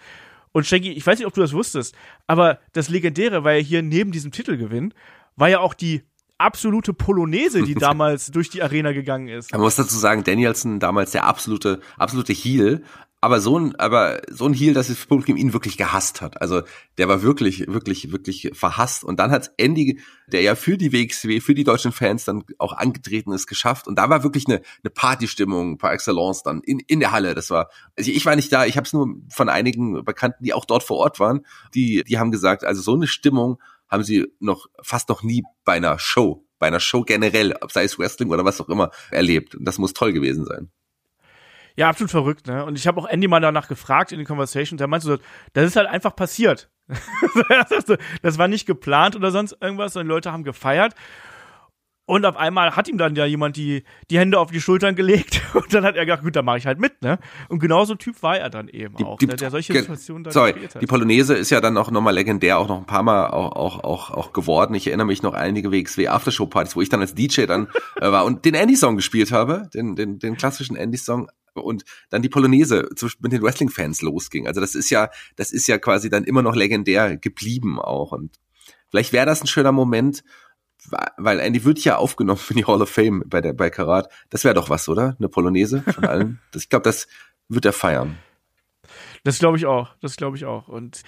Und 0.52 0.66
Shaggy, 0.66 0.92
ich 0.92 1.06
weiß 1.06 1.18
nicht, 1.18 1.26
ob 1.26 1.34
du 1.34 1.40
das 1.40 1.52
wusstest, 1.52 1.94
aber 2.26 2.58
das 2.72 2.88
Legendäre 2.88 3.44
war 3.44 3.52
ja 3.52 3.60
hier 3.60 3.82
neben 3.82 4.12
diesem 4.12 4.32
Titelgewinn, 4.32 4.94
war 5.36 5.48
ja 5.48 5.60
auch 5.60 5.74
die 5.74 6.02
absolute 6.38 6.94
Polonaise, 6.94 7.62
die 7.62 7.74
damals 7.76 8.30
durch 8.30 8.48
die 8.48 8.62
Arena 8.62 8.92
gegangen 8.92 9.28
ist. 9.28 9.52
Man 9.52 9.60
muss 9.60 9.76
dazu 9.76 9.98
sagen, 9.98 10.24
Danielson 10.24 10.80
damals 10.80 11.10
der 11.10 11.24
absolute, 11.24 11.80
absolute 11.98 12.32
Heel 12.32 12.82
aber 13.20 13.40
so 13.40 13.58
ein, 13.58 13.74
aber 13.76 14.20
so 14.30 14.46
ein 14.46 14.54
Heel, 14.54 14.74
dass 14.74 14.88
das 14.88 15.04
Publikum 15.04 15.36
ihn 15.36 15.52
wirklich 15.52 15.76
gehasst 15.76 16.20
hat. 16.20 16.40
Also 16.40 16.62
der 16.98 17.08
war 17.08 17.22
wirklich, 17.22 17.66
wirklich, 17.66 18.12
wirklich 18.12 18.50
verhasst. 18.54 19.02
Und 19.02 19.18
dann 19.18 19.32
hat 19.32 19.50
Andy, 19.56 20.00
der 20.28 20.42
ja 20.42 20.54
für 20.54 20.78
die 20.78 20.92
WXW, 20.92 21.40
für 21.40 21.54
die 21.54 21.64
deutschen 21.64 21.90
Fans 21.90 22.24
dann 22.24 22.44
auch 22.58 22.72
angetreten 22.72 23.32
ist, 23.32 23.48
geschafft. 23.48 23.88
Und 23.88 23.96
da 23.96 24.08
war 24.08 24.22
wirklich 24.22 24.46
eine, 24.46 24.62
eine 24.84 24.90
Partystimmung 24.90 25.78
par 25.78 25.92
excellence 25.92 26.44
dann 26.44 26.60
in, 26.60 26.78
in 26.78 27.00
der 27.00 27.10
Halle. 27.10 27.34
Das 27.34 27.50
war, 27.50 27.70
also 27.96 28.10
ich 28.10 28.24
war 28.24 28.36
nicht 28.36 28.52
da, 28.52 28.66
ich 28.66 28.76
habe 28.76 28.86
es 28.86 28.92
nur 28.92 29.08
von 29.30 29.48
einigen 29.48 30.04
Bekannten, 30.04 30.44
die 30.44 30.54
auch 30.54 30.64
dort 30.64 30.84
vor 30.84 30.98
Ort 30.98 31.18
waren, 31.18 31.44
die, 31.74 32.04
die 32.04 32.18
haben 32.18 32.30
gesagt, 32.30 32.62
also 32.62 32.82
so 32.82 32.94
eine 32.94 33.08
Stimmung 33.08 33.60
haben 33.88 34.04
sie 34.04 34.26
noch 34.38 34.66
fast 34.80 35.08
noch 35.08 35.24
nie 35.24 35.42
bei 35.64 35.72
einer 35.72 35.98
Show, 35.98 36.46
bei 36.60 36.68
einer 36.68 36.80
Show 36.80 37.02
generell, 37.02 37.54
sei 37.68 37.84
es 37.84 37.98
Wrestling 37.98 38.30
oder 38.30 38.44
was 38.44 38.60
auch 38.60 38.68
immer, 38.68 38.90
erlebt. 39.10 39.56
Und 39.56 39.64
das 39.64 39.78
muss 39.78 39.92
toll 39.92 40.12
gewesen 40.12 40.44
sein. 40.44 40.70
Ja, 41.78 41.88
absolut 41.88 42.10
verrückt, 42.10 42.48
ne? 42.48 42.64
Und 42.64 42.76
ich 42.76 42.88
habe 42.88 43.00
auch 43.00 43.06
Andy 43.06 43.28
mal 43.28 43.38
danach 43.38 43.68
gefragt 43.68 44.10
in 44.10 44.18
den 44.18 44.26
Conversations, 44.26 44.78
der 44.78 44.88
meinte 44.88 45.06
so, 45.06 45.18
das 45.52 45.64
ist 45.64 45.76
halt 45.76 45.86
einfach 45.86 46.16
passiert. 46.16 46.68
das 48.22 48.36
war 48.36 48.48
nicht 48.48 48.66
geplant 48.66 49.14
oder 49.14 49.30
sonst 49.30 49.56
irgendwas, 49.60 49.92
sondern 49.92 50.08
Leute 50.08 50.32
haben 50.32 50.42
gefeiert. 50.42 50.96
Und 52.04 52.26
auf 52.26 52.36
einmal 52.36 52.74
hat 52.74 52.88
ihm 52.88 52.98
dann 52.98 53.14
ja 53.14 53.26
jemand 53.26 53.56
die, 53.56 53.84
die 54.10 54.18
Hände 54.18 54.40
auf 54.40 54.50
die 54.50 54.60
Schultern 54.60 54.96
gelegt 54.96 55.40
und 55.54 55.72
dann 55.72 55.84
hat 55.84 55.94
er 55.94 56.04
gedacht, 56.04 56.24
gut, 56.24 56.34
dann 56.34 56.46
mache 56.46 56.58
ich 56.58 56.66
halt 56.66 56.80
mit, 56.80 57.00
ne? 57.00 57.20
Und 57.48 57.60
genauso 57.60 57.94
ein 57.94 57.98
Typ 57.98 58.24
war 58.24 58.36
er 58.36 58.50
dann 58.50 58.66
eben 58.66 58.96
die, 58.96 59.04
auch, 59.04 59.18
die, 59.18 59.26
ne? 59.26 59.36
der 59.36 59.52
solche 59.52 59.72
Situationen 59.72 60.24
dann 60.24 60.32
Sorry, 60.32 60.54
die 60.80 60.86
Polonaise 60.86 61.34
ist 61.34 61.50
ja 61.50 61.60
dann 61.60 61.76
auch 61.76 61.92
nochmal 61.92 62.14
legendär, 62.14 62.58
auch 62.58 62.66
noch 62.66 62.78
ein 62.78 62.86
paar 62.86 63.04
Mal 63.04 63.28
auch, 63.28 63.52
auch, 63.52 63.84
auch, 63.84 64.10
auch 64.10 64.32
geworden. 64.32 64.74
Ich 64.74 64.88
erinnere 64.88 65.06
mich 65.06 65.22
noch 65.22 65.34
einige 65.34 65.70
WXW 65.70 66.08
Aftershow-Partys, 66.08 66.74
wo 66.74 66.82
ich 66.82 66.88
dann 66.88 67.02
als 67.02 67.14
DJ 67.14 67.46
dann 67.46 67.68
äh, 68.00 68.10
war 68.10 68.24
und 68.24 68.44
den 68.44 68.54
Andy-Song 68.54 68.96
gespielt 68.96 69.30
habe, 69.30 69.68
den, 69.72 69.94
den, 69.94 70.18
den 70.18 70.36
klassischen 70.36 70.74
Andy-Song 70.74 71.28
und 71.60 71.84
dann 72.10 72.22
die 72.22 72.28
Polonaise 72.28 72.88
mit 73.20 73.32
den 73.32 73.42
Wrestling-Fans 73.42 74.02
losging. 74.02 74.46
Also 74.46 74.60
das 74.60 74.74
ist 74.74 74.90
ja, 74.90 75.10
das 75.36 75.52
ist 75.52 75.66
ja 75.66 75.78
quasi 75.78 76.10
dann 76.10 76.24
immer 76.24 76.42
noch 76.42 76.56
legendär 76.56 77.16
geblieben 77.16 77.80
auch 77.80 78.12
und 78.12 78.38
vielleicht 78.90 79.12
wäre 79.12 79.26
das 79.26 79.42
ein 79.42 79.46
schöner 79.46 79.72
Moment, 79.72 80.22
weil 81.16 81.40
Andy 81.40 81.64
wird 81.64 81.82
ja 81.84 81.96
aufgenommen 81.96 82.38
für 82.38 82.54
die 82.54 82.64
Hall 82.64 82.80
of 82.80 82.88
Fame 82.88 83.24
bei 83.26 83.40
der 83.40 83.52
bei 83.52 83.70
Karat. 83.70 84.10
Das 84.30 84.44
wäre 84.44 84.54
doch 84.54 84.70
was, 84.70 84.88
oder? 84.88 85.16
Eine 85.18 85.28
Polonaise 85.28 85.82
von 85.82 86.04
allen. 86.04 86.40
Das, 86.52 86.62
ich 86.62 86.68
glaube, 86.68 86.84
das 86.84 87.08
wird 87.48 87.64
er 87.64 87.72
feiern. 87.72 88.16
Das 89.24 89.38
glaube 89.38 89.56
ich 89.58 89.66
auch. 89.66 89.94
Das 90.00 90.16
glaube 90.16 90.36
ich 90.36 90.44
auch. 90.44 90.68
Und 90.68 91.02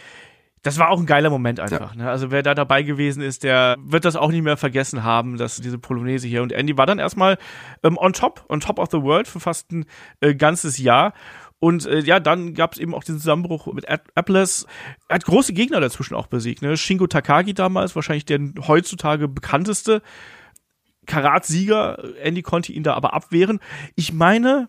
das 0.62 0.78
war 0.78 0.90
auch 0.90 1.00
ein 1.00 1.06
geiler 1.06 1.30
Moment 1.30 1.58
einfach. 1.58 1.94
Ja. 1.94 2.02
Ne? 2.02 2.10
Also 2.10 2.30
wer 2.30 2.42
da 2.42 2.54
dabei 2.54 2.82
gewesen 2.82 3.22
ist, 3.22 3.44
der 3.44 3.76
wird 3.80 4.04
das 4.04 4.16
auch 4.16 4.30
nicht 4.30 4.42
mehr 4.42 4.56
vergessen 4.56 5.04
haben, 5.04 5.38
dass 5.38 5.56
diese 5.56 5.78
Polonaise 5.78 6.28
hier. 6.28 6.42
Und 6.42 6.52
Andy 6.52 6.76
war 6.76 6.86
dann 6.86 6.98
erstmal 6.98 7.38
ähm, 7.82 7.96
on 7.96 8.12
top, 8.12 8.44
on 8.48 8.60
top 8.60 8.78
of 8.78 8.88
the 8.90 9.00
world 9.00 9.26
für 9.26 9.40
fast 9.40 9.72
ein 9.72 9.86
äh, 10.20 10.34
ganzes 10.34 10.78
Jahr. 10.78 11.14
Und 11.60 11.86
äh, 11.86 12.00
ja, 12.00 12.20
dann 12.20 12.54
gab 12.54 12.74
es 12.74 12.78
eben 12.78 12.94
auch 12.94 13.04
diesen 13.04 13.20
Zusammenbruch 13.20 13.72
mit 13.72 13.86
Atlas. 14.14 14.66
Er 15.08 15.16
hat 15.16 15.24
große 15.24 15.52
Gegner 15.52 15.80
dazwischen 15.80 16.14
auch 16.14 16.26
besiegt. 16.26 16.62
Ne? 16.62 16.76
Shingo 16.76 17.06
Takagi 17.06 17.54
damals, 17.54 17.94
wahrscheinlich 17.96 18.26
der 18.26 18.40
heutzutage 18.66 19.28
bekannteste 19.28 20.02
Karat-Sieger. 21.06 22.02
Andy 22.22 22.42
konnte 22.42 22.72
ihn 22.72 22.82
da 22.82 22.94
aber 22.94 23.14
abwehren. 23.14 23.60
Ich 23.94 24.12
meine, 24.12 24.68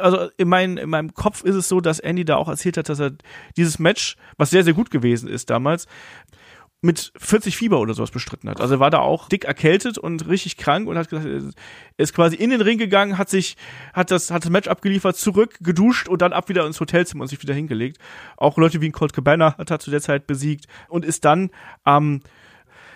also 0.00 0.30
in, 0.36 0.48
mein, 0.48 0.76
in 0.76 0.90
meinem 0.90 1.14
Kopf 1.14 1.44
ist 1.44 1.54
es 1.54 1.68
so, 1.68 1.80
dass 1.80 2.00
Andy 2.00 2.24
da 2.24 2.36
auch 2.36 2.48
erzählt 2.48 2.76
hat, 2.76 2.88
dass 2.88 3.00
er 3.00 3.12
dieses 3.56 3.78
Match, 3.78 4.16
was 4.36 4.50
sehr, 4.50 4.64
sehr 4.64 4.74
gut 4.74 4.90
gewesen 4.90 5.28
ist 5.28 5.50
damals, 5.50 5.86
mit 6.82 7.12
40 7.18 7.56
Fieber 7.56 7.78
oder 7.78 7.92
sowas 7.92 8.10
bestritten 8.10 8.48
hat. 8.48 8.60
Also 8.60 8.76
er 8.76 8.80
war 8.80 8.90
da 8.90 9.00
auch 9.00 9.28
dick 9.28 9.44
erkältet 9.44 9.98
und 9.98 10.26
richtig 10.28 10.56
krank 10.56 10.88
und 10.88 10.96
hat 10.96 11.10
gesagt, 11.10 11.26
er 11.26 12.02
ist 12.02 12.14
quasi 12.14 12.36
in 12.36 12.50
den 12.50 12.62
Ring 12.62 12.78
gegangen, 12.78 13.18
hat 13.18 13.28
sich, 13.28 13.56
hat 13.92 14.10
das, 14.10 14.30
hat 14.30 14.44
das 14.44 14.50
Match 14.50 14.66
abgeliefert, 14.66 15.16
zurück, 15.16 15.58
geduscht 15.60 16.08
und 16.08 16.22
dann 16.22 16.32
ab 16.32 16.48
wieder 16.48 16.64
ins 16.66 16.80
Hotelzimmer 16.80 17.22
und 17.22 17.28
sich 17.28 17.42
wieder 17.42 17.52
hingelegt. 17.52 17.98
Auch 18.38 18.56
Leute 18.56 18.80
wie 18.80 18.88
ein 18.88 18.92
Colt 18.92 19.12
Cabana 19.12 19.58
hat 19.58 19.70
er 19.70 19.78
zu 19.78 19.90
der 19.90 20.00
Zeit 20.00 20.26
besiegt 20.26 20.66
und 20.88 21.04
ist 21.04 21.26
dann 21.26 21.50
ähm, 21.84 22.22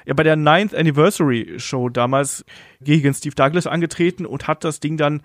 ja 0.06 0.14
bei 0.14 0.22
der 0.22 0.36
Ninth 0.36 0.74
Anniversary 0.74 1.54
Show 1.58 1.90
damals 1.90 2.44
gegen 2.80 3.12
Steve 3.12 3.34
Douglas 3.34 3.66
angetreten 3.66 4.24
und 4.24 4.48
hat 4.48 4.64
das 4.64 4.80
Ding 4.80 4.96
dann 4.96 5.22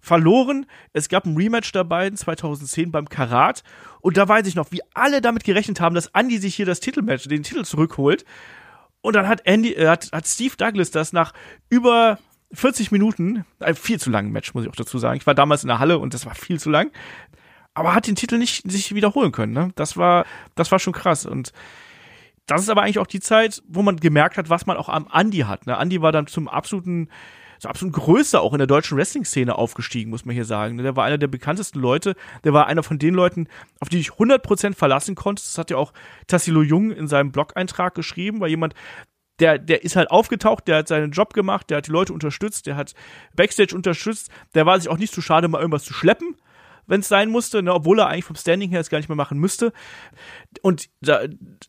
verloren. 0.00 0.66
Es 0.92 1.08
gab 1.08 1.26
ein 1.26 1.36
Rematch 1.36 1.72
dabei 1.72 2.10
2010 2.10 2.90
beim 2.90 3.08
Karat. 3.08 3.62
Und 4.00 4.16
da 4.16 4.28
weiß 4.28 4.46
ich 4.46 4.54
noch, 4.54 4.72
wie 4.72 4.80
alle 4.94 5.20
damit 5.20 5.44
gerechnet 5.44 5.80
haben, 5.80 5.94
dass 5.94 6.08
Andy 6.08 6.38
sich 6.38 6.54
hier 6.54 6.66
das 6.66 6.80
Titelmatch, 6.80 7.28
den 7.28 7.42
Titel 7.42 7.64
zurückholt. 7.64 8.24
Und 9.02 9.16
dann 9.16 9.28
hat 9.28 9.42
Andy, 9.46 9.74
äh, 9.74 9.88
hat, 9.88 10.10
hat 10.12 10.26
Steve 10.26 10.56
Douglas 10.56 10.90
das 10.90 11.12
nach 11.12 11.32
über 11.68 12.18
40 12.52 12.90
Minuten, 12.90 13.44
ein 13.60 13.74
viel 13.74 14.00
zu 14.00 14.10
langen 14.10 14.32
Match, 14.32 14.54
muss 14.54 14.64
ich 14.64 14.70
auch 14.70 14.76
dazu 14.76 14.98
sagen. 14.98 15.16
Ich 15.16 15.26
war 15.26 15.34
damals 15.34 15.62
in 15.62 15.68
der 15.68 15.78
Halle 15.78 15.98
und 15.98 16.14
das 16.14 16.26
war 16.26 16.34
viel 16.34 16.58
zu 16.58 16.70
lang. 16.70 16.90
Aber 17.74 17.94
hat 17.94 18.06
den 18.06 18.16
Titel 18.16 18.38
nicht 18.38 18.68
sich 18.70 18.94
wiederholen 18.94 19.30
können. 19.32 19.52
Ne? 19.52 19.70
Das 19.76 19.96
war, 19.96 20.26
das 20.56 20.72
war 20.72 20.80
schon 20.80 20.92
krass. 20.92 21.24
Und 21.24 21.52
das 22.46 22.62
ist 22.62 22.68
aber 22.68 22.82
eigentlich 22.82 22.98
auch 22.98 23.06
die 23.06 23.20
Zeit, 23.20 23.62
wo 23.68 23.82
man 23.82 23.96
gemerkt 23.96 24.36
hat, 24.36 24.50
was 24.50 24.66
man 24.66 24.76
auch 24.76 24.88
am 24.88 25.08
Andy 25.12 25.38
hat. 25.40 25.66
Ne? 25.66 25.78
Andy 25.78 26.02
war 26.02 26.10
dann 26.10 26.26
zum 26.26 26.48
absoluten 26.48 27.08
so 27.60 27.68
absolut 27.68 27.94
Größe 27.94 28.40
auch 28.40 28.52
in 28.52 28.58
der 28.58 28.66
deutschen 28.66 28.96
Wrestling-Szene 28.96 29.54
aufgestiegen, 29.54 30.10
muss 30.10 30.24
man 30.24 30.34
hier 30.34 30.46
sagen. 30.46 30.78
Der 30.78 30.96
war 30.96 31.04
einer 31.04 31.18
der 31.18 31.26
bekanntesten 31.26 31.78
Leute. 31.78 32.16
Der 32.42 32.54
war 32.54 32.66
einer 32.66 32.82
von 32.82 32.98
den 32.98 33.14
Leuten, 33.14 33.48
auf 33.80 33.90
die 33.90 34.00
ich 34.00 34.10
100% 34.10 34.74
verlassen 34.74 35.14
konnte. 35.14 35.42
Das 35.42 35.58
hat 35.58 35.70
ja 35.70 35.76
auch 35.76 35.92
Tassilo 36.26 36.62
Jung 36.62 36.90
in 36.90 37.06
seinem 37.06 37.32
Blog-Eintrag 37.32 37.94
geschrieben, 37.94 38.40
weil 38.40 38.48
jemand, 38.48 38.74
der, 39.40 39.58
der 39.58 39.84
ist 39.84 39.96
halt 39.96 40.10
aufgetaucht, 40.10 40.68
der 40.68 40.78
hat 40.78 40.88
seinen 40.88 41.12
Job 41.12 41.34
gemacht, 41.34 41.68
der 41.68 41.78
hat 41.78 41.86
die 41.86 41.92
Leute 41.92 42.14
unterstützt, 42.14 42.66
der 42.66 42.76
hat 42.76 42.94
Backstage 43.36 43.74
unterstützt, 43.74 44.30
der 44.54 44.64
war 44.64 44.80
sich 44.80 44.88
auch 44.88 44.98
nicht 44.98 45.12
zu 45.12 45.20
schade, 45.20 45.48
mal 45.48 45.60
irgendwas 45.60 45.84
zu 45.84 45.92
schleppen 45.92 46.36
wenn 46.90 47.00
es 47.00 47.08
sein 47.08 47.30
musste, 47.30 47.62
ne, 47.62 47.72
obwohl 47.72 48.00
er 48.00 48.08
eigentlich 48.08 48.24
vom 48.24 48.36
Standing 48.36 48.70
her 48.70 48.80
es 48.80 48.90
gar 48.90 48.98
nicht 48.98 49.08
mehr 49.08 49.16
machen 49.16 49.38
müsste. 49.38 49.72
Und 50.60 50.90
da, 51.00 51.20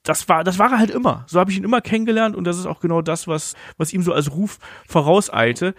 das 0.04 0.28
war, 0.28 0.44
das 0.44 0.58
war 0.58 0.72
er 0.72 0.80
halt 0.80 0.90
immer. 0.90 1.24
So 1.28 1.40
habe 1.40 1.52
ich 1.52 1.58
ihn 1.58 1.64
immer 1.64 1.80
kennengelernt 1.80 2.36
und 2.36 2.44
das 2.44 2.58
ist 2.58 2.66
auch 2.66 2.80
genau 2.80 3.02
das, 3.02 3.28
was, 3.28 3.56
was 3.78 3.94
ihm 3.94 4.02
so 4.02 4.14
als 4.14 4.32
Ruf 4.32 4.58
vorauseilte. 4.88 5.76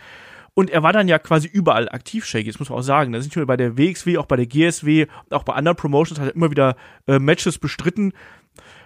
Und 0.54 0.70
er 0.70 0.82
war 0.82 0.92
dann 0.92 1.08
ja 1.08 1.18
quasi 1.18 1.48
überall 1.48 1.88
aktiv, 1.88 2.24
Shaggy, 2.24 2.50
das 2.50 2.60
muss 2.60 2.70
man 2.70 2.78
auch 2.78 2.82
sagen. 2.82 3.12
Ist 3.14 3.24
nicht 3.24 3.36
nur 3.36 3.46
bei 3.46 3.56
der 3.56 3.76
WXW, 3.76 4.18
auch 4.18 4.26
bei 4.26 4.36
der 4.36 4.46
GSW, 4.46 5.06
auch 5.30 5.42
bei 5.42 5.54
anderen 5.54 5.76
Promotions 5.76 6.20
hat 6.20 6.28
er 6.28 6.34
immer 6.34 6.50
wieder 6.50 6.76
äh, 7.08 7.18
Matches 7.18 7.58
bestritten 7.58 8.12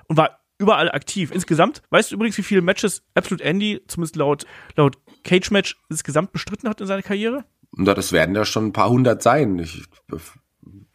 und 0.09 0.17
war 0.17 0.39
überall 0.59 0.91
aktiv. 0.91 1.33
Insgesamt, 1.33 1.83
weißt 1.91 2.11
du 2.11 2.15
übrigens, 2.15 2.39
wie 2.39 2.43
viele 2.43 2.63
Matches 2.63 3.03
Absolute 3.15 3.45
Andy, 3.45 3.83
zumindest 3.89 4.17
laut, 4.17 4.47
laut 4.77 4.97
Cage 5.23 5.51
Match, 5.51 5.77
insgesamt 5.91 6.33
bestritten 6.33 6.69
hat 6.69 6.81
in 6.81 6.87
seiner 6.87 7.03
Karriere? 7.03 7.45
Na, 7.73 7.93
das 7.93 8.13
werden 8.13 8.35
ja 8.35 8.47
schon 8.47 8.67
ein 8.67 8.73
paar 8.73 8.89
hundert 8.89 9.23
sein. 9.23 9.59
Ich, 9.59 9.85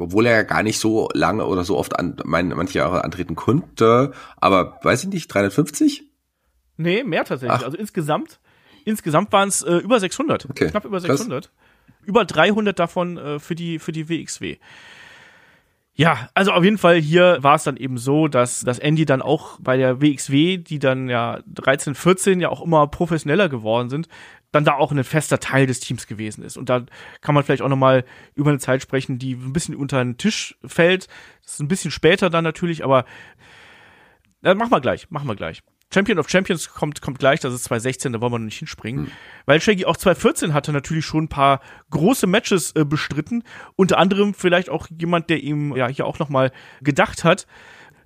obwohl 0.01 0.25
er 0.25 0.33
ja 0.33 0.43
gar 0.43 0.63
nicht 0.63 0.79
so 0.79 1.09
lange 1.13 1.45
oder 1.45 1.63
so 1.63 1.77
oft 1.77 1.97
an 1.97 2.17
mein, 2.23 2.49
manche 2.49 2.79
Jahre 2.79 3.03
antreten 3.03 3.35
konnte, 3.35 4.11
aber 4.37 4.79
weiß 4.83 5.03
ich 5.03 5.09
nicht, 5.09 5.27
350? 5.27 6.03
Nee, 6.77 7.03
mehr 7.03 7.23
tatsächlich. 7.25 7.59
Ach. 7.59 7.63
Also 7.65 7.77
insgesamt, 7.77 8.39
insgesamt 8.85 9.31
waren 9.31 9.49
es 9.49 9.61
äh, 9.61 9.75
über 9.77 9.99
600, 9.99 10.49
okay. 10.49 10.69
knapp 10.69 10.85
über 10.85 10.99
600. 10.99 11.45
Krass. 11.45 11.53
Über 12.03 12.25
300 12.25 12.77
davon 12.77 13.17
äh, 13.17 13.39
für 13.39 13.53
die 13.53 13.77
für 13.77 13.91
die 13.91 14.09
WXW. 14.09 14.57
Ja, 15.93 16.29
also 16.33 16.51
auf 16.51 16.63
jeden 16.63 16.77
Fall 16.77 16.95
hier 16.95 17.37
war 17.41 17.55
es 17.55 17.63
dann 17.63 17.77
eben 17.77 17.97
so, 17.97 18.27
dass, 18.27 18.61
dass 18.61 18.79
Andy 18.79 19.05
dann 19.05 19.21
auch 19.21 19.59
bei 19.59 19.77
der 19.77 20.01
WXW, 20.01 20.57
die 20.57 20.79
dann 20.79 21.09
ja 21.09 21.41
13, 21.45 21.95
14 21.95 22.39
ja 22.39 22.49
auch 22.49 22.61
immer 22.61 22.87
professioneller 22.87 23.49
geworden 23.49 23.89
sind, 23.89 24.07
dann 24.51 24.65
da 24.65 24.73
auch 24.73 24.91
ein 24.91 25.03
fester 25.03 25.39
Teil 25.39 25.65
des 25.65 25.79
Teams 25.79 26.07
gewesen 26.07 26.43
ist. 26.43 26.57
Und 26.57 26.69
da 26.69 26.85
kann 27.21 27.35
man 27.35 27.43
vielleicht 27.43 27.61
auch 27.61 27.69
nochmal 27.69 28.03
über 28.35 28.49
eine 28.49 28.59
Zeit 28.59 28.81
sprechen, 28.81 29.17
die 29.17 29.33
ein 29.33 29.53
bisschen 29.53 29.75
unter 29.75 30.03
den 30.03 30.17
Tisch 30.17 30.57
fällt. 30.65 31.07
Das 31.43 31.53
ist 31.53 31.59
ein 31.59 31.67
bisschen 31.67 31.91
später 31.91 32.29
dann 32.29 32.43
natürlich, 32.43 32.83
aber 32.83 33.05
äh, 34.43 34.53
machen 34.53 34.71
wir 34.71 34.81
gleich, 34.81 35.09
machen 35.09 35.27
wir 35.27 35.35
gleich. 35.35 35.61
Champion 35.93 36.19
of 36.19 36.29
Champions 36.29 36.69
kommt, 36.69 37.01
kommt 37.01 37.19
gleich, 37.19 37.41
das 37.41 37.53
ist 37.53 37.65
2016, 37.65 38.13
da 38.13 38.21
wollen 38.21 38.31
wir 38.31 38.39
noch 38.39 38.45
nicht 38.45 38.59
hinspringen. 38.59 39.05
Mhm. 39.05 39.11
Weil 39.45 39.59
Shaggy 39.59 39.85
auch 39.85 39.97
2014 39.97 40.53
hatte 40.53 40.71
natürlich 40.71 41.05
schon 41.05 41.25
ein 41.25 41.29
paar 41.29 41.59
große 41.89 42.27
Matches 42.27 42.71
äh, 42.75 42.85
bestritten. 42.85 43.43
Unter 43.75 43.97
anderem 43.97 44.33
vielleicht 44.33 44.69
auch 44.69 44.87
jemand, 44.89 45.29
der 45.29 45.43
ihm 45.43 45.75
ja 45.75 45.87
hier 45.87 46.05
auch 46.05 46.19
nochmal 46.19 46.51
gedacht 46.81 47.23
hat 47.23 47.45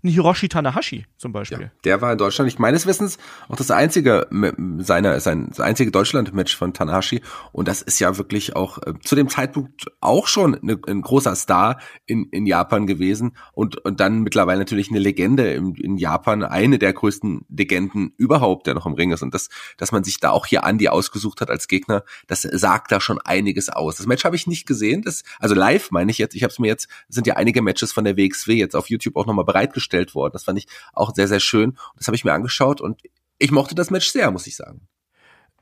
ein 0.05 0.09
Hiroshi 0.09 0.47
Tanahashi 0.47 1.05
zum 1.17 1.33
Beispiel. 1.33 1.59
Ja, 1.61 1.71
der 1.83 2.01
war 2.01 2.11
in 2.11 2.17
Deutschland 2.17 2.45
nicht 2.45 2.59
meines 2.59 2.85
Wissens 2.85 3.17
auch 3.49 3.55
das 3.55 3.71
einzige 3.71 4.27
seiner 4.77 5.19
sein 5.19 5.47
das 5.49 5.59
einzige 5.59 5.91
Deutschland-Match 5.91 6.55
von 6.55 6.73
Tanahashi. 6.73 7.21
Und 7.51 7.67
das 7.67 7.81
ist 7.81 7.99
ja 7.99 8.17
wirklich 8.17 8.55
auch 8.55 8.77
äh, 8.83 8.93
zu 9.03 9.15
dem 9.15 9.29
Zeitpunkt 9.29 9.87
auch 9.99 10.27
schon 10.27 10.55
eine, 10.55 10.79
ein 10.87 11.01
großer 11.01 11.35
Star 11.35 11.79
in, 12.05 12.25
in 12.31 12.45
Japan 12.45 12.87
gewesen. 12.87 13.35
Und 13.53 13.83
und 13.83 13.99
dann 13.99 14.21
mittlerweile 14.21 14.59
natürlich 14.59 14.89
eine 14.89 14.99
Legende 14.99 15.51
in, 15.51 15.75
in 15.75 15.97
Japan, 15.97 16.43
eine 16.43 16.79
der 16.79 16.93
größten 16.93 17.45
Legenden 17.49 18.13
überhaupt, 18.17 18.67
der 18.67 18.75
noch 18.75 18.85
im 18.85 18.93
Ring 18.93 19.11
ist. 19.11 19.23
Und 19.23 19.33
das 19.33 19.49
dass 19.77 19.91
man 19.91 20.03
sich 20.03 20.19
da 20.19 20.29
auch 20.29 20.45
hier 20.45 20.61
Andy 20.63 20.87
ausgesucht 20.87 21.41
hat 21.41 21.49
als 21.49 21.67
Gegner, 21.67 22.03
das 22.27 22.43
sagt 22.43 22.91
da 22.91 23.01
schon 23.01 23.19
einiges 23.19 23.69
aus. 23.69 23.97
Das 23.97 24.05
Match 24.05 24.23
habe 24.23 24.35
ich 24.35 24.47
nicht 24.47 24.67
gesehen, 24.67 25.01
das 25.01 25.23
also 25.39 25.55
live 25.55 25.89
meine 25.91 26.11
ich 26.11 26.19
jetzt, 26.19 26.35
ich 26.35 26.43
habe 26.43 26.51
es 26.51 26.59
mir 26.59 26.67
jetzt 26.67 26.87
sind 27.09 27.27
ja 27.27 27.35
einige 27.35 27.61
Matches 27.61 27.91
von 27.91 28.03
der 28.03 28.17
WXW 28.17 28.53
jetzt 28.53 28.75
auf 28.75 28.89
YouTube 28.89 29.15
auch 29.15 29.25
nochmal 29.25 29.45
bereitgestellt 29.45 29.94
gestellt 29.95 30.15
worden. 30.15 30.34
Das 30.34 30.43
fand 30.43 30.60
ich 30.60 30.67
auch 30.93 31.13
sehr, 31.13 31.27
sehr 31.27 31.39
schön. 31.39 31.77
Das 31.98 32.08
habe 32.08 32.15
ich 32.15 32.25
mir 32.25 32.33
angeschaut 32.33 32.81
und 32.81 33.02
ich 33.37 33.52
mochte 33.52 33.75
das 33.75 33.89
Match 33.89 34.10
sehr, 34.10 34.31
muss 34.31 34.48
ich 34.48 34.56
sagen. 34.56 34.87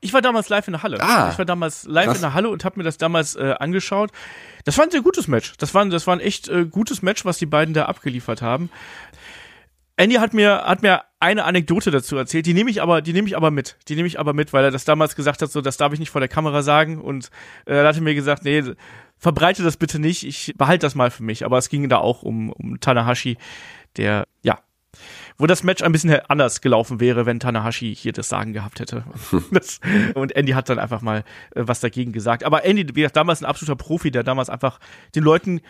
Ich 0.00 0.12
war 0.12 0.20
damals 0.20 0.48
live 0.48 0.68
in 0.68 0.72
der 0.72 0.82
Halle. 0.82 1.00
Ah, 1.00 1.30
ich 1.32 1.38
war 1.38 1.46
damals 1.46 1.84
live 1.84 2.06
krass. 2.06 2.16
in 2.16 2.22
der 2.22 2.34
Halle 2.34 2.50
und 2.50 2.64
habe 2.64 2.78
mir 2.78 2.84
das 2.84 2.98
damals 2.98 3.36
äh, 3.36 3.54
angeschaut. 3.58 4.10
Das 4.64 4.76
war 4.76 4.84
ein 4.84 4.90
sehr 4.90 5.00
gutes 5.00 5.28
Match. 5.28 5.54
Das 5.58 5.72
war, 5.72 5.84
das 5.86 6.06
war 6.06 6.14
ein 6.14 6.20
echt 6.20 6.48
äh, 6.48 6.66
gutes 6.66 7.00
Match, 7.00 7.24
was 7.24 7.38
die 7.38 7.46
beiden 7.46 7.72
da 7.72 7.86
abgeliefert 7.86 8.42
haben. 8.42 8.70
Andy 9.96 10.16
hat 10.16 10.34
mir 10.34 10.64
hat 10.64 10.82
mir 10.82 11.02
eine 11.20 11.44
Anekdote 11.44 11.92
dazu 11.92 12.16
erzählt, 12.16 12.46
die 12.46 12.52
nehme 12.52 12.68
ich 12.68 12.82
aber 12.82 13.00
die 13.00 13.12
nehme 13.12 13.28
ich 13.28 13.36
aber 13.36 13.52
mit, 13.52 13.76
die 13.88 13.94
nehme 13.94 14.08
ich 14.08 14.18
aber 14.18 14.32
mit, 14.32 14.52
weil 14.52 14.64
er 14.64 14.72
das 14.72 14.84
damals 14.84 15.14
gesagt 15.14 15.40
hat, 15.40 15.52
so 15.52 15.60
das 15.60 15.76
darf 15.76 15.92
ich 15.92 16.00
nicht 16.00 16.10
vor 16.10 16.20
der 16.20 16.28
Kamera 16.28 16.62
sagen 16.62 17.00
und 17.00 17.30
äh, 17.64 17.74
er 17.74 17.86
hatte 17.86 18.00
mir 18.00 18.16
gesagt, 18.16 18.44
nee, 18.44 18.60
verbreite 19.18 19.62
das 19.62 19.76
bitte 19.76 20.00
nicht, 20.00 20.24
ich 20.24 20.52
behalte 20.56 20.84
das 20.84 20.96
mal 20.96 21.12
für 21.12 21.22
mich, 21.22 21.44
aber 21.44 21.58
es 21.58 21.68
ging 21.68 21.88
da 21.88 21.98
auch 21.98 22.24
um 22.24 22.50
um 22.50 22.80
Tanahashi, 22.80 23.38
der, 23.96 24.26
ja, 24.42 24.60
wo 25.36 25.46
das 25.46 25.62
Match 25.62 25.82
ein 25.82 25.92
bisschen 25.92 26.20
anders 26.28 26.60
gelaufen 26.60 27.00
wäre, 27.00 27.26
wenn 27.26 27.40
Tanahashi 27.40 27.94
hier 27.94 28.12
das 28.12 28.28
Sagen 28.28 28.52
gehabt 28.52 28.80
hätte. 28.80 29.04
das, 29.50 29.80
und 30.14 30.34
Andy 30.36 30.52
hat 30.52 30.68
dann 30.68 30.78
einfach 30.78 31.02
mal 31.02 31.24
äh, 31.54 31.62
was 31.66 31.80
dagegen 31.80 32.12
gesagt. 32.12 32.44
Aber 32.44 32.64
Andy, 32.64 32.86
wie 32.88 33.00
gesagt, 33.00 33.16
damals 33.16 33.42
ein 33.42 33.46
absoluter 33.46 33.76
Profi, 33.76 34.10
der 34.10 34.22
damals 34.22 34.48
einfach 34.48 34.78
den 35.14 35.24
Leuten 35.24 35.60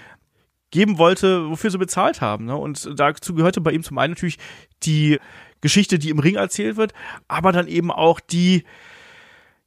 geben 0.71 0.99
wollte, 0.99 1.49
wofür 1.49 1.71
sie 1.71 1.79
bezahlt 1.79 2.21
haben. 2.21 2.47
Ne? 2.47 2.57
Und 2.57 2.99
dazu 2.99 3.35
gehörte 3.35 3.61
bei 3.61 3.71
ihm 3.73 3.83
zum 3.83 3.97
einen 3.99 4.13
natürlich 4.13 4.39
die 4.83 5.19
Geschichte, 5.61 5.99
die 5.99 6.11
im 6.11 6.19
Ring 6.19 6.35
erzählt 6.35 6.77
wird, 6.77 6.93
aber 7.29 7.53
dann 7.53 7.69
eben 7.69 7.91
auch 7.91 8.21
die, 8.21 8.65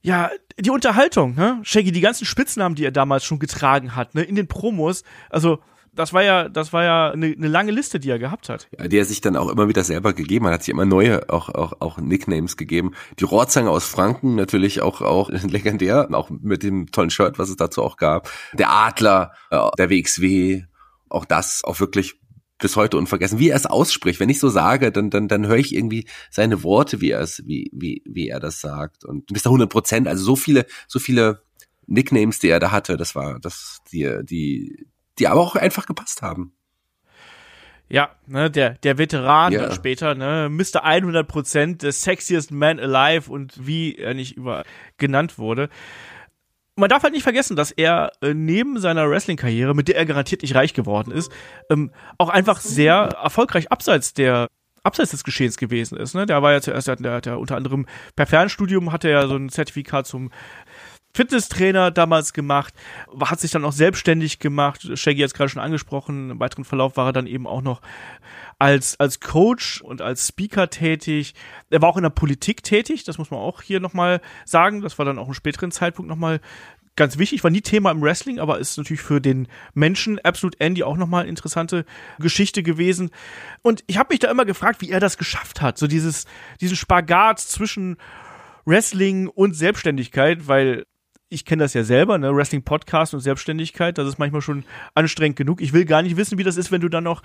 ja, 0.02 0.30
die 0.60 0.70
Unterhaltung, 0.70 1.34
ne? 1.34 1.60
Shaggy, 1.64 1.92
die 1.92 2.02
ganzen 2.02 2.26
Spitznamen, 2.26 2.76
die 2.76 2.86
er 2.86 2.92
damals 2.92 3.24
schon 3.24 3.40
getragen 3.40 3.96
hat, 3.96 4.16
ne, 4.16 4.22
in 4.22 4.36
den 4.36 4.48
Promos, 4.48 5.04
also 5.30 5.60
das 5.94 6.14
war 6.14 6.24
ja, 6.24 6.50
das 6.50 6.74
war 6.74 6.84
ja 6.84 7.12
eine, 7.12 7.28
eine 7.28 7.48
lange 7.48 7.72
Liste, 7.72 8.00
die 8.00 8.10
er 8.10 8.20
gehabt 8.20 8.50
hat. 8.50 8.68
Ja, 8.78 8.88
die 8.88 8.98
er 8.98 9.06
sich 9.06 9.22
dann 9.22 9.36
auch 9.36 9.50
immer 9.50 9.68
wieder 9.68 9.84
selber 9.84 10.14
gegeben 10.14 10.46
hat, 10.46 10.54
hat 10.54 10.64
sich 10.64 10.72
immer 10.72 10.86
neue 10.86 11.30
auch 11.30 11.50
auch 11.50 11.74
auch 11.80 11.98
Nicknames 11.98 12.58
gegeben. 12.58 12.94
Die 13.20 13.24
Rohrzange 13.24 13.70
aus 13.70 13.88
Franken 13.88 14.36
natürlich 14.36 14.82
auch 14.82 15.02
auch 15.02 15.30
legendär, 15.32 16.08
auch 16.12 16.30
mit 16.30 16.64
dem 16.64 16.92
tollen 16.92 17.10
Shirt, 17.10 17.40
was 17.40 17.50
es 17.50 17.56
dazu 17.56 17.84
auch 17.84 17.98
gab. 17.98 18.30
Der 18.54 18.72
Adler, 18.72 19.34
äh, 19.50 19.60
der 19.78 19.90
WXW, 19.90 20.64
auch 21.10 21.26
das 21.26 21.64
auch 21.64 21.80
wirklich 21.80 22.20
bis 22.60 22.76
heute 22.76 22.98
unvergessen, 22.98 23.40
wie 23.40 23.50
er 23.50 23.56
es 23.56 23.66
ausspricht. 23.66 24.20
Wenn 24.20 24.30
ich 24.30 24.40
so 24.40 24.50
sage, 24.50 24.92
dann, 24.92 25.10
dann, 25.10 25.28
dann 25.28 25.48
höre 25.48 25.58
ich 25.58 25.76
irgendwie 25.76 26.08
seine 26.32 26.64
Worte, 26.64 27.02
wie 27.02 27.12
er 27.12 27.22
es, 27.22 27.44
wie, 27.46 27.70
wie, 27.72 28.02
wie 28.06 28.30
er 28.30 28.40
das 28.40 28.60
sagt. 28.62 29.06
Und 29.06 29.28
bis 29.28 29.46
100 29.46 29.70
Prozent, 29.70 30.08
also 30.08 30.24
so 30.24 30.36
viele, 30.36 30.66
so 30.88 31.00
viele 31.00 31.44
Nicknames, 31.86 32.40
die 32.40 32.50
er 32.50 32.60
da 32.60 32.72
hatte, 32.72 32.98
das 32.98 33.16
war, 33.16 33.40
das, 33.40 33.80
die, 33.92 34.12
die, 34.24 34.88
die 35.20 35.28
aber 35.28 35.42
auch 35.42 35.56
einfach 35.56 35.86
gepasst 35.86 36.22
haben. 36.22 36.54
Ja, 37.90 38.10
ne, 38.26 38.52
der, 38.52 38.72
der 38.72 38.98
Veteran 38.98 39.54
ja. 39.54 39.62
dann 39.62 39.72
später, 39.74 40.14
ne, 40.14 40.50
Mr. 40.50 40.86
100%, 40.86 41.82
the 41.82 41.92
sexiest 41.92 42.52
man 42.52 42.80
alive 42.80 43.32
und 43.32 43.66
wie 43.66 43.96
er 43.96 44.14
nicht 44.14 44.36
über 44.36 44.64
genannt 44.98 45.38
wurde 45.38 45.70
man 46.78 46.90
darf 46.90 47.04
halt 47.04 47.14
nicht 47.14 47.24
vergessen, 47.24 47.56
dass 47.56 47.72
er 47.72 48.12
äh, 48.22 48.34
neben 48.34 48.80
seiner 48.80 49.10
Wrestling-Karriere, 49.10 49.74
mit 49.74 49.88
der 49.88 49.98
er 49.98 50.06
garantiert 50.06 50.44
nicht 50.44 50.56
reich 50.56 50.74
geworden 50.74 51.12
ist, 51.12 51.32
ähm, 51.70 51.92
auch 52.18 52.30
einfach 52.30 52.62
sehr 52.62 52.96
erfolgreich 53.22 53.72
abseits 53.72 54.14
der 54.14 54.48
abseits 54.84 55.12
des 55.12 55.26
Geschehens 55.26 55.58
gewesen 55.58 55.98
ist. 55.98 56.16
Ne? 56.16 56.26
Der 56.26 56.42
war 56.42 56.54
ja 56.54 56.62
zuerst, 56.62 56.88
der 56.88 57.12
hat 57.12 57.26
ja 57.26 57.36
unter 57.36 57.58
anderem 57.58 57.86
per 58.16 58.26
Fernstudium 58.26 58.94
hatte 58.94 59.10
er 59.10 59.22
ja 59.22 59.28
so 59.28 59.36
ein 59.36 59.50
Zertifikat 59.50 60.08
zum 60.08 60.32
Fitnesstrainer 61.18 61.90
damals 61.90 62.32
gemacht, 62.32 62.76
hat 63.20 63.40
sich 63.40 63.50
dann 63.50 63.66
auch 63.66 63.72
selbstständig 63.72 64.38
gemacht. 64.38 64.88
Shaggy 64.94 65.22
hat 65.22 65.28
es 65.28 65.34
gerade 65.34 65.50
schon 65.50 65.64
angesprochen. 65.64 66.30
Im 66.30 66.40
weiteren 66.40 66.64
Verlauf 66.64 66.96
war 66.96 67.08
er 67.08 67.14
dann 67.14 67.26
eben 67.26 67.48
auch 67.48 67.64
noch 67.64 67.82
als, 68.60 69.00
als 69.00 69.20
Coach 69.20 69.82
und 69.82 70.04
als 70.04 70.28
Speaker 70.28 70.70
tätig. 70.70 71.34
Er 71.72 71.82
war 71.82 71.90
auch 71.90 71.98
in 71.98 72.04
der 72.04 72.12
Politik 72.12 72.62
tätig, 72.62 73.04
das 73.04 73.18
muss 73.18 73.32
man 73.32 73.40
auch 73.40 73.64
hier 73.64 73.80
nochmal 73.80 74.22
sagen. 74.46 74.82
Das 74.82 75.00
war 75.00 75.06
dann 75.06 75.18
auch 75.18 75.28
im 75.28 75.34
späteren 75.34 75.72
Zeitpunkt 75.72 76.08
nochmal 76.08 76.40
ganz 76.96 77.18
wichtig, 77.18 77.44
war 77.44 77.50
nie 77.50 77.62
Thema 77.62 77.90
im 77.90 78.04
Wrestling, 78.04 78.38
aber 78.38 78.60
ist 78.60 78.78
natürlich 78.78 79.02
für 79.02 79.20
den 79.20 79.48
Menschen 79.74 80.20
Absolute 80.20 80.60
Andy 80.60 80.84
auch 80.84 80.98
nochmal 80.98 81.22
eine 81.22 81.30
interessante 81.30 81.86
Geschichte 82.20 82.62
gewesen. 82.62 83.10
Und 83.64 83.84
ich 83.88 83.98
habe 83.98 84.14
mich 84.14 84.20
da 84.20 84.30
immer 84.30 84.46
gefragt, 84.46 84.82
wie 84.82 84.92
er 84.92 85.00
das 85.00 85.18
geschafft 85.18 85.64
hat, 85.64 85.80
so 85.80 85.88
dieses, 85.88 86.26
diesen 86.62 86.78
Spagat 86.78 87.40
zwischen 87.40 87.98
Wrestling 88.66 89.30
und 89.30 89.56
Selbstständigkeit, 89.56 90.48
weil 90.48 90.86
ich 91.30 91.44
kenne 91.44 91.64
das 91.64 91.74
ja 91.74 91.84
selber, 91.84 92.18
ne, 92.18 92.34
Wrestling 92.34 92.64
Podcast 92.64 93.14
und 93.14 93.20
Selbstständigkeit, 93.20 93.98
das 93.98 94.08
ist 94.08 94.18
manchmal 94.18 94.42
schon 94.42 94.64
anstrengend 94.96 95.36
genug. 95.36 95.62
Ich 95.62 95.74
will 95.74 95.84
gar 95.84 96.02
nicht 96.02 96.16
wissen, 96.16 96.38
wie 96.38 96.44
das 96.44 96.56
ist, 96.56 96.72
wenn 96.72 96.80
du 96.80 96.88
dann 96.88 97.04
noch, 97.04 97.22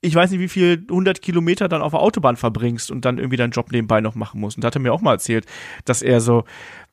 ich 0.00 0.14
weiß 0.14 0.32
nicht, 0.32 0.40
wie 0.40 0.48
viel 0.48 0.84
100 0.88 1.22
Kilometer 1.22 1.68
dann 1.68 1.80
auf 1.80 1.92
der 1.92 2.00
Autobahn 2.00 2.36
verbringst 2.36 2.90
und 2.90 3.04
dann 3.04 3.18
irgendwie 3.18 3.36
deinen 3.36 3.52
Job 3.52 3.70
nebenbei 3.70 4.00
noch 4.00 4.16
machen 4.16 4.40
musst. 4.40 4.56
Und 4.56 4.64
da 4.64 4.66
hat 4.66 4.76
er 4.76 4.80
mir 4.80 4.92
auch 4.92 5.00
mal 5.00 5.12
erzählt, 5.12 5.46
dass 5.84 6.02
er 6.02 6.20
so, 6.20 6.44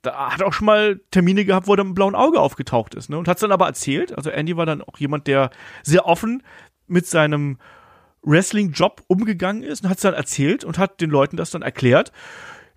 da 0.04 0.30
hat 0.32 0.44
auch 0.44 0.54
schon 0.54 0.68
mal 0.68 1.02
Termine 1.10 1.46
gehabt, 1.46 1.66
wo 1.66 1.74
er 1.74 1.84
mit 1.84 1.96
blauen 1.96 2.16
Auge 2.16 2.40
aufgetaucht 2.40 2.94
ist, 2.94 3.10
ne, 3.10 3.18
und 3.18 3.28
hat 3.28 3.38
es 3.38 3.42
dann 3.42 3.52
aber 3.52 3.66
erzählt. 3.66 4.16
Also 4.16 4.30
Andy 4.30 4.56
war 4.56 4.68
dann 4.68 4.84
auch 4.84 5.00
jemand, 5.00 5.26
der 5.26 5.50
sehr 5.82 6.06
offen 6.06 6.44
mit 6.88 7.08
seinem 7.08 7.58
Wrestling-Job 8.24 9.04
umgegangen 9.08 9.64
ist 9.64 9.84
und 9.84 9.90
hat 9.90 9.98
es 9.98 10.04
dann 10.04 10.14
erzählt 10.14 10.64
und 10.64 10.78
hat 10.78 11.02
den 11.02 11.10
Leuten 11.10 11.38
das 11.38 11.50
dann 11.50 11.64
erklärt. 11.64 12.12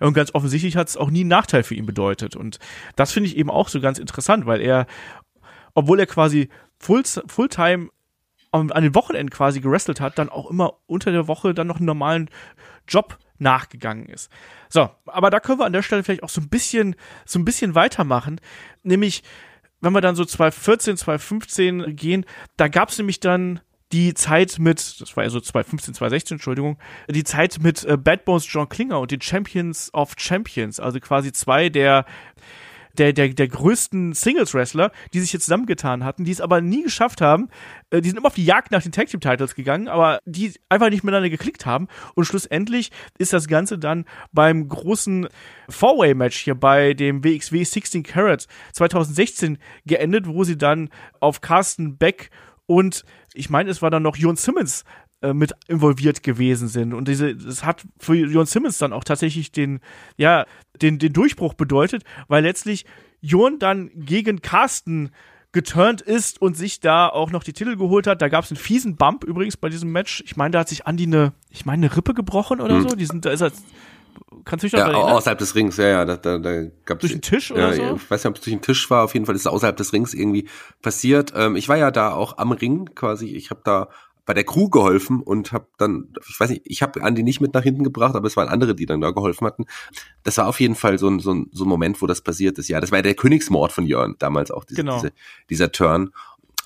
Und 0.01 0.15
ganz 0.15 0.35
offensichtlich 0.35 0.77
hat 0.77 0.89
es 0.89 0.97
auch 0.97 1.11
nie 1.11 1.21
einen 1.21 1.29
Nachteil 1.29 1.63
für 1.63 1.75
ihn 1.75 1.87
bedeutet. 1.87 2.37
Und 2.37 2.59
das 2.97 3.13
finde 3.13 3.29
ich 3.29 3.37
eben 3.37 3.51
auch 3.51 3.69
so 3.69 3.81
ganz 3.81 3.99
interessant, 3.99 4.47
weil 4.47 4.61
er, 4.61 4.87
obwohl 5.75 6.01
er 6.01 6.07
quasi 6.07 6.49
Full, 6.79 7.05
Fulltime 7.27 7.89
an 8.51 8.69
den 8.69 8.95
Wochenenden 8.95 9.31
quasi 9.31 9.61
gerestelt 9.61 10.01
hat, 10.01 10.19
dann 10.19 10.29
auch 10.29 10.49
immer 10.49 10.75
unter 10.87 11.11
der 11.11 11.27
Woche 11.27 11.55
dann 11.55 11.67
noch 11.67 11.79
einen 11.79 11.87
normalen 11.87 12.31
Job 12.87 13.19
nachgegangen 13.39 14.07
ist. 14.07 14.31
So, 14.69 14.91
aber 15.07 15.31
da 15.31 15.41
können 15.41 15.59
wir 15.59 15.67
an 15.67 15.73
der 15.73 15.83
Stelle 15.83 16.05
vielleicht 16.05 16.23
auch 16.23 16.29
so 16.29 16.41
ein 16.41 16.49
bisschen, 16.49 16.95
so 17.25 17.39
ein 17.39 17.45
bisschen 17.45 17.75
weitermachen. 17.75 18.41
Nämlich, 18.85 19.25
wenn 19.81 19.93
wir 19.93 20.01
dann 20.01 20.15
so 20.15 20.25
2014, 20.25 20.97
2015 20.97 21.97
gehen, 21.97 22.25
da 22.57 22.69
gab 22.69 22.91
es 22.91 22.99
nämlich 22.99 23.19
dann 23.19 23.61
die 23.93 24.15
Zeit 24.15 24.59
mit, 24.59 25.01
das 25.01 25.17
war 25.17 25.25
ja 25.25 25.31
so 25.31 25.41
2015, 25.41 25.95
2016, 25.95 26.35
Entschuldigung, 26.37 26.79
die 27.09 27.25
Zeit 27.25 27.59
mit 27.61 27.85
äh, 27.85 27.97
Bad 27.97 28.25
Bones 28.25 28.51
John 28.51 28.69
Klinger 28.69 29.01
und 29.01 29.11
den 29.11 29.21
Champions 29.21 29.93
of 29.95 30.15
Champions, 30.17 30.81
also 30.81 30.99
quasi 31.01 31.33
zwei 31.33 31.69
der 31.69 32.05
der, 32.99 33.13
der, 33.13 33.29
der 33.29 33.49
größten 33.49 34.13
Singles-Wrestler, 34.13 34.93
die 35.13 35.21
sich 35.21 35.33
jetzt 35.33 35.45
zusammengetan 35.45 36.05
hatten, 36.05 36.25
die 36.25 36.31
es 36.31 36.41
aber 36.41 36.61
nie 36.61 36.83
geschafft 36.85 37.21
haben. 37.21 37.49
Äh, 37.91 38.01
die 38.01 38.09
sind 38.09 38.19
immer 38.19 38.29
auf 38.29 38.35
die 38.35 38.45
Jagd 38.45 38.71
nach 38.71 38.83
den 38.83 38.93
Tag 38.93 39.09
Team 39.09 39.21
Titles 39.21 39.55
gegangen, 39.55 39.89
aber 39.89 40.21
die 40.25 40.53
einfach 40.69 40.91
nicht 40.91 41.05
miteinander 41.05 41.31
geklickt 41.31 41.67
haben. 41.67 41.89
Und 42.15 42.25
schlussendlich 42.25 42.91
ist 43.19 43.33
das 43.33 43.49
Ganze 43.49 43.79
dann 43.79 44.05
beim 44.33 44.69
großen 44.69 45.29
Four-Way-Match 45.69 46.39
hier 46.39 46.55
bei 46.55 46.95
dem 46.95 47.25
WXW 47.25 47.65
16 47.65 48.03
Carat 48.05 48.47
2016 48.73 49.59
geendet, 49.87 50.27
wo 50.29 50.45
sie 50.45 50.57
dann 50.57 50.91
auf 51.21 51.41
Carsten 51.41 51.97
Beck 51.97 52.31
und 52.67 53.05
ich 53.35 53.51
meine, 53.51 53.71
es 53.71 53.83
war 53.83 53.91
dann 53.91 54.03
noch 54.03 54.17
Jon 54.17 54.37
Simmons 54.37 54.85
äh, 55.23 55.33
mit 55.33 55.53
involviert 55.69 56.23
gewesen 56.23 56.69
sind. 56.69 56.93
Und 56.93 57.09
diese, 57.09 57.35
das 57.35 57.65
hat 57.65 57.85
für 57.99 58.15
Jon 58.15 58.47
Simmons 58.47 58.79
dann 58.79 58.93
auch 58.93 59.05
tatsächlich 59.05 59.53
den, 59.53 59.81
ja, 60.17 60.47
den, 60.81 60.99
den 60.99 61.13
Durchbruch 61.13 61.55
bedeutet, 61.55 62.05
weil 62.29 62.43
letztlich 62.43 62.85
Jon 63.21 63.59
dann 63.59 63.91
gegen 63.95 64.43
Carsten 64.43 65.11
geturnt 65.53 66.03
ist 66.03 66.43
und 66.43 66.57
sich 66.57 66.81
da 66.81 67.09
auch 67.09 67.31
noch 67.31 67.45
die 67.45 67.53
Titel 67.53 67.77
geholt 67.77 68.07
hat. 68.07 68.21
Da 68.21 68.29
gab 68.29 68.45
es 68.45 68.51
einen 68.51 68.59
fiesen 68.59 68.97
Bump 68.97 69.25
übrigens 69.25 69.57
bei 69.57 69.71
diesem 69.71 69.93
Match. 69.93 70.23
Ich 70.27 70.37
meine, 70.37 70.51
da 70.51 70.59
hat 70.61 70.69
sich 70.69 70.87
Andi 70.87 71.05
eine, 71.05 71.33
ich 71.49 71.65
meine, 71.65 71.87
eine 71.87 71.97
Rippe 71.97 72.13
gebrochen 72.13 72.61
oder 72.61 72.75
mhm. 72.75 72.89
so. 72.89 72.97
Die 72.97 73.07
sind, 73.07 73.25
da 73.25 73.31
ist 73.31 73.41
er 73.41 73.53
Kannst 74.45 74.63
du 74.63 74.67
dich 74.67 74.73
ja, 74.79 74.93
außerhalb 74.93 75.39
des 75.39 75.55
Rings, 75.55 75.77
ja, 75.77 75.89
ja, 75.89 76.05
da, 76.05 76.17
da, 76.17 76.39
da 76.39 76.65
gab's 76.85 77.01
durch 77.01 77.13
den 77.13 77.23
Tisch 77.23 77.51
oder 77.51 77.75
ja, 77.75 77.91
so? 77.91 77.97
Ich 77.97 78.11
weiß 78.11 78.23
nicht, 78.23 78.31
ob 78.31 78.37
es 78.37 78.43
durch 78.43 78.55
den 78.55 78.63
Tisch 78.63 78.91
war. 78.91 79.05
Auf 79.05 79.15
jeden 79.15 79.27
Fall 79.27 79.35
ist 79.35 79.43
es 79.43 79.47
außerhalb 79.47 79.77
des 79.77 79.93
Rings 79.93 80.13
irgendwie 80.13 80.49
passiert. 80.83 81.33
Ähm, 81.35 81.57
ich 81.57 81.69
war 81.69 81.77
ja 81.77 81.91
da 81.91 82.13
auch 82.13 82.39
am 82.39 82.53
Ring 82.53 82.91
quasi. 82.95 83.29
Ich 83.29 83.51
habe 83.51 83.61
da 83.65 83.89
bei 84.27 84.35
der 84.35 84.45
Crew 84.45 84.69
geholfen 84.71 85.21
und 85.21 85.53
habe 85.53 85.67
dann, 85.77 86.09
ich 86.29 86.39
weiß 86.39 86.51
nicht, 86.51 86.63
ich 86.65 86.83
habe 86.83 87.03
Andi 87.03 87.23
nicht 87.23 87.41
mit 87.41 87.53
nach 87.53 87.63
hinten 87.63 87.85
gebracht, 87.85 88.15
aber 88.15 88.27
es 88.27 88.37
waren 88.37 88.49
andere, 88.49 88.75
die 88.75 88.87
dann 88.87 89.01
da 89.01 89.11
geholfen 89.11 89.47
hatten. 89.47 89.67
Das 90.23 90.39
war 90.39 90.47
auf 90.47 90.61
jeden 90.61 90.75
Fall 90.75 90.99
so 90.99 91.09
ein, 91.09 91.21
so 91.21 91.33
ein, 91.33 91.51
so 91.53 91.65
ein 91.65 91.69
Moment, 91.69 92.01
wo 92.01 92.07
das 92.07 92.23
passiert 92.23 92.59
ist. 92.59 92.69
Ja, 92.69 92.81
das 92.81 92.91
war 92.91 92.99
ja 92.99 93.03
der 93.03 93.15
Königsmord 93.15 93.73
von 93.73 93.87
Jörn 93.87 94.17
damals 94.19 94.51
auch, 94.51 94.65
diese, 94.65 94.81
genau. 94.81 94.97
diese, 94.97 95.13
dieser 95.51 95.73
Turn 95.73 96.11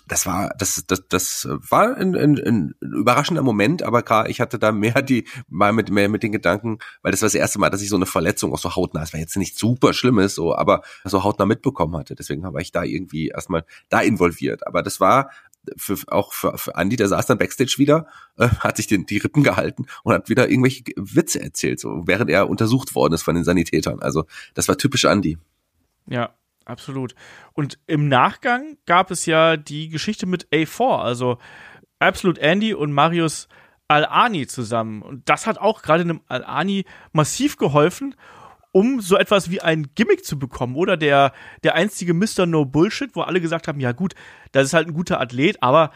das 0.09 0.27
war, 0.27 0.55
das, 0.59 0.85
das, 0.87 1.07
das 1.09 1.49
war 1.49 1.97
ein, 1.97 2.17
ein, 2.17 2.39
ein 2.39 2.75
überraschender 2.81 3.43
Moment, 3.43 3.83
aber 3.83 4.03
klar, 4.03 4.29
ich 4.29 4.41
hatte 4.41 4.59
da 4.59 4.73
mehr 4.73 5.03
die, 5.03 5.27
mal 5.49 5.73
mit, 5.73 5.91
mehr 5.91 6.09
mit 6.09 6.23
den 6.23 6.33
Gedanken, 6.33 6.79
weil 7.03 7.13
das 7.13 7.23
war 7.23 7.27
das 7.27 7.35
erste 7.35 7.59
Mal, 7.59 7.71
dass 7.71 7.83
ich 7.83 7.89
so 7.89 7.97
eine 7.97 8.07
Verletzung 8.07 8.53
auch 8.53 8.59
so 8.59 8.75
hautnah, 8.75 9.03
es 9.03 9.13
war 9.13 9.21
jetzt 9.21 9.37
nicht 9.37 9.59
super 9.59 9.93
schlimmes, 9.93 10.35
so, 10.35 10.55
aber 10.55 10.83
so 11.05 11.23
hautnah 11.23 11.47
mitbekommen 11.47 11.97
hatte. 11.97 12.15
Deswegen 12.15 12.43
war 12.43 12.61
ich 12.61 12.73
da 12.73 12.83
irgendwie 12.83 13.29
erstmal 13.29 13.65
da 13.89 14.01
involviert. 14.01 14.67
Aber 14.67 14.83
das 14.83 15.01
war 15.01 15.31
für, 15.77 15.99
auch 16.09 16.33
für, 16.33 16.57
für 16.57 16.75
Andy, 16.75 16.97
der 16.97 17.09
saß 17.09 17.27
dann 17.27 17.39
Backstage 17.39 17.75
wieder, 17.79 18.07
äh, 18.37 18.49
hat 18.49 18.77
sich 18.77 18.87
den, 18.87 19.07
die 19.07 19.19
Rippen 19.19 19.43
gehalten 19.43 19.87
und 20.03 20.15
hat 20.15 20.29
wieder 20.29 20.49
irgendwelche 20.49 20.85
Witze 20.97 21.41
erzählt, 21.41 21.81
so, 21.81 22.05
während 22.07 22.31
er 22.31 22.49
untersucht 22.49 22.95
worden 22.95 23.15
ist 23.15 23.23
von 23.23 23.35
den 23.35 23.45
Sanitätern. 23.45 24.01
Also, 24.01 24.25
das 24.55 24.69
war 24.69 24.79
typisch 24.79 25.05
Andy. 25.05 25.39
Ja, 26.07 26.35
absolut. 26.69 27.15
Und 27.53 27.79
im 27.87 28.09
Nachgang 28.09 28.77
gab 28.87 29.11
es 29.11 29.27
ja 29.27 29.57
die 29.57 29.89
Geschichte 29.89 30.27
mit 30.27 30.49
A4, 30.49 30.99
also 31.03 31.39
Absolute 31.99 32.41
Andy 32.41 32.75
und 32.75 32.93
Marius 32.93 33.49
Al-Ani 33.89 34.47
zusammen. 34.47 35.03
Und 35.03 35.29
das 35.29 35.47
hat 35.47 35.59
auch 35.59 35.83
gerade 35.83 36.03
einem 36.03 36.21
Al-Ani 36.29 36.85
massiv 37.13 37.57
geholfen, 37.57 38.15
um 38.71 39.01
so 39.01 39.17
etwas 39.17 39.51
wie 39.51 39.63
ein 39.63 39.89
Gimmick 39.95 40.25
zu 40.25 40.39
bekommen. 40.39 40.77
Oder 40.77 40.97
der, 40.97 41.33
der 41.65 41.75
einstige 41.75 42.15
Mr. 42.15 42.47
No 42.47 42.65
Bullshit, 42.65 43.17
wo 43.17 43.23
alle 43.23 43.41
gesagt 43.41 43.67
haben, 43.67 43.81
ja 43.81 43.93
gut, 43.93 44.15
das 44.53 44.67
ist 44.67 44.75
halt 44.75 44.87
ein 44.87 44.95
guter 44.95 45.21
Athlet, 45.21 45.63
aber 45.63 45.91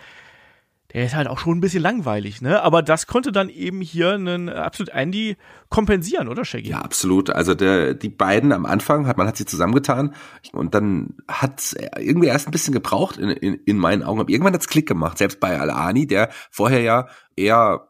der 0.92 1.06
ist 1.06 1.14
halt 1.14 1.28
auch 1.28 1.38
schon 1.38 1.58
ein 1.58 1.60
bisschen 1.60 1.82
langweilig, 1.82 2.42
ne? 2.42 2.62
Aber 2.62 2.82
das 2.82 3.06
konnte 3.06 3.32
dann 3.32 3.48
eben 3.48 3.80
hier 3.80 4.12
einen 4.12 4.48
absolut 4.48 4.90
Andy 4.90 5.36
kompensieren, 5.68 6.28
oder 6.28 6.44
Shaggy? 6.44 6.70
Ja, 6.70 6.80
absolut. 6.80 7.30
Also 7.30 7.54
der, 7.54 7.94
die 7.94 8.10
beiden 8.10 8.52
am 8.52 8.66
Anfang 8.66 9.06
hat 9.06 9.16
man 9.16 9.26
hat 9.26 9.36
sie 9.36 9.46
zusammengetan 9.46 10.14
und 10.52 10.74
dann 10.74 11.14
hat 11.28 11.74
irgendwie 11.98 12.28
erst 12.28 12.48
ein 12.48 12.52
bisschen 12.52 12.74
gebraucht 12.74 13.16
in, 13.16 13.30
in, 13.30 13.54
in 13.54 13.78
meinen 13.78 14.02
Augen. 14.02 14.20
Aber 14.20 14.30
irgendwann 14.30 14.54
hat's 14.54 14.68
Klick 14.68 14.86
gemacht. 14.86 15.18
Selbst 15.18 15.40
bei 15.40 15.58
Al-Ani, 15.58 16.06
der 16.06 16.28
vorher 16.50 16.80
ja 16.80 17.08
eher 17.36 17.88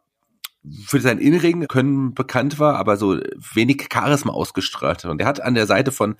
für 0.86 1.00
sein 1.00 1.18
Innenring 1.18 1.66
können 1.66 2.14
bekannt 2.14 2.60
war, 2.60 2.76
aber 2.76 2.96
so 2.96 3.18
wenig 3.54 3.88
Charisma 3.92 4.32
ausgestrahlt 4.32 5.02
hat. 5.02 5.10
Und 5.10 5.20
er 5.20 5.26
hat 5.26 5.42
an 5.42 5.54
der 5.54 5.66
Seite 5.66 5.90
von 5.90 6.14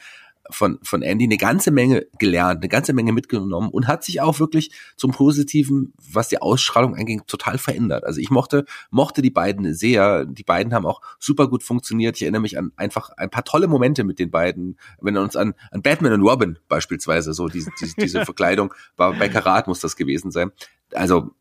von, 0.51 0.79
von 0.83 1.03
Andy 1.03 1.25
eine 1.25 1.37
ganze 1.37 1.71
Menge 1.71 2.07
gelernt, 2.19 2.61
eine 2.61 2.69
ganze 2.69 2.93
Menge 2.93 3.13
mitgenommen 3.13 3.69
und 3.71 3.87
hat 3.87 4.05
sich 4.05 4.21
auch 4.21 4.41
wirklich 4.41 4.73
zum 4.97 5.13
Positiven, 5.13 5.93
was 6.13 6.29
die 6.29 6.41
Ausstrahlung 6.41 6.95
anging, 6.97 7.23
total 7.27 7.59
verändert. 7.59 8.05
Also 8.05 8.21
ich 8.21 8.31
mochte, 8.31 8.65
mochte 8.91 9.23
die 9.23 9.31
beiden 9.31 9.75
sehr. 9.75 10.25
Die 10.25 10.43
beiden 10.43 10.75
haben 10.75 10.87
auch 10.87 11.01
super 11.19 11.49
gut 11.49 11.63
funktioniert. 11.63 12.17
Ich 12.17 12.23
erinnere 12.23 12.43
mich 12.43 12.59
an 12.59 12.73
einfach 12.77 13.11
ein 13.17 13.31
paar 13.31 13.45
tolle 13.45 13.69
Momente 13.69 14.05
mit 14.05 14.19
den 14.19 14.31
beiden. 14.31 14.79
Wenn 15.01 15.15
wir 15.15 15.23
uns 15.23 15.37
an, 15.37 15.55
an 15.71 15.83
Batman 15.83 16.13
und 16.13 16.23
Robin 16.23 16.59
beispielsweise, 16.69 17.33
so 17.33 17.49
diese, 17.49 17.71
diese, 17.81 17.95
diese 17.97 18.25
Verkleidung, 18.25 18.75
war 18.97 19.13
bei 19.15 19.29
Karat 19.29 19.69
muss 19.69 19.81
das 19.81 19.97
gewesen 19.97 20.31
sein. 20.31 20.51
Also 20.93 21.35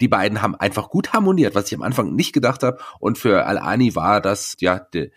die 0.00 0.08
beiden 0.08 0.42
haben 0.42 0.54
einfach 0.54 0.90
gut 0.90 1.12
harmoniert, 1.12 1.54
was 1.54 1.66
ich 1.66 1.74
am 1.74 1.82
Anfang 1.82 2.14
nicht 2.14 2.32
gedacht 2.32 2.62
habe. 2.62 2.78
Und 3.00 3.18
für 3.18 3.46
Al-Ani 3.46 3.94
war 3.96 4.20
das, 4.20 4.56
ja, 4.60 4.78
de, 4.78 5.10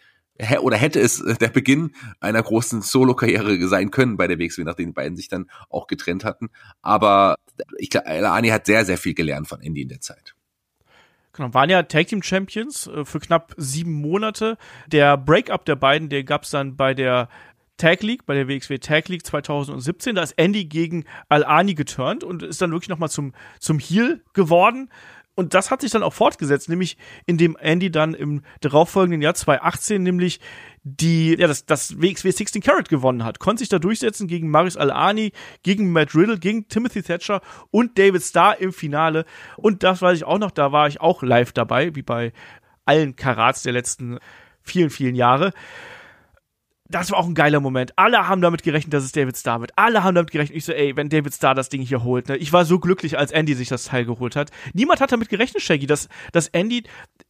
oder 0.61 0.77
hätte 0.77 0.99
es 0.99 1.21
äh, 1.21 1.35
der 1.35 1.49
Beginn 1.49 1.93
einer 2.19 2.41
großen 2.41 2.81
Solo-Karriere 2.81 3.67
sein 3.67 3.91
können 3.91 4.17
bei 4.17 4.27
der 4.27 4.39
WXW, 4.39 4.63
nachdem 4.63 4.87
die 4.87 4.93
beiden 4.93 5.15
sich 5.15 5.27
dann 5.27 5.49
auch 5.69 5.87
getrennt 5.87 6.25
hatten. 6.25 6.49
Aber 6.81 7.35
ich 7.77 7.89
glaube, 7.89 8.07
Ani 8.07 8.49
hat 8.49 8.65
sehr, 8.65 8.85
sehr 8.85 8.97
viel 8.97 9.13
gelernt 9.13 9.47
von 9.47 9.61
Andy 9.61 9.81
in 9.81 9.89
der 9.89 10.01
Zeit. 10.01 10.35
Genau, 11.33 11.53
waren 11.53 11.69
ja 11.69 11.83
Tag 11.83 12.07
Team 12.07 12.23
Champions 12.23 12.87
äh, 12.87 13.05
für 13.05 13.19
knapp 13.19 13.53
sieben 13.57 13.93
Monate. 13.93 14.57
Der 14.87 15.17
Breakup 15.17 15.65
der 15.65 15.75
beiden, 15.75 16.09
der 16.09 16.23
gab 16.23 16.43
es 16.43 16.49
dann 16.49 16.75
bei 16.75 16.93
der 16.93 17.29
Tag 17.77 18.03
League, 18.03 18.25
bei 18.25 18.35
der 18.35 18.47
WXW 18.47 18.79
Tag 18.79 19.07
League 19.07 19.25
2017. 19.25 20.15
Da 20.15 20.23
ist 20.23 20.33
Andy 20.33 20.65
gegen 20.65 21.05
Al-Ani 21.29 21.73
geturnt 21.73 22.23
und 22.23 22.43
ist 22.43 22.61
dann 22.61 22.71
wirklich 22.71 22.89
nochmal 22.89 23.09
zum, 23.09 23.33
zum 23.59 23.79
Heel 23.79 24.23
geworden 24.33 24.89
und 25.35 25.53
das 25.53 25.71
hat 25.71 25.81
sich 25.81 25.91
dann 25.91 26.03
auch 26.03 26.13
fortgesetzt, 26.13 26.67
nämlich 26.69 26.97
indem 27.25 27.55
Andy 27.59 27.89
dann 27.89 28.13
im 28.13 28.41
darauffolgenden 28.59 29.21
Jahr 29.21 29.33
2018 29.33 30.03
nämlich 30.03 30.39
die, 30.83 31.35
ja, 31.37 31.47
das, 31.47 31.65
das 31.65 32.01
WXW 32.01 32.31
16 32.31 32.61
Carat 32.61 32.89
gewonnen 32.89 33.23
hat, 33.23 33.39
konnte 33.39 33.59
sich 33.59 33.69
da 33.69 33.79
durchsetzen 33.79 34.27
gegen 34.27 34.49
Maris 34.49 34.77
Al-Ani, 34.77 35.31
gegen 35.63 35.91
Matt 35.91 36.15
Riddle, 36.15 36.39
gegen 36.39 36.67
Timothy 36.67 37.03
Thatcher 37.03 37.41
und 37.69 37.97
David 37.97 38.23
Starr 38.23 38.59
im 38.59 38.73
Finale. 38.73 39.25
Und 39.57 39.83
das 39.83 40.01
weiß 40.01 40.17
ich 40.17 40.23
auch 40.25 40.39
noch, 40.39 40.51
da 40.51 40.71
war 40.71 40.87
ich 40.87 40.99
auch 40.99 41.23
live 41.23 41.53
dabei, 41.53 41.95
wie 41.95 42.01
bei 42.01 42.33
allen 42.85 43.15
Karats 43.15 43.63
der 43.63 43.73
letzten 43.73 44.17
vielen, 44.63 44.89
vielen 44.89 45.15
Jahre 45.15 45.53
das 46.91 47.11
war 47.11 47.17
auch 47.17 47.27
ein 47.27 47.33
geiler 47.33 47.59
Moment. 47.59 47.93
Alle 47.97 48.27
haben 48.27 48.41
damit 48.41 48.63
gerechnet, 48.63 48.93
dass 48.93 49.03
es 49.03 49.11
David 49.11 49.37
Starr 49.37 49.61
wird. 49.61 49.71
Alle 49.75 50.03
haben 50.03 50.15
damit 50.15 50.31
gerechnet. 50.31 50.57
Ich 50.57 50.65
so, 50.65 50.73
ey, 50.73 50.95
wenn 50.95 51.09
David 51.09 51.33
Starr 51.33 51.55
das 51.55 51.69
Ding 51.69 51.81
hier 51.81 52.03
holt. 52.03 52.29
Ne? 52.29 52.37
Ich 52.37 52.53
war 52.53 52.65
so 52.65 52.79
glücklich, 52.79 53.17
als 53.17 53.31
Andy 53.31 53.53
sich 53.53 53.69
das 53.69 53.85
Teil 53.85 54.05
geholt 54.05 54.35
hat. 54.35 54.51
Niemand 54.73 55.01
hat 55.01 55.11
damit 55.11 55.29
gerechnet, 55.29 55.63
Shaggy, 55.63 55.87
dass, 55.87 56.09
dass 56.31 56.47
Andy, 56.49 56.83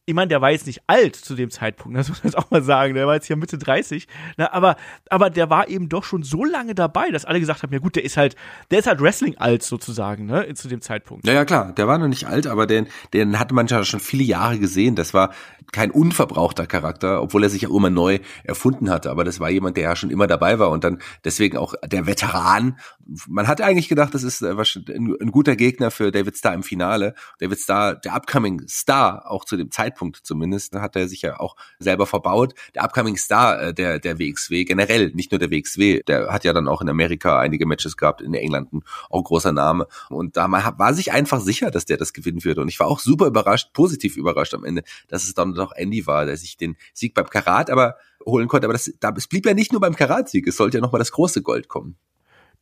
ich 0.04 0.14
meine, 0.14 0.28
der 0.28 0.40
war 0.40 0.50
jetzt 0.50 0.66
nicht 0.66 0.82
alt 0.86 1.16
zu 1.16 1.34
dem 1.34 1.50
Zeitpunkt, 1.50 1.96
das 1.96 2.08
muss 2.08 2.22
man 2.22 2.32
jetzt 2.32 2.38
auch 2.38 2.50
mal 2.50 2.62
sagen. 2.62 2.94
Der 2.94 3.06
war 3.06 3.14
jetzt 3.14 3.26
hier 3.26 3.36
Mitte 3.36 3.58
30. 3.58 4.06
Ne? 4.36 4.52
Aber, 4.52 4.76
aber 5.08 5.30
der 5.30 5.48
war 5.48 5.68
eben 5.68 5.88
doch 5.88 6.04
schon 6.04 6.22
so 6.22 6.44
lange 6.44 6.74
dabei, 6.74 7.10
dass 7.10 7.24
alle 7.24 7.40
gesagt 7.40 7.62
haben, 7.62 7.72
ja 7.72 7.78
gut, 7.78 7.96
der 7.96 8.04
ist 8.04 8.16
halt, 8.16 8.36
der 8.70 8.80
ist 8.80 8.86
halt 8.86 9.00
Wrestling 9.00 9.36
alt 9.38 9.62
sozusagen, 9.62 10.26
ne, 10.26 10.52
zu 10.54 10.68
dem 10.68 10.80
Zeitpunkt. 10.80 11.26
Ja, 11.26 11.32
ja, 11.32 11.44
klar. 11.44 11.72
Der 11.72 11.86
war 11.86 11.98
noch 11.98 12.08
nicht 12.08 12.26
alt, 12.26 12.46
aber 12.46 12.66
den, 12.66 12.88
den 13.12 13.38
hatte 13.38 13.54
man 13.54 13.66
ja 13.66 13.84
schon 13.84 14.00
viele 14.00 14.24
Jahre 14.24 14.58
gesehen. 14.58 14.96
Das 14.96 15.14
war 15.14 15.32
kein 15.72 15.90
unverbrauchter 15.90 16.66
Charakter, 16.66 17.22
obwohl 17.22 17.42
er 17.42 17.50
sich 17.50 17.66
auch 17.66 17.74
immer 17.74 17.90
neu 17.90 18.20
erfunden 18.44 18.90
hatte. 18.90 19.10
Aber 19.10 19.24
das 19.24 19.40
war 19.40 19.50
jemand, 19.50 19.76
der 19.76 19.84
ja 19.84 19.96
schon 19.96 20.10
immer 20.10 20.26
dabei 20.26 20.58
war 20.58 20.70
und 20.70 20.84
dann 20.84 21.00
deswegen 21.24 21.56
auch 21.56 21.74
der 21.84 22.06
Veteran. 22.06 22.78
Man 23.28 23.48
hat 23.48 23.60
eigentlich 23.60 23.88
gedacht, 23.88 24.14
das 24.14 24.22
ist 24.22 24.42
äh, 24.42 24.54
ein, 24.54 25.30
guter 25.30 25.56
Gegner 25.56 25.90
für 25.90 26.10
David 26.10 26.36
Starr 26.36 26.54
im 26.54 26.62
Finale. 26.62 27.14
David 27.38 27.58
Starr, 27.58 27.96
der 27.96 28.14
upcoming 28.14 28.62
Star, 28.68 29.30
auch 29.30 29.44
zu 29.44 29.56
dem 29.56 29.70
Zeitpunkt 29.70 30.20
zumindest, 30.22 30.74
hat 30.74 30.96
er 30.96 31.08
sich 31.08 31.22
ja 31.22 31.40
auch 31.40 31.56
selber 31.78 32.06
verbaut. 32.06 32.54
Der 32.74 32.84
upcoming 32.84 33.16
Star 33.16 33.60
äh, 33.60 33.74
der, 33.74 33.98
der 33.98 34.18
WXW, 34.18 34.64
generell, 34.64 35.10
nicht 35.14 35.32
nur 35.32 35.38
der 35.38 35.50
WXW, 35.50 36.02
der 36.06 36.32
hat 36.32 36.44
ja 36.44 36.52
dann 36.52 36.68
auch 36.68 36.82
in 36.82 36.88
Amerika 36.88 37.38
einige 37.38 37.66
Matches 37.66 37.96
gehabt, 37.96 38.20
in 38.20 38.34
England 38.34 38.70
auch 39.10 39.24
großer 39.24 39.52
Name. 39.52 39.86
Und 40.08 40.36
da 40.36 40.48
man 40.48 40.62
war 40.78 40.94
sich 40.94 41.12
einfach 41.12 41.40
sicher, 41.40 41.70
dass 41.70 41.84
der 41.84 41.96
das 41.96 42.12
gewinnen 42.12 42.44
würde. 42.44 42.60
Und 42.60 42.68
ich 42.68 42.78
war 42.80 42.86
auch 42.86 43.00
super 43.00 43.26
überrascht, 43.26 43.72
positiv 43.72 44.16
überrascht 44.16 44.54
am 44.54 44.64
Ende, 44.64 44.82
dass 45.08 45.24
es 45.24 45.34
dann 45.34 45.54
doch 45.54 45.72
Andy 45.72 46.06
war, 46.06 46.26
der 46.26 46.36
sich 46.36 46.56
den 46.56 46.76
Sieg 46.94 47.14
beim 47.14 47.28
Karat 47.28 47.70
aber 47.70 47.96
holen 48.24 48.48
konnte. 48.48 48.66
Aber 48.66 48.74
das, 48.74 48.92
da, 49.00 49.12
es 49.16 49.26
blieb 49.26 49.46
ja 49.46 49.54
nicht 49.54 49.72
nur 49.72 49.80
beim 49.80 49.96
Karatsieg, 49.96 50.46
es 50.46 50.56
sollte 50.56 50.78
ja 50.78 50.82
nochmal 50.82 50.98
das 50.98 51.12
große 51.12 51.42
Gold 51.42 51.68
kommen. 51.68 51.96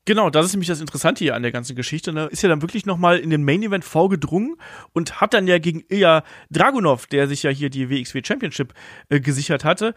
Genau, 0.07 0.31
das 0.31 0.47
ist 0.47 0.53
nämlich 0.55 0.69
das 0.69 0.81
Interessante 0.81 1.23
hier 1.23 1.35
an 1.35 1.43
der 1.43 1.53
ganzen 1.53 1.77
Geschichte. 1.77 2.13
Ne? 2.13 2.27
Ist 2.27 2.43
ja 2.43 2.49
dann 2.49 2.63
wirklich 2.63 2.87
nochmal 2.87 3.19
in 3.19 3.31
den 3.31 3.45
Main 3.45 3.63
Event 3.63 3.85
vorgedrungen 3.85 4.57
und 4.93 5.21
hat 5.21 5.35
dann 5.35 5.47
ja 5.47 5.59
gegen 5.59 5.85
Ilya 5.89 6.25
Dragunov, 6.51 7.07
der 7.07 7.29
sich 7.29 7.43
ja 7.43 7.51
hier 7.51 7.69
die 7.69 7.91
WXW 7.91 8.23
Championship 8.25 8.73
äh, 9.11 9.21
gesichert 9.21 9.65
hatte, 9.65 9.95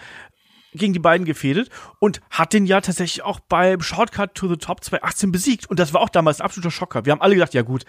gegen 0.74 0.93
die 0.93 0.99
beiden 0.99 1.26
gefädet 1.26 1.70
und 1.99 2.22
hat 2.30 2.54
den 2.54 2.66
ja 2.66 2.82
tatsächlich 2.82 3.24
auch 3.24 3.39
beim 3.39 3.82
Shortcut 3.82 4.36
to 4.36 4.47
the 4.49 4.58
Top 4.58 4.84
2018 4.84 5.32
besiegt. 5.32 5.70
Und 5.70 5.80
das 5.80 5.93
war 5.93 6.01
auch 6.01 6.10
damals 6.10 6.41
ein 6.41 6.45
absoluter 6.45 6.72
Schocker. 6.72 7.06
Wir 7.06 7.12
haben 7.12 7.22
alle 7.22 7.36
gedacht, 7.36 7.54
ja 7.54 7.62
gut, 7.62 7.86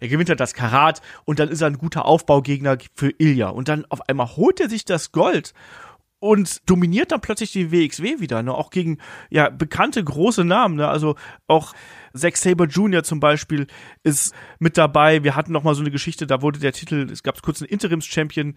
der 0.00 0.08
gewinnt 0.08 0.28
halt 0.28 0.40
das 0.40 0.54
Karat 0.54 1.00
und 1.24 1.38
dann 1.38 1.48
ist 1.48 1.62
er 1.62 1.68
ein 1.68 1.78
guter 1.78 2.04
Aufbaugegner 2.04 2.78
für 2.94 3.10
Ilya. 3.18 3.48
Und 3.48 3.68
dann 3.68 3.86
auf 3.86 4.08
einmal 4.08 4.36
holt 4.36 4.60
er 4.60 4.68
sich 4.68 4.84
das 4.84 5.10
Gold 5.12 5.54
und 6.26 6.68
dominiert 6.68 7.12
dann 7.12 7.20
plötzlich 7.20 7.52
die 7.52 7.70
WXW 7.70 8.20
wieder, 8.20 8.42
ne? 8.42 8.52
auch 8.52 8.70
gegen 8.70 8.98
ja 9.30 9.48
bekannte 9.48 10.02
große 10.02 10.44
Namen, 10.44 10.76
ne? 10.76 10.88
also 10.88 11.16
auch 11.46 11.72
Zack 12.14 12.36
Saber 12.36 12.66
Jr. 12.66 13.02
zum 13.02 13.20
Beispiel 13.20 13.66
ist 14.02 14.34
mit 14.58 14.78
dabei. 14.78 15.22
Wir 15.22 15.36
hatten 15.36 15.52
noch 15.52 15.62
mal 15.62 15.74
so 15.74 15.82
eine 15.82 15.90
Geschichte, 15.90 16.26
da 16.26 16.42
wurde 16.42 16.58
der 16.58 16.72
Titel, 16.72 17.08
es 17.10 17.22
gab 17.22 17.40
kurz 17.42 17.60
einen 17.60 17.68
Interims-Champion, 17.68 18.56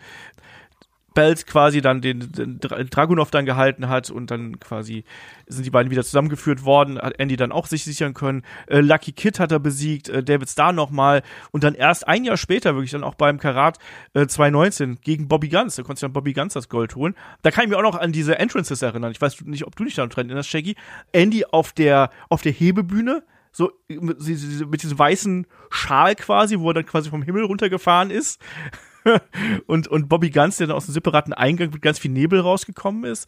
Belt 1.19 1.45
quasi 1.45 1.81
dann 1.81 1.99
den, 1.99 2.31
den 2.31 2.59
Dragunov 2.61 3.29
dann 3.29 3.45
gehalten 3.45 3.89
hat 3.89 4.09
und 4.09 4.31
dann 4.31 4.57
quasi 4.61 5.03
sind 5.47 5.65
die 5.65 5.69
beiden 5.69 5.91
wieder 5.91 6.05
zusammengeführt 6.05 6.63
worden, 6.63 6.97
hat 6.97 7.19
Andy 7.19 7.35
dann 7.35 7.51
auch 7.51 7.67
sich 7.67 7.83
sichern 7.83 8.13
können. 8.13 8.43
Äh, 8.67 8.79
Lucky 8.79 9.11
Kid 9.11 9.37
hat 9.37 9.51
er 9.51 9.59
besiegt, 9.59 10.07
äh, 10.07 10.23
David 10.23 10.49
Starr 10.49 10.71
nochmal 10.71 11.21
und 11.51 11.65
dann 11.65 11.73
erst 11.73 12.07
ein 12.07 12.23
Jahr 12.23 12.37
später 12.37 12.73
wirklich 12.75 12.91
dann 12.91 13.03
auch 13.03 13.15
beim 13.15 13.37
Karat 13.37 13.79
äh, 14.13 14.27
2019 14.27 15.01
gegen 15.01 15.27
Bobby 15.27 15.49
Guns, 15.49 15.75
da 15.75 15.83
konnte 15.83 15.99
sich 15.99 16.07
dann 16.07 16.13
Bobby 16.13 16.31
Guns 16.31 16.53
das 16.53 16.69
Gold 16.69 16.95
holen. 16.95 17.15
Da 17.41 17.51
kann 17.51 17.65
ich 17.65 17.69
mich 17.69 17.77
auch 17.77 17.83
noch 17.83 17.99
an 17.99 18.13
diese 18.13 18.39
Entrances 18.39 18.81
erinnern. 18.81 19.11
Ich 19.11 19.19
weiß 19.19 19.41
nicht, 19.41 19.67
ob 19.67 19.75
du 19.75 19.83
dich 19.83 19.95
daran 19.95 20.11
erinnerst, 20.15 20.47
Shaggy. 20.47 20.77
Andy 21.11 21.43
auf 21.43 21.73
der 21.73 22.11
auf 22.29 22.43
der 22.43 22.53
Hebebühne 22.53 23.23
so 23.51 23.71
mit, 23.89 24.19
mit 24.69 24.83
diesem 24.83 24.97
weißen 24.97 25.47
Schal 25.69 26.15
quasi, 26.15 26.59
wo 26.59 26.69
er 26.69 26.75
dann 26.75 26.85
quasi 26.85 27.09
vom 27.09 27.23
Himmel 27.23 27.43
runtergefahren 27.43 28.09
ist. 28.09 28.39
Und, 29.67 29.87
und 29.87 30.09
Bobby 30.09 30.29
Guns, 30.29 30.57
der 30.57 30.67
dann 30.67 30.75
aus 30.75 30.85
dem 30.85 30.93
separaten 30.93 31.33
Eingang 31.33 31.71
mit 31.71 31.81
ganz 31.81 31.99
viel 31.99 32.11
Nebel 32.11 32.39
rausgekommen 32.39 33.03
ist, 33.03 33.27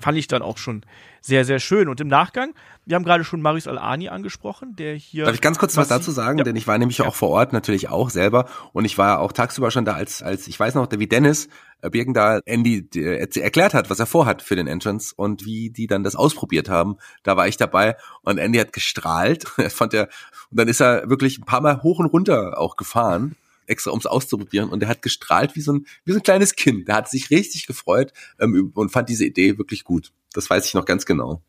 fand 0.00 0.18
ich 0.18 0.28
dann 0.28 0.42
auch 0.42 0.58
schon 0.58 0.84
sehr, 1.20 1.44
sehr 1.44 1.58
schön. 1.58 1.88
Und 1.88 2.00
im 2.00 2.06
Nachgang, 2.06 2.54
wir 2.84 2.94
haben 2.94 3.04
gerade 3.04 3.24
schon 3.24 3.42
Marius 3.42 3.66
Al-Ani 3.66 4.08
angesprochen, 4.08 4.76
der 4.76 4.94
hier. 4.94 5.24
Darf 5.24 5.34
ich 5.34 5.40
ganz 5.40 5.58
kurz 5.58 5.76
was 5.76 5.88
dazu 5.88 6.12
sagen? 6.12 6.38
Ja. 6.38 6.44
Denn 6.44 6.54
ich 6.54 6.66
war 6.66 6.78
nämlich 6.78 6.98
ja. 6.98 7.06
auch 7.06 7.14
vor 7.14 7.30
Ort 7.30 7.52
natürlich 7.52 7.88
auch 7.88 8.10
selber 8.10 8.48
und 8.72 8.84
ich 8.84 8.96
war 8.96 9.18
auch 9.18 9.32
tagsüber 9.32 9.70
schon 9.70 9.84
da, 9.84 9.94
als, 9.94 10.22
als 10.22 10.46
ich 10.46 10.58
weiß 10.58 10.74
noch, 10.76 10.88
wie 10.90 11.06
Dennis 11.08 11.48
äh, 11.82 11.90
Birken 11.90 12.14
da 12.14 12.38
Andy 12.44 12.88
erklärt 13.34 13.74
hat, 13.74 13.90
was 13.90 13.98
er 13.98 14.06
vorhat 14.06 14.40
für 14.40 14.54
den 14.54 14.68
Entrance 14.68 15.12
und 15.16 15.44
wie 15.44 15.70
die 15.70 15.88
dann 15.88 16.04
das 16.04 16.14
ausprobiert 16.14 16.68
haben. 16.68 16.96
Da 17.24 17.36
war 17.36 17.48
ich 17.48 17.56
dabei 17.56 17.96
und 18.22 18.38
Andy 18.38 18.58
hat 18.58 18.72
gestrahlt. 18.72 19.44
fand 19.68 19.94
er, 19.94 20.08
und 20.50 20.60
dann 20.60 20.68
ist 20.68 20.80
er 20.80 21.10
wirklich 21.10 21.38
ein 21.38 21.44
paar 21.44 21.60
Mal 21.60 21.82
hoch 21.82 21.98
und 21.98 22.06
runter 22.06 22.58
auch 22.58 22.76
gefahren 22.76 23.34
extra 23.66 23.90
ums 23.90 24.06
auszuprobieren 24.06 24.70
und 24.70 24.82
er 24.82 24.88
hat 24.88 25.02
gestrahlt 25.02 25.56
wie 25.56 25.60
so 25.60 25.72
ein, 25.72 25.86
wie 26.04 26.12
so 26.12 26.18
ein 26.18 26.22
kleines 26.22 26.54
Kind. 26.54 26.88
Der 26.88 26.96
hat 26.96 27.10
sich 27.10 27.30
richtig 27.30 27.66
gefreut 27.66 28.12
ähm, 28.40 28.72
und 28.74 28.90
fand 28.90 29.08
diese 29.08 29.24
Idee 29.24 29.58
wirklich 29.58 29.84
gut. 29.84 30.12
Das 30.32 30.48
weiß 30.48 30.66
ich 30.66 30.74
noch 30.74 30.84
ganz 30.84 31.06
genau. 31.06 31.42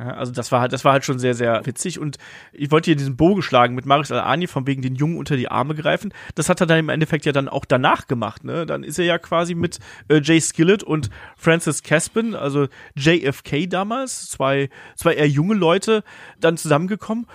Also 0.00 0.32
das 0.32 0.50
war 0.50 0.60
halt, 0.60 0.72
das 0.72 0.84
war 0.84 0.92
halt 0.92 1.04
schon 1.04 1.18
sehr, 1.18 1.34
sehr 1.34 1.66
witzig 1.66 1.98
und 1.98 2.16
ich 2.52 2.70
wollte 2.70 2.86
hier 2.86 2.96
diesen 2.96 3.16
Bogen 3.16 3.42
schlagen 3.42 3.74
mit 3.74 3.84
Marius 3.84 4.10
Al-Ani 4.10 4.46
von 4.46 4.66
wegen 4.66 4.80
den 4.80 4.94
Jungen 4.94 5.18
unter 5.18 5.36
die 5.36 5.50
Arme 5.50 5.74
greifen. 5.74 6.14
Das 6.34 6.48
hat 6.48 6.60
er 6.60 6.66
dann 6.66 6.78
im 6.78 6.88
Endeffekt 6.88 7.26
ja 7.26 7.32
dann 7.32 7.48
auch 7.48 7.66
danach 7.66 8.06
gemacht, 8.06 8.42
ne? 8.42 8.64
Dann 8.64 8.82
ist 8.82 8.98
er 8.98 9.04
ja 9.04 9.18
quasi 9.18 9.54
mit 9.54 9.78
äh, 10.08 10.20
Jay 10.22 10.40
Skillett 10.40 10.82
und 10.82 11.10
Francis 11.36 11.82
Caspin, 11.82 12.34
also 12.34 12.68
JFK 12.96 13.68
damals, 13.68 14.30
zwei, 14.30 14.70
zwei 14.96 15.14
eher 15.14 15.28
junge 15.28 15.54
Leute, 15.54 16.02
dann 16.38 16.56
zusammengekommen 16.56 17.26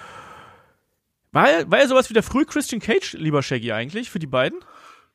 war 1.35 1.49
er, 1.49 1.69
war 1.69 1.79
er 1.79 1.87
sowas 1.87 2.09
wie 2.09 2.13
der 2.13 2.23
frühe 2.23 2.45
Christian 2.45 2.81
Cage, 2.81 3.13
lieber 3.13 3.43
Shaggy, 3.43 3.73
eigentlich, 3.73 4.09
für 4.09 4.19
die 4.19 4.27
beiden? 4.27 4.59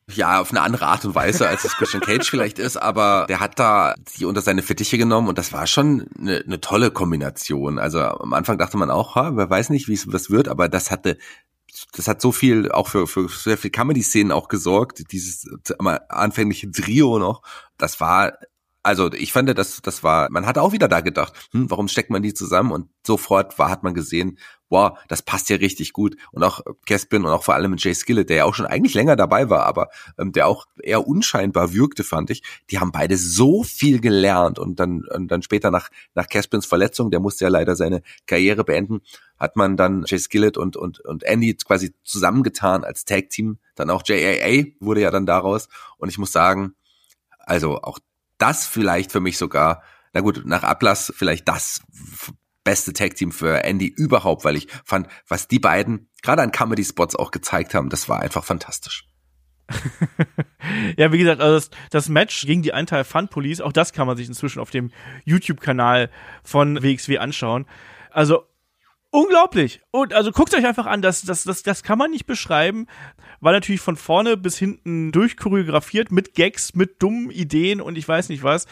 Ja, 0.06 0.40
auf 0.40 0.50
eine 0.50 0.60
andere 0.60 0.86
Art 0.86 1.04
und 1.04 1.14
Weise, 1.14 1.48
als 1.48 1.64
es 1.64 1.76
Christian 1.76 2.02
Cage 2.02 2.28
vielleicht 2.28 2.58
ist, 2.58 2.76
aber 2.76 3.26
der 3.28 3.40
hat 3.40 3.58
da 3.58 3.94
die 4.18 4.26
unter 4.26 4.42
seine 4.42 4.62
Fittiche 4.62 4.98
genommen 4.98 5.28
und 5.28 5.38
das 5.38 5.52
war 5.52 5.66
schon 5.66 6.08
eine, 6.18 6.42
eine 6.44 6.60
tolle 6.60 6.90
Kombination. 6.90 7.78
Also 7.78 8.00
am 8.00 8.34
Anfang 8.34 8.58
dachte 8.58 8.76
man 8.76 8.90
auch, 8.90 9.14
ha, 9.14 9.32
wer 9.34 9.48
weiß 9.48 9.70
nicht, 9.70 9.88
wie 9.88 9.94
es 9.94 10.06
das 10.06 10.30
wird, 10.30 10.48
aber 10.48 10.68
das 10.68 10.90
hatte 10.90 11.16
das 11.92 12.08
hat 12.08 12.20
so 12.20 12.32
viel 12.32 12.70
auch 12.70 12.88
für, 12.88 13.06
für 13.06 13.28
sehr 13.28 13.56
viel 13.56 13.70
Comedy-Szenen 13.70 14.32
auch 14.32 14.48
gesorgt, 14.48 15.12
dieses 15.12 15.48
anfängliche 16.08 16.70
Trio 16.70 17.18
noch. 17.18 17.42
Das 17.78 18.00
war 18.00 18.34
also 18.82 19.12
ich 19.12 19.32
fand, 19.32 19.56
das, 19.58 19.82
das 19.82 20.02
war, 20.02 20.28
man 20.30 20.46
hat 20.46 20.56
auch 20.56 20.72
wieder 20.72 20.88
da 20.88 21.00
gedacht, 21.00 21.34
hm, 21.52 21.70
warum 21.70 21.88
steckt 21.88 22.10
man 22.10 22.22
die 22.22 22.32
zusammen? 22.32 22.72
Und 22.72 22.88
sofort 23.06 23.58
war, 23.58 23.70
hat 23.70 23.82
man 23.82 23.92
gesehen, 23.92 24.38
wow, 24.70 24.98
das 25.08 25.22
passt 25.22 25.50
ja 25.50 25.56
richtig 25.56 25.92
gut. 25.92 26.16
Und 26.32 26.42
auch 26.44 26.60
Caspin 26.86 27.24
und 27.24 27.30
auch 27.30 27.42
vor 27.42 27.54
allem 27.54 27.76
Jay 27.76 27.94
Skillett, 27.94 28.30
der 28.30 28.36
ja 28.36 28.44
auch 28.44 28.54
schon 28.54 28.66
eigentlich 28.66 28.94
länger 28.94 29.16
dabei 29.16 29.50
war, 29.50 29.66
aber 29.66 29.88
ähm, 30.18 30.32
der 30.32 30.46
auch 30.46 30.64
eher 30.82 31.06
unscheinbar 31.06 31.74
wirkte, 31.74 32.04
fand 32.04 32.30
ich. 32.30 32.42
Die 32.70 32.78
haben 32.78 32.92
beide 32.92 33.16
so 33.16 33.64
viel 33.64 34.00
gelernt 34.00 34.58
und 34.58 34.80
dann, 34.80 35.04
und 35.12 35.28
dann 35.28 35.42
später 35.42 35.70
nach, 35.70 35.90
nach 36.14 36.28
Caspins 36.28 36.64
Verletzung, 36.64 37.10
der 37.10 37.20
musste 37.20 37.44
ja 37.44 37.50
leider 37.50 37.76
seine 37.76 38.02
Karriere 38.26 38.64
beenden, 38.64 39.00
hat 39.38 39.56
man 39.56 39.76
dann 39.76 40.04
Jay 40.06 40.18
Skillett 40.18 40.56
und, 40.56 40.76
und, 40.76 41.00
und 41.00 41.22
Andy 41.24 41.54
quasi 41.54 41.94
zusammengetan 42.04 42.84
als 42.84 43.04
Tag-Team. 43.04 43.58
Dann 43.74 43.90
auch 43.90 44.02
JAA 44.06 44.64
wurde 44.80 45.02
ja 45.02 45.10
dann 45.10 45.26
daraus. 45.26 45.68
Und 45.98 46.08
ich 46.08 46.18
muss 46.18 46.32
sagen, 46.32 46.74
also 47.38 47.80
auch 47.82 47.98
das 48.42 48.66
vielleicht 48.66 49.12
für 49.12 49.20
mich 49.20 49.38
sogar, 49.38 49.82
na 50.12 50.20
gut, 50.20 50.42
nach 50.44 50.62
Ablass 50.62 51.12
vielleicht 51.16 51.48
das 51.48 51.82
beste 52.64 52.92
Tag-Team 52.92 53.32
für 53.32 53.64
Andy 53.64 53.86
überhaupt, 53.86 54.44
weil 54.44 54.56
ich 54.56 54.68
fand, 54.84 55.08
was 55.26 55.48
die 55.48 55.58
beiden 55.58 56.08
gerade 56.22 56.42
an 56.42 56.52
Comedy-Spots 56.52 57.16
auch 57.16 57.30
gezeigt 57.30 57.74
haben, 57.74 57.88
das 57.88 58.08
war 58.08 58.20
einfach 58.20 58.44
fantastisch. 58.44 59.06
ja, 60.96 61.12
wie 61.12 61.18
gesagt, 61.18 61.40
also 61.40 61.54
das, 61.54 61.70
das, 61.90 62.08
Match 62.08 62.44
gegen 62.44 62.62
die 62.62 62.72
Einteil 62.72 63.04
Fun 63.04 63.28
Police, 63.28 63.60
auch 63.60 63.72
das 63.72 63.92
kann 63.92 64.06
man 64.06 64.16
sich 64.16 64.26
inzwischen 64.26 64.58
auf 64.58 64.70
dem 64.70 64.90
YouTube-Kanal 65.24 66.10
von 66.42 66.82
WXW 66.82 67.18
anschauen. 67.18 67.66
Also 68.10 68.49
unglaublich. 69.10 69.80
Und 69.90 70.12
also 70.14 70.32
guckt 70.32 70.54
euch 70.54 70.66
einfach 70.66 70.86
an, 70.86 71.02
das, 71.02 71.22
das, 71.22 71.44
das, 71.44 71.62
das 71.62 71.82
kann 71.82 71.98
man 71.98 72.10
nicht 72.10 72.26
beschreiben, 72.26 72.86
weil 73.40 73.54
natürlich 73.54 73.80
von 73.80 73.96
vorne 73.96 74.36
bis 74.36 74.58
hinten 74.58 75.12
durchchoreografiert 75.12 76.12
mit 76.12 76.34
Gags, 76.34 76.74
mit 76.74 77.02
dummen 77.02 77.30
Ideen 77.30 77.80
und 77.80 77.96
ich 77.98 78.06
weiß 78.06 78.28
nicht 78.28 78.42
was. 78.42 78.66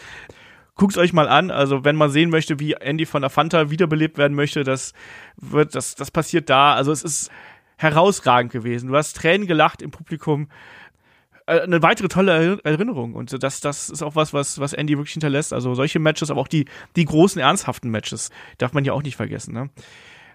Guckt 0.74 0.96
euch 0.96 1.12
mal 1.12 1.28
an. 1.28 1.50
Also, 1.50 1.84
wenn 1.84 1.96
man 1.96 2.10
sehen 2.10 2.30
möchte, 2.30 2.60
wie 2.60 2.74
Andy 2.74 3.04
von 3.04 3.22
der 3.22 3.30
Fanta 3.30 3.68
wiederbelebt 3.68 4.16
werden 4.16 4.34
möchte, 4.34 4.62
das 4.62 4.92
wird, 5.36 5.74
das, 5.74 5.96
das 5.96 6.12
passiert 6.12 6.48
da. 6.48 6.74
Also, 6.74 6.92
es 6.92 7.02
ist 7.02 7.30
herausragend 7.78 8.52
gewesen. 8.52 8.88
Du 8.88 8.96
hast 8.96 9.16
Tränen 9.16 9.48
gelacht 9.48 9.82
im 9.82 9.90
Publikum. 9.90 10.48
Äh, 11.46 11.62
eine 11.62 11.82
weitere 11.82 12.08
tolle 12.08 12.60
Erinnerung. 12.62 13.14
Und 13.14 13.42
das, 13.42 13.60
das 13.60 13.88
ist 13.88 14.02
auch 14.02 14.14
was, 14.14 14.32
was, 14.32 14.60
was 14.60 14.74
Andy 14.74 14.96
wirklich 14.96 15.14
hinterlässt. 15.14 15.52
Also 15.52 15.74
solche 15.74 15.98
Matches, 15.98 16.30
aber 16.30 16.40
auch 16.40 16.48
die, 16.48 16.66
die 16.94 17.06
großen, 17.06 17.40
ernsthaften 17.40 17.90
Matches, 17.90 18.30
darf 18.58 18.72
man 18.72 18.84
ja 18.84 18.92
auch 18.92 19.02
nicht 19.02 19.16
vergessen. 19.16 19.54
Ne? 19.54 19.70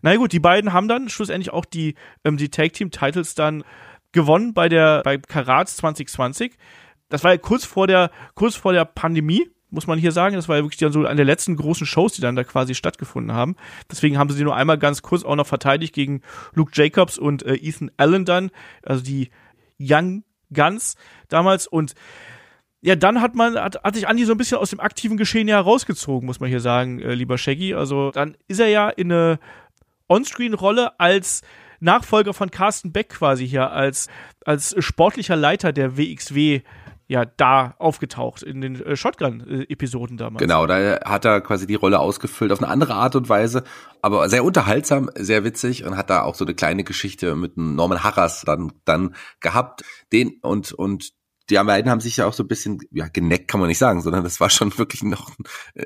Na 0.03 0.15
gut, 0.17 0.33
die 0.33 0.39
beiden 0.39 0.73
haben 0.73 0.87
dann 0.87 1.09
schlussendlich 1.09 1.51
auch 1.51 1.65
die, 1.65 1.95
ähm, 2.23 2.37
die 2.37 2.49
Tag 2.49 2.73
Team 2.73 2.91
Titles 2.91 3.33
dann 3.33 3.63
gewonnen 4.11 4.53
bei 4.53 4.69
der, 4.69 5.01
bei 5.01 5.17
Karat 5.17 5.69
2020. 5.69 6.53
Das 7.09 7.23
war 7.23 7.31
ja 7.31 7.37
kurz 7.37 7.65
vor 7.65 7.87
der, 7.87 8.11
kurz 8.35 8.55
vor 8.55 8.73
der 8.73 8.85
Pandemie 8.85 9.49
muss 9.73 9.87
man 9.87 9.97
hier 9.97 10.11
sagen. 10.11 10.35
Das 10.35 10.47
war 10.47 10.57
ja 10.57 10.63
wirklich 10.63 10.79
dann 10.79 10.91
so 10.91 11.03
eine 11.05 11.15
der 11.15 11.25
letzten 11.25 11.55
großen 11.55 11.87
Shows, 11.87 12.13
die 12.13 12.21
dann 12.21 12.35
da 12.35 12.43
quasi 12.43 12.75
stattgefunden 12.75 13.33
haben. 13.35 13.55
Deswegen 13.91 14.19
haben 14.19 14.29
sie 14.29 14.37
sie 14.37 14.43
nur 14.43 14.55
einmal 14.55 14.77
ganz 14.77 15.01
kurz 15.01 15.23
auch 15.23 15.35
noch 15.35 15.47
verteidigt 15.47 15.95
gegen 15.95 16.21
Luke 16.53 16.71
Jacobs 16.75 17.17
und 17.17 17.43
äh, 17.43 17.55
Ethan 17.55 17.89
Allen 17.97 18.23
dann, 18.23 18.51
also 18.83 19.03
die 19.03 19.31
Young 19.79 20.23
Guns 20.53 20.95
damals 21.27 21.65
und 21.65 21.95
ja, 22.81 22.97
dann 22.97 23.21
hat 23.21 23.33
man, 23.33 23.55
hat, 23.55 23.81
hat 23.81 23.95
sich 23.95 24.07
Andy 24.07 24.25
so 24.25 24.33
ein 24.33 24.37
bisschen 24.37 24.57
aus 24.57 24.69
dem 24.69 24.81
aktiven 24.81 25.15
Geschehen 25.15 25.47
ja 25.47 25.55
herausgezogen, 25.55 26.25
muss 26.25 26.41
man 26.41 26.49
hier 26.49 26.59
sagen, 26.59 26.99
äh, 26.99 27.13
lieber 27.15 27.37
Shaggy. 27.37 27.73
Also 27.73 28.11
dann 28.11 28.35
ist 28.49 28.59
er 28.59 28.67
ja 28.67 28.89
in 28.89 29.09
eine 29.09 29.39
Onscreen-Rolle 30.13 30.99
als 30.99 31.41
Nachfolger 31.79 32.33
von 32.33 32.51
Carsten 32.51 32.91
Beck 32.91 33.09
quasi 33.09 33.47
hier, 33.47 33.71
als, 33.71 34.07
als 34.45 34.75
sportlicher 34.79 35.35
Leiter 35.35 35.73
der 35.73 35.97
WXW 35.97 36.61
ja 37.07 37.25
da 37.25 37.75
aufgetaucht 37.79 38.43
in 38.43 38.61
den 38.61 38.81
äh, 38.81 38.95
Shotgun-Episoden 38.95 40.17
damals. 40.17 40.41
Genau, 40.41 40.65
da 40.65 40.99
hat 41.03 41.25
er 41.25 41.41
quasi 41.41 41.67
die 41.67 41.75
Rolle 41.75 41.99
ausgefüllt 41.99 42.51
auf 42.51 42.61
eine 42.61 42.69
andere 42.69 42.93
Art 42.93 43.15
und 43.15 43.27
Weise, 43.27 43.63
aber 44.01 44.29
sehr 44.29 44.43
unterhaltsam, 44.43 45.09
sehr 45.15 45.43
witzig 45.43 45.83
und 45.83 45.97
hat 45.97 46.09
da 46.09 46.21
auch 46.21 46.35
so 46.35 46.45
eine 46.45 46.53
kleine 46.53 46.83
Geschichte 46.83 47.35
mit 47.35 47.57
Norman 47.57 48.03
Harras 48.03 48.43
dann 48.45 48.71
dann 48.85 49.15
gehabt, 49.41 49.83
den 50.11 50.39
und 50.41 50.71
und 50.71 51.11
die 51.49 51.55
beiden 51.55 51.91
haben 51.91 51.99
sich 51.99 52.17
ja 52.17 52.25
auch 52.25 52.33
so 52.33 52.43
ein 52.43 52.47
bisschen, 52.47 52.79
ja, 52.91 53.07
geneckt 53.07 53.49
kann 53.49 53.59
man 53.59 53.67
nicht 53.67 53.77
sagen, 53.77 54.01
sondern 54.01 54.23
das 54.23 54.39
war 54.39 54.49
schon 54.49 54.75
wirklich 54.77 55.03
noch 55.03 55.31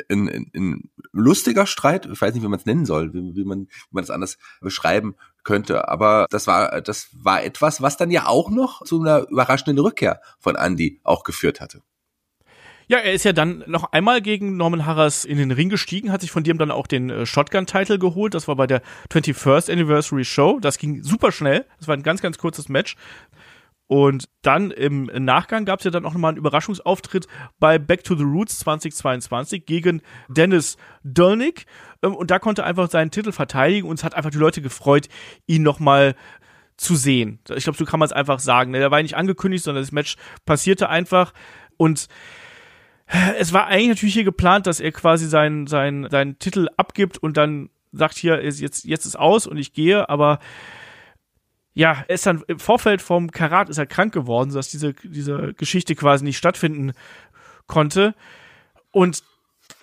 ein, 0.09 0.29
ein, 0.29 0.51
ein 0.55 0.89
lustiger 1.11 1.65
Streit. 1.65 2.05
Ich 2.05 2.21
weiß 2.21 2.33
nicht, 2.33 2.43
wie 2.43 2.47
man 2.47 2.59
es 2.59 2.65
nennen 2.65 2.85
soll, 2.85 3.13
wie, 3.13 3.35
wie, 3.35 3.43
man, 3.43 3.61
wie 3.61 3.67
man 3.91 4.03
das 4.03 4.11
anders 4.11 4.37
beschreiben 4.61 5.15
könnte. 5.43 5.87
Aber 5.87 6.27
das 6.29 6.47
war, 6.47 6.81
das 6.81 7.09
war 7.13 7.43
etwas, 7.43 7.81
was 7.81 7.97
dann 7.97 8.11
ja 8.11 8.27
auch 8.27 8.49
noch 8.49 8.83
zu 8.83 9.01
einer 9.01 9.27
überraschenden 9.29 9.79
Rückkehr 9.79 10.21
von 10.39 10.55
Andy 10.55 10.99
auch 11.03 11.23
geführt 11.23 11.61
hatte. 11.61 11.81
Ja, 12.89 12.99
er 12.99 13.11
ist 13.11 13.25
ja 13.25 13.33
dann 13.33 13.65
noch 13.67 13.91
einmal 13.91 14.21
gegen 14.21 14.55
Norman 14.55 14.85
Harras 14.85 15.25
in 15.25 15.37
den 15.37 15.51
Ring 15.51 15.67
gestiegen, 15.67 16.09
hat 16.09 16.21
sich 16.21 16.31
von 16.31 16.43
dem 16.43 16.57
dann 16.57 16.71
auch 16.71 16.87
den 16.87 17.09
äh, 17.09 17.25
Shotgun-Title 17.25 17.99
geholt. 17.99 18.33
Das 18.33 18.47
war 18.47 18.55
bei 18.55 18.65
der 18.65 18.81
21st 19.11 19.69
Anniversary 19.69 20.23
Show. 20.23 20.59
Das 20.61 20.77
ging 20.77 21.03
super 21.03 21.33
schnell. 21.33 21.65
Das 21.79 21.89
war 21.89 21.97
ein 21.97 22.03
ganz, 22.03 22.21
ganz 22.21 22.37
kurzes 22.37 22.69
Match. 22.69 22.95
Und 23.87 24.27
dann 24.41 24.71
im 24.71 25.05
Nachgang 25.05 25.63
gab 25.63 25.79
es 25.79 25.85
ja 25.85 25.91
dann 25.91 26.05
auch 26.05 26.13
nochmal 26.13 26.29
einen 26.29 26.37
Überraschungsauftritt 26.37 27.27
bei 27.57 27.79
Back 27.79 28.03
to 28.03 28.15
the 28.15 28.23
Roots 28.23 28.59
2022 28.59 29.65
gegen 29.65 30.01
Dennis 30.27 30.77
Dolnick. 31.03 31.65
Ähm, 32.03 32.13
und 32.13 32.29
da 32.29 32.39
konnte 32.39 32.63
er 32.63 32.67
einfach 32.67 32.89
seinen 32.89 33.11
Titel 33.11 33.31
verteidigen 33.31 33.87
und 33.87 33.99
es 33.99 34.03
hat 34.03 34.13
einfach 34.13 34.31
die 34.31 34.37
Leute 34.37 34.61
gefreut, 34.61 35.07
ihn 35.45 35.63
nochmal 35.63 36.15
zu 36.75 36.95
sehen. 36.95 37.39
Ich 37.55 37.63
glaube, 37.63 37.77
so 37.77 37.85
kann 37.85 37.99
man 37.99 38.05
es 38.07 38.13
einfach 38.13 38.39
sagen. 38.39 38.71
Ne? 38.71 38.79
Der 38.79 38.91
war 38.91 39.01
nicht 39.01 39.15
angekündigt, 39.15 39.63
sondern 39.63 39.83
das 39.83 39.91
Match 39.91 40.15
passierte 40.45 40.89
einfach. 40.89 41.33
Und 41.77 42.07
es 43.39 43.53
war 43.53 43.67
eigentlich 43.67 43.89
natürlich 43.89 44.13
hier 44.13 44.23
geplant, 44.25 44.67
dass 44.67 44.79
er 44.79 44.91
quasi 44.91 45.27
seinen, 45.27 45.65
seinen, 45.65 46.09
seinen 46.09 46.39
Titel 46.39 46.67
abgibt 46.75 47.17
und 47.17 47.37
dann 47.37 47.69
sagt 47.93 48.17
hier, 48.17 48.43
jetzt, 48.43 48.83
jetzt 48.83 49.05
ist 49.05 49.17
aus 49.17 49.47
und 49.47 49.57
ich 49.57 49.73
gehe, 49.73 50.09
aber 50.09 50.39
ja, 51.77 52.03
er 52.07 52.15
ist 52.15 52.25
dann 52.25 52.43
im 52.47 52.57
Vorfeld 52.57 53.03
vom 53.03 53.29
Karat 53.29 53.69
ist 53.69 53.77
er 53.77 53.85
krank 53.85 54.11
geworden, 54.11 54.49
sodass 54.49 54.69
diese, 54.69 54.95
diese 54.95 55.53
Geschichte 55.53 55.93
quasi 55.93 56.23
nicht 56.23 56.39
stattfinden 56.39 56.93
konnte. 57.67 58.15
Und 58.89 59.21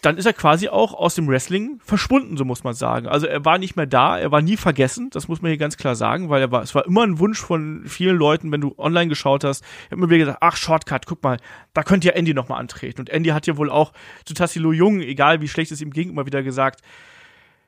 dann 0.02 0.18
ist 0.18 0.26
er 0.26 0.32
quasi 0.32 0.68
auch 0.68 0.92
aus 0.92 1.14
dem 1.14 1.28
Wrestling 1.28 1.78
verschwunden, 1.84 2.36
so 2.36 2.44
muss 2.44 2.64
man 2.64 2.74
sagen. 2.74 3.06
Also 3.06 3.28
er 3.28 3.44
war 3.44 3.58
nicht 3.58 3.76
mehr 3.76 3.86
da, 3.86 4.18
er 4.18 4.32
war 4.32 4.42
nie 4.42 4.56
vergessen, 4.56 5.08
das 5.10 5.28
muss 5.28 5.40
man 5.40 5.50
hier 5.50 5.56
ganz 5.56 5.76
klar 5.76 5.94
sagen, 5.94 6.30
weil 6.30 6.40
er 6.42 6.50
war, 6.50 6.62
es 6.62 6.74
war 6.74 6.84
immer 6.84 7.04
ein 7.04 7.20
Wunsch 7.20 7.40
von 7.40 7.84
vielen 7.86 8.16
Leuten, 8.16 8.50
wenn 8.50 8.60
du 8.60 8.74
online 8.76 9.08
geschaut 9.08 9.44
hast, 9.44 9.62
habe 9.84 10.00
immer 10.00 10.10
wieder 10.10 10.24
gesagt, 10.24 10.38
ach 10.40 10.56
Shortcut, 10.56 11.06
guck 11.06 11.22
mal, 11.22 11.38
da 11.74 11.84
könnte 11.84 12.08
ja 12.08 12.14
Andy 12.14 12.34
nochmal 12.34 12.58
antreten. 12.58 13.02
Und 13.02 13.08
Andy 13.08 13.30
hat 13.30 13.46
ja 13.46 13.56
wohl 13.56 13.70
auch 13.70 13.92
zu 14.24 14.34
Tassilo 14.34 14.72
Jung, 14.72 15.00
egal 15.00 15.40
wie 15.42 15.48
schlecht 15.48 15.70
es 15.70 15.80
ihm 15.80 15.92
ging, 15.92 16.10
immer 16.10 16.26
wieder 16.26 16.42
gesagt, 16.42 16.80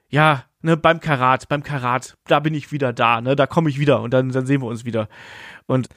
ja, 0.09 0.45
ne, 0.67 0.77
beim 0.77 1.01
Karat, 1.01 1.49
beim 1.49 1.63
Karat, 1.63 2.19
da 2.27 2.41
bin 2.41 2.53
ich 2.53 2.73
wieder 2.73 2.93
da, 2.93 3.21
ne, 3.21 3.35
da 3.37 3.47
komme 3.47 3.71
ich 3.71 3.79
wieder 3.79 4.03
und 4.03 4.13
dann, 4.13 4.31
dann 4.31 4.47
sehen 4.47 4.61
wir 4.61 4.67
uns 4.67 4.85
wieder. 4.85 5.09
Und 5.67 5.89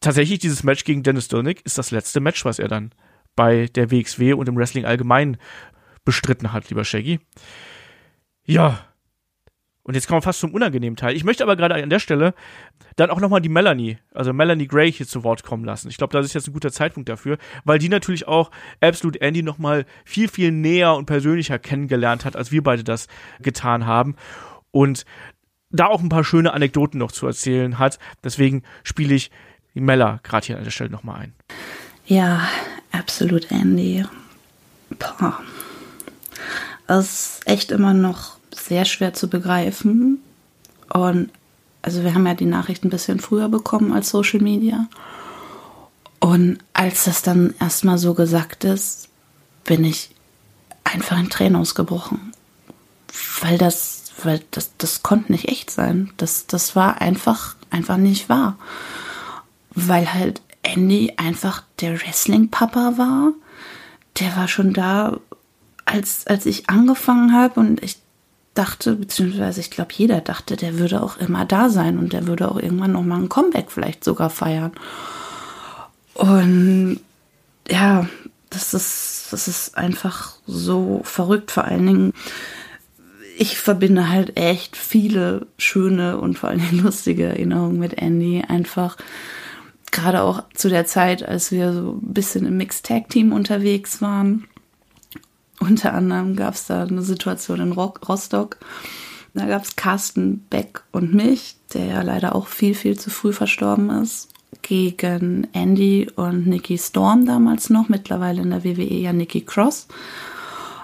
tatsächlich 0.00 0.40
dieses 0.40 0.64
Match 0.64 0.84
gegen 0.84 1.02
Dennis 1.02 1.28
Dolnick 1.28 1.64
ist 1.64 1.78
das 1.78 1.92
letzte 1.92 2.20
Match, 2.20 2.44
was 2.44 2.58
er 2.58 2.68
dann 2.68 2.90
bei 3.36 3.66
der 3.66 3.90
WXW 3.90 4.32
und 4.32 4.48
im 4.48 4.56
Wrestling 4.56 4.86
allgemein 4.86 5.36
bestritten 6.04 6.52
hat, 6.52 6.68
lieber 6.70 6.84
Shaggy. 6.84 7.20
Ja, 8.46 8.86
und 9.86 9.94
jetzt 9.94 10.08
kommen 10.08 10.18
wir 10.18 10.22
fast 10.22 10.40
zum 10.40 10.52
unangenehmen 10.52 10.96
Teil. 10.96 11.14
Ich 11.14 11.22
möchte 11.22 11.44
aber 11.44 11.54
gerade 11.54 11.76
an 11.76 11.90
der 11.90 12.00
Stelle 12.00 12.34
dann 12.96 13.08
auch 13.08 13.20
nochmal 13.20 13.40
die 13.40 13.48
Melanie, 13.48 13.98
also 14.12 14.32
Melanie 14.32 14.66
Gray 14.66 14.90
hier 14.90 15.06
zu 15.06 15.22
Wort 15.22 15.44
kommen 15.44 15.64
lassen. 15.64 15.88
Ich 15.88 15.96
glaube, 15.96 16.12
das 16.12 16.26
ist 16.26 16.34
jetzt 16.34 16.48
ein 16.48 16.52
guter 16.52 16.72
Zeitpunkt 16.72 17.08
dafür, 17.08 17.38
weil 17.64 17.78
die 17.78 17.88
natürlich 17.88 18.26
auch 18.26 18.50
Absolute 18.80 19.20
Andy 19.20 19.44
nochmal 19.44 19.86
viel, 20.04 20.26
viel 20.26 20.50
näher 20.50 20.96
und 20.96 21.06
persönlicher 21.06 21.60
kennengelernt 21.60 22.24
hat, 22.24 22.34
als 22.34 22.50
wir 22.50 22.64
beide 22.64 22.82
das 22.82 23.06
getan 23.38 23.86
haben. 23.86 24.16
Und 24.72 25.04
da 25.70 25.86
auch 25.86 26.02
ein 26.02 26.08
paar 26.08 26.24
schöne 26.24 26.52
Anekdoten 26.52 26.98
noch 26.98 27.12
zu 27.12 27.28
erzählen 27.28 27.78
hat. 27.78 28.00
Deswegen 28.24 28.64
spiele 28.82 29.14
ich 29.14 29.30
die 29.76 29.80
Mella 29.80 30.18
gerade 30.24 30.46
hier 30.46 30.58
an 30.58 30.64
der 30.64 30.72
Stelle 30.72 30.90
nochmal 30.90 31.20
ein. 31.20 31.34
Ja, 32.06 32.48
Absolute 32.90 33.54
Andy. 33.54 34.04
Boah. 34.98 35.40
Das 36.88 37.06
ist 37.06 37.46
echt 37.46 37.70
immer 37.70 37.94
noch 37.94 38.35
sehr 38.58 38.84
schwer 38.84 39.14
zu 39.14 39.28
begreifen. 39.28 40.20
Und 40.92 41.30
also 41.82 42.02
wir 42.02 42.14
haben 42.14 42.26
ja 42.26 42.34
die 42.34 42.46
Nachricht 42.46 42.84
ein 42.84 42.90
bisschen 42.90 43.20
früher 43.20 43.48
bekommen 43.48 43.92
als 43.92 44.10
Social 44.10 44.40
Media. 44.40 44.88
Und 46.20 46.58
als 46.72 47.04
das 47.04 47.22
dann 47.22 47.54
erstmal 47.60 47.98
so 47.98 48.14
gesagt 48.14 48.64
ist, 48.64 49.08
bin 49.64 49.84
ich 49.84 50.10
einfach 50.84 51.18
in 51.18 51.30
Tränen 51.30 51.56
ausgebrochen. 51.56 52.32
Weil 53.40 53.58
das, 53.58 54.04
weil 54.22 54.40
das, 54.50 54.72
das 54.78 55.02
konnte 55.02 55.32
nicht 55.32 55.48
echt 55.48 55.70
sein. 55.70 56.10
Das, 56.16 56.46
das 56.46 56.74
war 56.74 57.00
einfach, 57.00 57.56
einfach 57.70 57.96
nicht 57.96 58.28
wahr. 58.28 58.58
Weil 59.70 60.12
halt 60.12 60.40
Andy 60.62 61.14
einfach 61.16 61.62
der 61.80 62.00
Wrestling-Papa 62.00 62.94
war. 62.96 63.32
Der 64.18 64.36
war 64.36 64.48
schon 64.48 64.72
da, 64.72 65.18
als, 65.84 66.26
als 66.26 66.46
ich 66.46 66.68
angefangen 66.68 67.32
habe 67.32 67.60
und 67.60 67.82
ich 67.82 67.98
dachte, 68.58 68.94
beziehungsweise 68.94 69.60
ich 69.60 69.70
glaube, 69.70 69.92
jeder 69.94 70.20
dachte, 70.20 70.56
der 70.56 70.78
würde 70.78 71.02
auch 71.02 71.16
immer 71.18 71.44
da 71.44 71.68
sein 71.68 71.98
und 71.98 72.12
der 72.12 72.26
würde 72.26 72.50
auch 72.50 72.58
irgendwann 72.58 72.92
noch 72.92 73.02
mal 73.02 73.20
ein 73.20 73.28
Comeback 73.28 73.70
vielleicht 73.70 74.04
sogar 74.04 74.30
feiern. 74.30 74.72
Und 76.14 77.00
ja, 77.68 78.08
das 78.50 78.74
ist, 78.74 79.28
das 79.30 79.48
ist 79.48 79.76
einfach 79.76 80.34
so 80.46 81.00
verrückt. 81.04 81.50
Vor 81.50 81.64
allen 81.64 81.86
Dingen, 81.86 82.12
ich 83.36 83.58
verbinde 83.58 84.08
halt 84.08 84.36
echt 84.36 84.76
viele 84.76 85.46
schöne 85.58 86.18
und 86.18 86.38
vor 86.38 86.48
allen 86.48 86.60
Dingen 86.60 86.82
lustige 86.84 87.24
Erinnerungen 87.24 87.78
mit 87.78 87.94
Andy. 87.94 88.42
Einfach 88.46 88.96
gerade 89.90 90.22
auch 90.22 90.44
zu 90.54 90.68
der 90.68 90.86
Zeit, 90.86 91.26
als 91.26 91.52
wir 91.52 91.72
so 91.72 92.00
ein 92.02 92.14
bisschen 92.14 92.46
im 92.46 92.56
Mixed 92.56 92.86
Tag 92.86 93.08
Team 93.08 93.32
unterwegs 93.32 94.00
waren. 94.00 94.46
Unter 95.60 95.94
anderem 95.94 96.36
gab 96.36 96.54
es 96.54 96.66
da 96.66 96.82
eine 96.82 97.02
Situation 97.02 97.60
in 97.60 97.72
Rostock. 97.72 98.58
Da 99.34 99.46
gab 99.46 99.64
es 99.64 99.76
Carsten 99.76 100.46
Beck 100.48 100.82
und 100.92 101.14
mich, 101.14 101.56
der 101.74 101.86
ja 101.86 102.02
leider 102.02 102.34
auch 102.34 102.46
viel, 102.46 102.74
viel 102.74 102.98
zu 102.98 103.10
früh 103.10 103.32
verstorben 103.32 103.90
ist, 103.90 104.28
gegen 104.62 105.46
Andy 105.52 106.08
und 106.16 106.46
Nikki 106.46 106.78
Storm 106.78 107.26
damals 107.26 107.68
noch, 107.68 107.88
mittlerweile 107.88 108.42
in 108.42 108.50
der 108.50 108.64
WWE 108.64 108.94
ja 108.94 109.12
Nikki 109.12 109.42
Cross. 109.42 109.88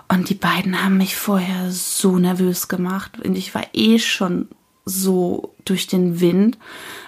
Und 0.08 0.28
die 0.28 0.34
beiden 0.34 0.84
haben 0.84 0.98
mich 0.98 1.16
vorher 1.16 1.70
so 1.70 2.18
nervös 2.18 2.68
gemacht. 2.68 3.18
Und 3.24 3.34
ich 3.34 3.54
war 3.54 3.64
eh 3.72 3.98
schon 3.98 4.48
so 4.84 5.54
durch 5.64 5.86
den 5.86 6.20
Wind, 6.20 6.58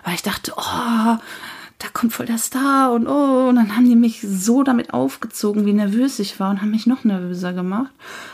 weil 0.04 0.14
ich 0.14 0.22
dachte, 0.22 0.54
oh, 0.56 1.16
da 1.78 1.88
kommt 1.92 2.12
voll 2.12 2.26
der 2.26 2.38
Star 2.38 2.92
und 2.92 3.06
oh, 3.06 3.48
und 3.48 3.56
dann 3.56 3.76
haben 3.76 3.88
die 3.88 3.96
mich 3.96 4.20
so 4.22 4.62
damit 4.62 4.94
aufgezogen, 4.94 5.66
wie 5.66 5.72
nervös 5.72 6.18
ich 6.18 6.38
war 6.40 6.50
und 6.50 6.60
haben 6.60 6.70
mich 6.70 6.86
noch 6.86 7.04
nervöser 7.04 7.52
gemacht. 7.52 7.92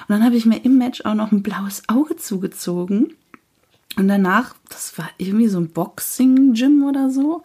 Und 0.09 0.15
dann 0.15 0.25
habe 0.25 0.37
ich 0.37 0.47
mir 0.47 0.65
im 0.65 0.79
Match 0.79 1.05
auch 1.05 1.15
noch 1.15 1.33
ein 1.33 1.43
blaues 1.43 1.83
Auge 1.89 2.17
zugezogen. 2.17 3.15
Und 3.97 4.09
danach, 4.09 4.55
das 4.69 4.97
war 4.99 5.11
irgendwie 5.19 5.49
so 5.49 5.59
ein 5.59 5.71
Boxing-Gym 5.71 6.85
oder 6.85 7.11
so, 7.11 7.43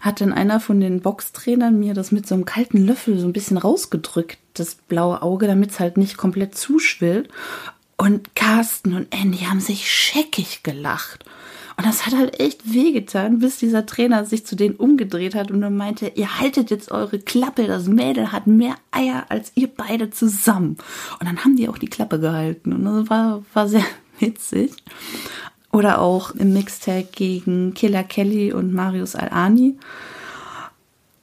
hat 0.00 0.20
dann 0.20 0.32
einer 0.32 0.58
von 0.58 0.80
den 0.80 1.00
Boxtrainern 1.00 1.78
mir 1.78 1.94
das 1.94 2.12
mit 2.12 2.26
so 2.26 2.34
einem 2.34 2.44
kalten 2.44 2.84
Löffel 2.84 3.18
so 3.18 3.26
ein 3.26 3.32
bisschen 3.32 3.56
rausgedrückt, 3.56 4.38
das 4.54 4.74
blaue 4.74 5.22
Auge, 5.22 5.46
damit 5.46 5.70
es 5.70 5.80
halt 5.80 5.96
nicht 5.96 6.16
komplett 6.16 6.56
zuschwillt. 6.56 7.28
Und 7.96 8.34
Carsten 8.34 8.94
und 8.94 9.14
Andy 9.14 9.38
haben 9.38 9.60
sich 9.60 9.90
scheckig 9.90 10.62
gelacht. 10.62 11.24
Und 11.76 11.84
das 11.84 12.06
hat 12.06 12.16
halt 12.16 12.40
echt 12.40 12.72
wehgetan, 12.72 13.38
bis 13.38 13.58
dieser 13.58 13.84
Trainer 13.84 14.24
sich 14.24 14.46
zu 14.46 14.56
denen 14.56 14.76
umgedreht 14.76 15.34
hat 15.34 15.50
und 15.50 15.60
dann 15.60 15.76
meinte, 15.76 16.10
ihr 16.14 16.38
haltet 16.38 16.70
jetzt 16.70 16.90
eure 16.90 17.18
Klappe, 17.18 17.66
das 17.66 17.86
Mädel 17.86 18.32
hat 18.32 18.46
mehr 18.46 18.76
Eier 18.90 19.26
als 19.28 19.52
ihr 19.56 19.68
beide 19.68 20.08
zusammen. 20.10 20.78
Und 21.20 21.26
dann 21.26 21.44
haben 21.44 21.56
die 21.56 21.68
auch 21.68 21.76
die 21.76 21.88
Klappe 21.88 22.18
gehalten 22.18 22.72
und 22.72 22.84
das 22.84 23.10
war, 23.10 23.42
war 23.52 23.68
sehr 23.68 23.84
witzig. 24.18 24.72
Oder 25.70 26.00
auch 26.00 26.30
im 26.30 26.54
Mixtag 26.54 27.12
gegen 27.12 27.74
Killer 27.74 28.04
Kelly 28.04 28.54
und 28.54 28.72
Marius 28.72 29.14
Al-Ani. 29.14 29.78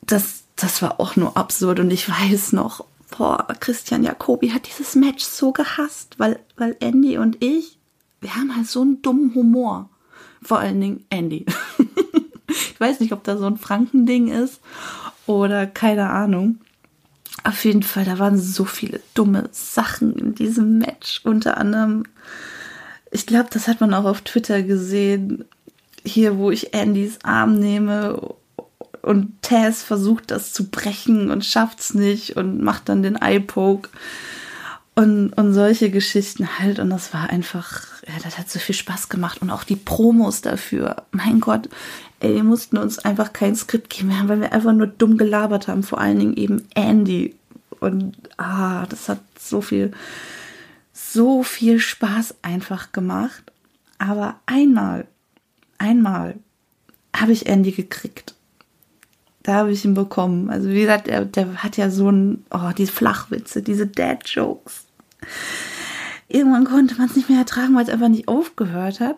Das, 0.01 0.43
das 0.55 0.83
war 0.83 0.99
auch 0.99 1.15
nur 1.15 1.35
absurd 1.35 1.79
und 1.79 1.89
ich 1.89 2.07
weiß 2.07 2.53
noch, 2.53 2.85
boah, 3.17 3.47
Christian 3.59 4.03
Jacobi 4.03 4.51
hat 4.51 4.67
dieses 4.67 4.93
Match 4.93 5.23
so 5.23 5.51
gehasst, 5.51 6.19
weil, 6.19 6.39
weil 6.57 6.75
Andy 6.79 7.17
und 7.17 7.43
ich, 7.43 7.79
wir 8.21 8.35
haben 8.35 8.55
halt 8.55 8.67
so 8.67 8.81
einen 8.81 9.01
dummen 9.01 9.33
Humor. 9.33 9.89
Vor 10.43 10.59
allen 10.59 10.79
Dingen 10.81 11.05
Andy. 11.09 11.45
ich 12.47 12.79
weiß 12.79 12.99
nicht, 12.99 13.13
ob 13.13 13.23
da 13.23 13.37
so 13.37 13.45
ein 13.45 13.57
Frankending 13.57 14.27
ist 14.29 14.61
oder 15.25 15.67
keine 15.67 16.09
Ahnung. 16.09 16.59
Auf 17.43 17.65
jeden 17.65 17.83
Fall, 17.83 18.05
da 18.05 18.19
waren 18.19 18.39
so 18.39 18.63
viele 18.65 19.01
dumme 19.13 19.49
Sachen 19.51 20.15
in 20.15 20.35
diesem 20.35 20.77
Match. 20.77 21.21
Unter 21.23 21.57
anderem, 21.57 22.05
ich 23.11 23.25
glaube, 23.25 23.49
das 23.51 23.67
hat 23.67 23.81
man 23.81 23.93
auch 23.93 24.05
auf 24.05 24.21
Twitter 24.21 24.63
gesehen, 24.63 25.45
hier, 26.05 26.37
wo 26.37 26.51
ich 26.51 26.73
Andys 26.73 27.19
Arm 27.23 27.59
nehme 27.59 28.19
und 29.01 29.41
Taz 29.41 29.83
versucht 29.83 30.31
das 30.31 30.53
zu 30.53 30.69
brechen 30.69 31.29
und 31.31 31.45
schafft's 31.45 31.93
nicht 31.93 32.37
und 32.37 32.61
macht 32.61 32.89
dann 32.89 33.03
den 33.03 33.15
Eye-Poke. 33.15 33.89
Und, 34.95 35.33
und 35.33 35.53
solche 35.53 35.89
Geschichten 35.89 36.59
halt. 36.59 36.79
Und 36.79 36.89
das 36.89 37.13
war 37.13 37.29
einfach, 37.29 37.81
ja, 38.07 38.13
das 38.23 38.37
hat 38.37 38.49
so 38.49 38.59
viel 38.59 38.75
Spaß 38.75 39.09
gemacht. 39.09 39.41
Und 39.41 39.49
auch 39.49 39.63
die 39.63 39.75
Promos 39.75 40.41
dafür. 40.41 41.03
Mein 41.11 41.39
Gott, 41.39 41.69
ey, 42.19 42.35
die 42.35 42.43
mussten 42.43 42.77
uns 42.77 42.99
einfach 42.99 43.33
kein 43.33 43.55
Skript 43.55 43.89
geben, 43.89 44.11
weil 44.27 44.41
wir 44.41 44.53
einfach 44.53 44.73
nur 44.73 44.87
dumm 44.87 45.17
gelabert 45.17 45.67
haben. 45.67 45.83
Vor 45.83 45.99
allen 45.99 46.19
Dingen 46.19 46.37
eben 46.37 46.67
Andy. 46.75 47.35
Und 47.79 48.15
ah, 48.37 48.85
das 48.87 49.09
hat 49.09 49.19
so 49.39 49.61
viel, 49.61 49.91
so 50.93 51.43
viel 51.43 51.79
Spaß 51.79 52.35
einfach 52.41 52.91
gemacht. 52.91 53.43
Aber 53.97 54.39
einmal, 54.45 55.07
einmal 55.77 56.35
habe 57.15 57.31
ich 57.31 57.45
Andy 57.45 57.71
gekriegt. 57.71 58.35
Da 59.43 59.55
habe 59.55 59.71
ich 59.71 59.83
ihn 59.83 59.93
bekommen. 59.93 60.49
Also 60.49 60.69
wie 60.69 60.81
gesagt, 60.81 61.07
der, 61.07 61.25
der 61.25 61.63
hat 61.63 61.77
ja 61.77 61.89
so 61.89 62.09
ein, 62.09 62.45
oh, 62.49 62.71
diese 62.77 62.91
Flachwitze, 62.91 63.61
diese 63.61 63.87
Dad-Jokes. 63.87 64.85
Irgendwann 66.27 66.65
konnte 66.65 66.95
man 66.95 67.07
es 67.07 67.15
nicht 67.15 67.29
mehr 67.29 67.39
ertragen, 67.39 67.75
weil 67.75 67.83
es 67.83 67.89
einfach 67.89 68.09
nicht 68.09 68.27
aufgehört 68.27 68.99
hat. 68.99 69.17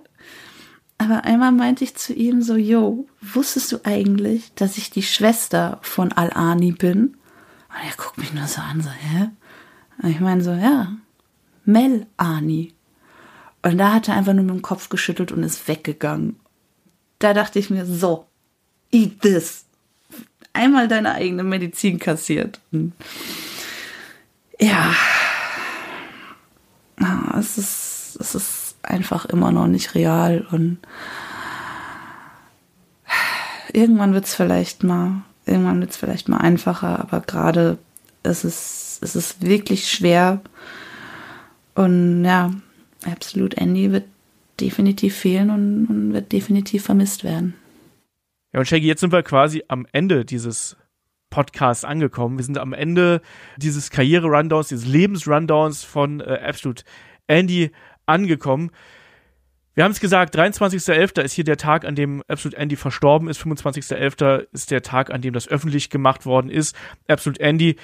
Aber 0.98 1.26
einmal 1.26 1.52
meinte 1.52 1.84
ich 1.84 1.96
zu 1.96 2.14
ihm 2.14 2.42
so, 2.42 2.56
yo, 2.56 3.08
wusstest 3.22 3.72
du 3.72 3.78
eigentlich, 3.84 4.54
dass 4.56 4.78
ich 4.78 4.90
die 4.90 5.04
Schwester 5.04 5.80
von 5.82 6.12
Al-Ani 6.12 6.72
bin? 6.72 7.18
Und 7.70 7.90
er 7.90 7.96
guckt 7.98 8.18
mich 8.18 8.34
nur 8.34 8.48
so 8.48 8.62
an, 8.62 8.82
so, 8.82 8.90
hä? 8.90 9.30
Und 10.02 10.10
ich 10.10 10.20
meine 10.20 10.42
so, 10.42 10.52
ja, 10.52 10.96
Mel-Ani. 11.66 12.74
Und 13.62 13.78
da 13.78 13.94
hat 13.94 14.08
er 14.08 14.16
einfach 14.16 14.34
nur 14.34 14.44
mit 14.44 14.56
dem 14.56 14.62
Kopf 14.62 14.90
geschüttelt 14.90 15.32
und 15.32 15.44
ist 15.44 15.68
weggegangen. 15.68 16.38
Da 17.20 17.34
dachte 17.34 17.60
ich 17.60 17.70
mir, 17.70 17.86
so, 17.86 18.28
eat 18.92 19.22
this 19.22 19.66
einmal 20.56 20.88
deine 20.88 21.14
eigene 21.14 21.44
Medizin 21.44 22.00
kassiert. 22.00 22.60
Ja. 24.60 24.96
Es 27.38 27.58
ist, 27.58 28.18
es 28.20 28.36
ist 28.36 28.76
einfach 28.84 29.26
immer 29.26 29.52
noch 29.52 29.68
nicht 29.68 29.96
real 29.96 30.46
und 30.52 30.80
irgendwann 33.74 34.14
wird 34.14 34.26
es 34.26 34.36
vielleicht 34.36 34.84
mal, 34.84 35.24
irgendwann 35.46 35.82
wird 35.82 35.92
es 35.92 35.98
vielleicht 35.98 36.30
mal 36.30 36.38
einfacher, 36.38 37.00
aber 37.00 37.22
gerade 37.22 37.78
ist 38.24 38.44
es, 38.44 39.00
ist 39.02 39.42
wirklich 39.42 39.90
schwer. 39.90 40.42
Und 41.76 42.24
ja, 42.24 42.52
Absolute 43.06 43.58
Andy 43.58 43.92
wird 43.92 44.06
definitiv 44.60 45.16
fehlen 45.16 45.50
und, 45.50 45.86
und 45.88 46.14
wird 46.14 46.32
definitiv 46.32 46.86
vermisst 46.86 47.24
werden. 47.24 47.54
Ja, 48.54 48.60
und 48.60 48.66
Shaggy, 48.66 48.88
jetzt 48.88 49.02
sind 49.02 49.12
wir 49.12 49.22
quasi 49.22 49.64
am 49.68 49.86
Ende 49.92 50.26
dieses 50.26 50.78
Podcasts 51.30 51.84
angekommen. 51.84 52.38
Wir 52.38 52.46
sind 52.46 52.58
am 52.58 52.74
Ende 52.74 53.22
dieses 53.58 53.90
Karriere-Rundowns, 53.90 54.70
dieses 54.70 54.86
Lebens-Rundowns 54.86 55.84
von 55.84 56.22
äh, 56.22 56.40
Absolute 56.46 56.84
Andy 57.28 57.72
angekommen. 58.06 58.72
Wir 59.74 59.84
haben 59.84 59.92
es 59.92 60.00
gesagt, 60.00 60.38
23.11. 60.38 61.22
ist 61.22 61.34
hier 61.34 61.44
der 61.44 61.58
Tag, 61.58 61.84
an 61.84 61.96
dem 61.96 62.24
Absolute 62.30 62.58
Andy 62.58 62.78
verstorben 62.78 63.28
ist. 63.28 63.42
25.11. 63.42 64.48
ist 64.54 64.72
der 64.72 64.82
Tag, 64.82 65.12
an 65.12 65.22
dem 65.22 65.34
das 65.34 65.50
öffentlich 65.50 65.90
gemacht 65.90 66.26
worden 66.26 66.50
ist. 66.50 66.76
Absolute 67.10 67.42
Andy, 67.42 67.76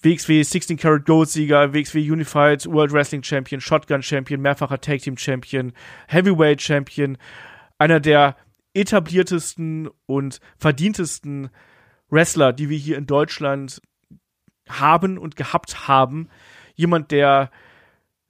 WXW 0.00 0.42
16 0.42 0.78
Karat 0.78 1.04
Gold 1.04 1.28
Sieger, 1.28 1.74
WXW 1.74 2.10
Unified 2.10 2.66
World 2.66 2.92
Wrestling 2.92 3.22
Champion, 3.22 3.60
Shotgun 3.60 4.02
Champion, 4.02 4.40
mehrfacher 4.40 4.80
Tag 4.80 5.00
Team 5.00 5.18
Champion, 5.18 5.72
Heavyweight 6.08 6.62
Champion, 6.62 7.18
einer 7.78 8.00
der 8.00 8.36
etabliertesten 8.74 9.88
und 10.06 10.40
verdientesten 10.58 11.50
Wrestler, 12.14 12.52
die 12.52 12.68
wir 12.68 12.78
hier 12.78 12.96
in 12.96 13.06
Deutschland 13.06 13.82
haben 14.68 15.18
und 15.18 15.36
gehabt 15.36 15.88
haben. 15.88 16.28
Jemand, 16.74 17.10
der 17.10 17.50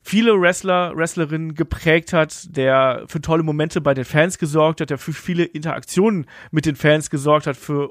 viele 0.03 0.41
Wrestler, 0.41 0.97
Wrestlerinnen 0.97 1.55
geprägt 1.55 2.13
hat, 2.13 2.57
der 2.57 3.05
für 3.07 3.21
tolle 3.21 3.43
Momente 3.43 3.81
bei 3.81 3.95
den 3.95 4.05
Fans 4.05 4.39
gesorgt 4.39 4.81
hat, 4.81 4.91
der 4.91 4.99
für 4.99 5.13
viele 5.13 5.45
Interaktionen 5.45 6.27
mit 6.51 6.67
den 6.67 6.77
Fans 6.77 7.09
gesorgt 7.11 7.47
hat, 7.47 7.57
für 7.57 7.91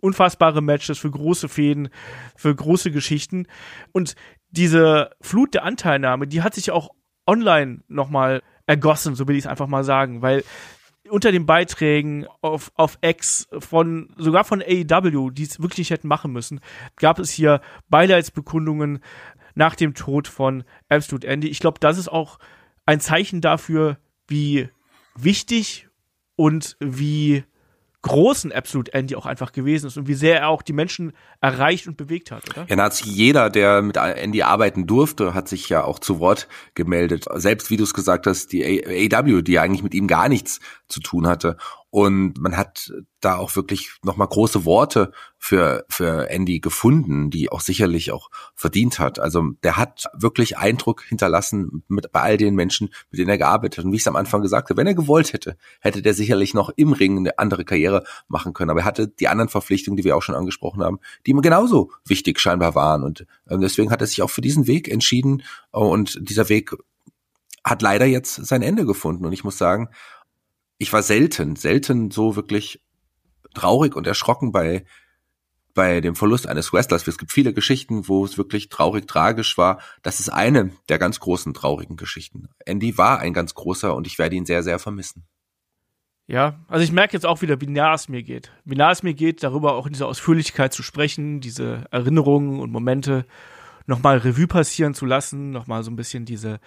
unfassbare 0.00 0.62
Matches, 0.62 0.98
für 0.98 1.10
große 1.10 1.48
Fäden, 1.48 1.88
für 2.36 2.54
große 2.54 2.90
Geschichten. 2.90 3.46
Und 3.92 4.16
diese 4.50 5.10
Flut 5.20 5.54
der 5.54 5.64
Anteilnahme, 5.64 6.26
die 6.26 6.42
hat 6.42 6.54
sich 6.54 6.70
auch 6.72 6.90
online 7.26 7.82
nochmal 7.88 8.42
ergossen, 8.66 9.14
so 9.14 9.28
will 9.28 9.36
ich 9.36 9.44
es 9.44 9.50
einfach 9.50 9.68
mal 9.68 9.84
sagen, 9.84 10.22
weil 10.22 10.42
unter 11.12 11.30
den 11.30 11.44
Beiträgen 11.44 12.26
auf, 12.40 12.72
auf 12.74 12.96
X 13.02 13.46
von, 13.58 14.14
sogar 14.16 14.44
von 14.44 14.62
AEW, 14.62 15.28
die 15.28 15.42
es 15.42 15.60
wirklich 15.60 15.90
hätten 15.90 16.08
machen 16.08 16.32
müssen, 16.32 16.60
gab 16.96 17.18
es 17.18 17.30
hier 17.30 17.60
Beileidsbekundungen 17.90 19.00
nach 19.54 19.74
dem 19.74 19.92
Tod 19.92 20.26
von 20.26 20.64
Absolute 20.88 21.26
Andy. 21.26 21.48
Ich 21.48 21.60
glaube, 21.60 21.78
das 21.80 21.98
ist 21.98 22.08
auch 22.08 22.38
ein 22.86 22.98
Zeichen 22.98 23.42
dafür, 23.42 23.98
wie 24.26 24.70
wichtig 25.14 25.86
und 26.34 26.78
wie 26.80 27.44
großen 28.02 28.52
Absolute 28.52 28.92
Andy 28.94 29.14
auch 29.14 29.26
einfach 29.26 29.52
gewesen 29.52 29.86
ist 29.86 29.96
und 29.96 30.08
wie 30.08 30.14
sehr 30.14 30.40
er 30.40 30.48
auch 30.48 30.62
die 30.62 30.72
Menschen 30.72 31.12
erreicht 31.40 31.86
und 31.86 31.96
bewegt 31.96 32.30
hat, 32.30 32.48
oder? 32.50 32.66
Ja, 32.68 32.76
nahezu 32.76 33.08
jeder, 33.08 33.48
der 33.48 33.80
mit 33.80 33.96
Andy 33.96 34.42
arbeiten 34.42 34.86
durfte, 34.86 35.34
hat 35.34 35.48
sich 35.48 35.68
ja 35.68 35.84
auch 35.84 35.98
zu 35.98 36.18
Wort 36.18 36.48
gemeldet. 36.74 37.26
Selbst 37.34 37.70
wie 37.70 37.76
du 37.76 37.84
es 37.84 37.94
gesagt 37.94 38.26
hast, 38.26 38.52
die 38.52 39.12
AW, 39.14 39.42
die 39.42 39.58
eigentlich 39.58 39.82
mit 39.82 39.94
ihm 39.94 40.08
gar 40.08 40.28
nichts 40.28 40.60
zu 40.88 41.00
tun 41.00 41.26
hatte. 41.26 41.56
Und 41.94 42.40
man 42.40 42.56
hat 42.56 42.90
da 43.20 43.36
auch 43.36 43.54
wirklich 43.54 43.90
nochmal 44.02 44.26
große 44.26 44.64
Worte 44.64 45.12
für, 45.36 45.84
für 45.90 46.30
Andy 46.30 46.58
gefunden, 46.58 47.28
die 47.28 47.52
auch 47.52 47.60
sicherlich 47.60 48.12
auch 48.12 48.30
verdient 48.54 48.98
hat. 48.98 49.18
Also 49.18 49.50
der 49.62 49.76
hat 49.76 50.06
wirklich 50.14 50.56
Eindruck 50.56 51.02
hinterlassen 51.02 51.82
mit, 51.88 52.10
bei 52.10 52.22
all 52.22 52.38
den 52.38 52.54
Menschen, 52.54 52.88
mit 53.10 53.18
denen 53.18 53.28
er 53.28 53.36
gearbeitet 53.36 53.76
hat. 53.76 53.84
Und 53.84 53.92
wie 53.92 53.96
ich 53.96 54.04
es 54.04 54.08
am 54.08 54.16
Anfang 54.16 54.40
gesagt 54.40 54.70
habe, 54.70 54.78
wenn 54.78 54.86
er 54.86 54.94
gewollt 54.94 55.34
hätte, 55.34 55.58
hätte 55.80 56.00
der 56.00 56.14
sicherlich 56.14 56.54
noch 56.54 56.70
im 56.76 56.94
Ring 56.94 57.18
eine 57.18 57.38
andere 57.38 57.66
Karriere 57.66 58.04
machen 58.26 58.54
können. 58.54 58.70
Aber 58.70 58.80
er 58.80 58.86
hatte 58.86 59.08
die 59.08 59.28
anderen 59.28 59.50
Verpflichtungen, 59.50 59.98
die 59.98 60.04
wir 60.04 60.16
auch 60.16 60.22
schon 60.22 60.34
angesprochen 60.34 60.82
haben, 60.82 60.98
die 61.26 61.32
ihm 61.32 61.42
genauso 61.42 61.92
wichtig 62.06 62.40
scheinbar 62.40 62.74
waren. 62.74 63.02
Und 63.02 63.26
ähm, 63.50 63.60
deswegen 63.60 63.90
hat 63.90 64.00
er 64.00 64.06
sich 64.06 64.22
auch 64.22 64.30
für 64.30 64.40
diesen 64.40 64.66
Weg 64.66 64.88
entschieden. 64.88 65.42
Und 65.72 66.18
dieser 66.26 66.48
Weg 66.48 66.74
hat 67.64 67.82
leider 67.82 68.06
jetzt 68.06 68.46
sein 68.46 68.62
Ende 68.62 68.86
gefunden. 68.86 69.26
Und 69.26 69.34
ich 69.34 69.44
muss 69.44 69.58
sagen, 69.58 69.90
ich 70.82 70.92
war 70.92 71.02
selten, 71.02 71.56
selten 71.56 72.10
so 72.10 72.36
wirklich 72.36 72.82
traurig 73.54 73.94
und 73.96 74.06
erschrocken 74.06 74.52
bei 74.52 74.84
bei 75.74 76.02
dem 76.02 76.14
Verlust 76.14 76.46
eines 76.46 76.72
Wrestlers. 76.74 77.06
Es 77.06 77.16
gibt 77.16 77.32
viele 77.32 77.54
Geschichten, 77.54 78.06
wo 78.06 78.26
es 78.26 78.36
wirklich 78.36 78.68
traurig, 78.68 79.06
tragisch 79.06 79.56
war. 79.56 79.80
Das 80.02 80.20
ist 80.20 80.28
eine 80.28 80.70
der 80.90 80.98
ganz 80.98 81.18
großen 81.18 81.54
traurigen 81.54 81.96
Geschichten. 81.96 82.48
Andy 82.66 82.98
war 82.98 83.20
ein 83.20 83.32
ganz 83.32 83.54
großer 83.54 83.94
und 83.94 84.06
ich 84.06 84.18
werde 84.18 84.36
ihn 84.36 84.44
sehr, 84.44 84.62
sehr 84.62 84.78
vermissen. 84.78 85.24
Ja, 86.26 86.60
also 86.68 86.84
ich 86.84 86.92
merke 86.92 87.14
jetzt 87.14 87.24
auch 87.24 87.40
wieder, 87.40 87.60
wie 87.62 87.66
nah 87.68 87.94
es 87.94 88.08
mir 88.08 88.22
geht. 88.22 88.52
Wie 88.64 88.74
nah 88.74 88.90
es 88.90 89.02
mir 89.02 89.14
geht, 89.14 89.42
darüber 89.42 89.74
auch 89.74 89.86
in 89.86 89.94
dieser 89.94 90.08
Ausführlichkeit 90.08 90.74
zu 90.74 90.82
sprechen, 90.82 91.40
diese 91.40 91.86
Erinnerungen 91.90 92.60
und 92.60 92.70
Momente 92.70 93.24
nochmal 93.86 94.18
Revue 94.18 94.46
passieren 94.46 94.94
zu 94.94 95.06
lassen, 95.06 95.50
nochmal 95.50 95.82
so 95.82 95.90
ein 95.90 95.96
bisschen 95.96 96.26
diese 96.26 96.60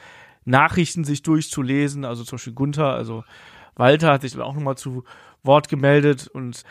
Nachrichten 0.46 1.04
sich 1.04 1.24
durchzulesen, 1.24 2.06
also 2.06 2.24
zum 2.24 2.38
Beispiel 2.38 2.54
Gunther, 2.54 2.94
also 2.94 3.24
Walter 3.76 4.12
hat 4.14 4.22
sich 4.22 4.34
dann 4.34 4.42
auch 4.42 4.54
nochmal 4.54 4.78
zu 4.78 5.04
Wort 5.44 5.70
gemeldet 5.70 6.28
und 6.28 6.64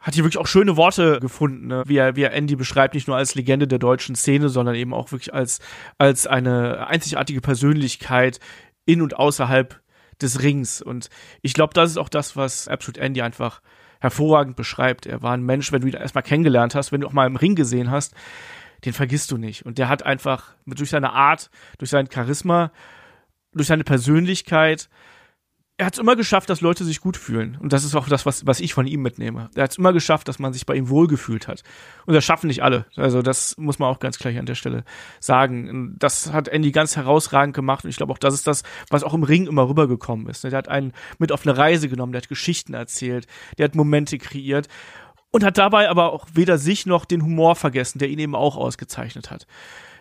hat 0.00 0.14
hier 0.14 0.24
wirklich 0.24 0.38
auch 0.38 0.46
schöne 0.46 0.76
Worte 0.76 1.20
gefunden, 1.20 1.66
ne? 1.66 1.82
wie, 1.86 1.98
er, 1.98 2.16
wie 2.16 2.22
er 2.22 2.32
Andy 2.32 2.56
beschreibt, 2.56 2.94
nicht 2.94 3.06
nur 3.06 3.16
als 3.16 3.34
Legende 3.34 3.68
der 3.68 3.78
deutschen 3.78 4.14
Szene, 4.14 4.48
sondern 4.48 4.74
eben 4.74 4.94
auch 4.94 5.12
wirklich 5.12 5.34
als, 5.34 5.60
als 5.98 6.26
eine 6.26 6.86
einzigartige 6.86 7.42
Persönlichkeit 7.42 8.40
in 8.86 9.02
und 9.02 9.16
außerhalb 9.16 9.78
des 10.22 10.42
Rings. 10.42 10.80
Und 10.80 11.10
ich 11.42 11.52
glaube, 11.52 11.74
das 11.74 11.90
ist 11.90 11.96
auch 11.98 12.08
das, 12.08 12.34
was 12.34 12.66
Absolute 12.66 13.00
Andy 13.00 13.20
einfach 13.20 13.60
hervorragend 14.00 14.56
beschreibt. 14.56 15.04
Er 15.04 15.22
war 15.22 15.34
ein 15.34 15.42
Mensch, 15.42 15.70
wenn 15.70 15.82
du 15.82 15.88
ihn 15.88 15.94
erstmal 15.94 16.22
kennengelernt 16.22 16.74
hast, 16.74 16.92
wenn 16.92 17.02
du 17.02 17.06
auch 17.06 17.12
mal 17.12 17.26
im 17.26 17.36
Ring 17.36 17.54
gesehen 17.54 17.90
hast, 17.90 18.14
den 18.86 18.94
vergisst 18.94 19.30
du 19.30 19.36
nicht. 19.36 19.66
Und 19.66 19.76
der 19.76 19.90
hat 19.90 20.04
einfach 20.04 20.54
durch 20.64 20.90
seine 20.90 21.12
Art, 21.12 21.50
durch 21.78 21.90
sein 21.90 22.08
Charisma, 22.10 22.72
durch 23.52 23.68
seine 23.68 23.84
Persönlichkeit, 23.84 24.88
er 25.80 25.86
hat 25.86 25.94
es 25.94 25.98
immer 25.98 26.14
geschafft, 26.14 26.50
dass 26.50 26.60
Leute 26.60 26.84
sich 26.84 27.00
gut 27.00 27.16
fühlen. 27.16 27.56
Und 27.58 27.72
das 27.72 27.84
ist 27.84 27.94
auch 27.94 28.06
das, 28.06 28.26
was, 28.26 28.46
was 28.46 28.60
ich 28.60 28.74
von 28.74 28.86
ihm 28.86 29.00
mitnehme. 29.00 29.48
Er 29.54 29.62
hat 29.62 29.70
es 29.70 29.78
immer 29.78 29.94
geschafft, 29.94 30.28
dass 30.28 30.38
man 30.38 30.52
sich 30.52 30.66
bei 30.66 30.74
ihm 30.74 30.90
wohlgefühlt 30.90 31.48
hat. 31.48 31.62
Und 32.04 32.12
das 32.12 32.22
schaffen 32.22 32.48
nicht 32.48 32.62
alle. 32.62 32.84
Also 32.96 33.22
das 33.22 33.56
muss 33.56 33.78
man 33.78 33.88
auch 33.88 33.98
ganz 33.98 34.18
gleich 34.18 34.38
an 34.38 34.44
der 34.44 34.56
Stelle 34.56 34.84
sagen. 35.20 35.96
Das 35.98 36.34
hat 36.34 36.48
Andy 36.48 36.70
ganz 36.70 36.96
herausragend 36.96 37.56
gemacht. 37.56 37.84
Und 37.84 37.90
ich 37.90 37.96
glaube 37.96 38.12
auch, 38.12 38.18
das 38.18 38.34
ist 38.34 38.46
das, 38.46 38.62
was 38.90 39.02
auch 39.02 39.14
im 39.14 39.22
Ring 39.22 39.46
immer 39.46 39.70
rübergekommen 39.70 40.28
ist. 40.28 40.44
Der 40.44 40.52
hat 40.52 40.68
einen 40.68 40.92
mit 41.18 41.32
auf 41.32 41.46
eine 41.46 41.56
Reise 41.56 41.88
genommen, 41.88 42.12
der 42.12 42.20
hat 42.20 42.28
Geschichten 42.28 42.74
erzählt, 42.74 43.26
der 43.56 43.64
hat 43.64 43.74
Momente 43.74 44.18
kreiert 44.18 44.68
und 45.30 45.44
hat 45.44 45.56
dabei 45.56 45.88
aber 45.88 46.12
auch 46.12 46.26
weder 46.34 46.58
sich 46.58 46.84
noch 46.84 47.06
den 47.06 47.22
Humor 47.22 47.56
vergessen, 47.56 48.00
der 48.00 48.10
ihn 48.10 48.18
eben 48.18 48.34
auch 48.34 48.58
ausgezeichnet 48.58 49.30
hat. 49.30 49.46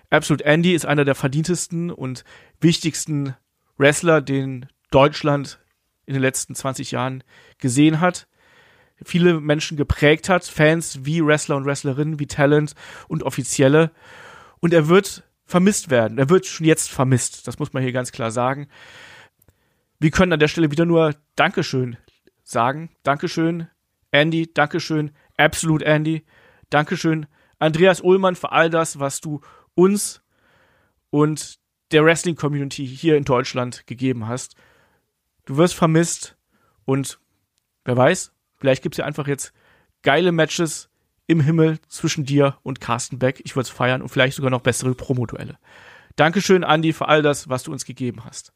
Absolute 0.09 0.43
Andy 0.43 0.73
ist 0.73 0.85
einer 0.85 1.05
der 1.05 1.15
verdientesten 1.15 1.89
und 1.89 2.25
wichtigsten 2.59 3.37
Wrestler, 3.77 4.19
den 4.19 4.65
Deutschland 4.91 5.59
in 6.09 6.13
den 6.13 6.23
letzten 6.23 6.55
20 6.55 6.89
Jahren 6.89 7.23
gesehen 7.59 7.99
hat, 8.01 8.27
viele 9.03 9.39
Menschen 9.39 9.77
geprägt 9.77 10.27
hat, 10.27 10.43
Fans 10.43 11.05
wie 11.05 11.23
Wrestler 11.23 11.55
und 11.55 11.65
Wrestlerinnen, 11.65 12.19
wie 12.19 12.25
Talent 12.25 12.73
und 13.07 13.21
Offizielle. 13.21 13.91
Und 14.59 14.73
er 14.73 14.87
wird 14.87 15.23
vermisst 15.45 15.91
werden. 15.91 16.17
Er 16.17 16.29
wird 16.29 16.47
schon 16.47 16.65
jetzt 16.65 16.89
vermisst. 16.89 17.47
Das 17.47 17.59
muss 17.59 17.73
man 17.73 17.83
hier 17.83 17.91
ganz 17.91 18.11
klar 18.11 18.31
sagen. 18.31 18.67
Wir 19.99 20.09
können 20.09 20.33
an 20.33 20.39
der 20.39 20.47
Stelle 20.47 20.71
wieder 20.71 20.85
nur 20.85 21.15
Dankeschön 21.35 21.97
sagen. 22.43 22.89
Dankeschön, 23.03 23.67
Andy. 24.11 24.51
Dankeschön, 24.51 25.11
Absolute 25.37 25.85
Andy. 25.85 26.25
Dankeschön, 26.71 27.27
Andreas 27.59 28.01
Ullmann, 28.01 28.35
für 28.35 28.51
all 28.51 28.71
das, 28.71 28.99
was 28.99 29.21
du 29.21 29.41
uns 29.75 30.21
und 31.11 31.59
der 31.91 32.03
Wrestling-Community 32.03 32.87
hier 32.87 33.15
in 33.15 33.23
Deutschland 33.23 33.85
gegeben 33.87 34.27
hast. 34.27 34.55
Du 35.49 35.57
wirst 35.57 35.73
vermisst 35.73 36.37
und 36.85 37.19
wer 37.83 37.97
weiß, 37.97 38.33
vielleicht 38.57 38.83
gibt 38.83 38.93
es 38.93 38.97
ja 38.99 39.05
einfach 39.05 39.25
jetzt 39.25 39.51
geile 40.03 40.31
Matches 40.31 40.91
im 41.25 41.41
Himmel 41.41 41.79
zwischen 41.87 42.23
dir 42.23 42.59
und 42.61 42.79
Carsten 42.79 43.17
Beck. 43.17 43.41
Ich 43.43 43.55
würde 43.55 43.63
es 43.63 43.69
feiern 43.71 44.03
und 44.03 44.09
vielleicht 44.09 44.35
sogar 44.35 44.51
noch 44.51 44.61
bessere 44.61 44.93
Promoduelle. 44.93 45.57
Dankeschön, 46.15 46.61
Andy, 46.61 46.93
für 46.93 47.07
all 47.07 47.23
das, 47.23 47.49
was 47.49 47.63
du 47.63 47.71
uns 47.71 47.85
gegeben 47.85 48.25
hast. 48.25 48.53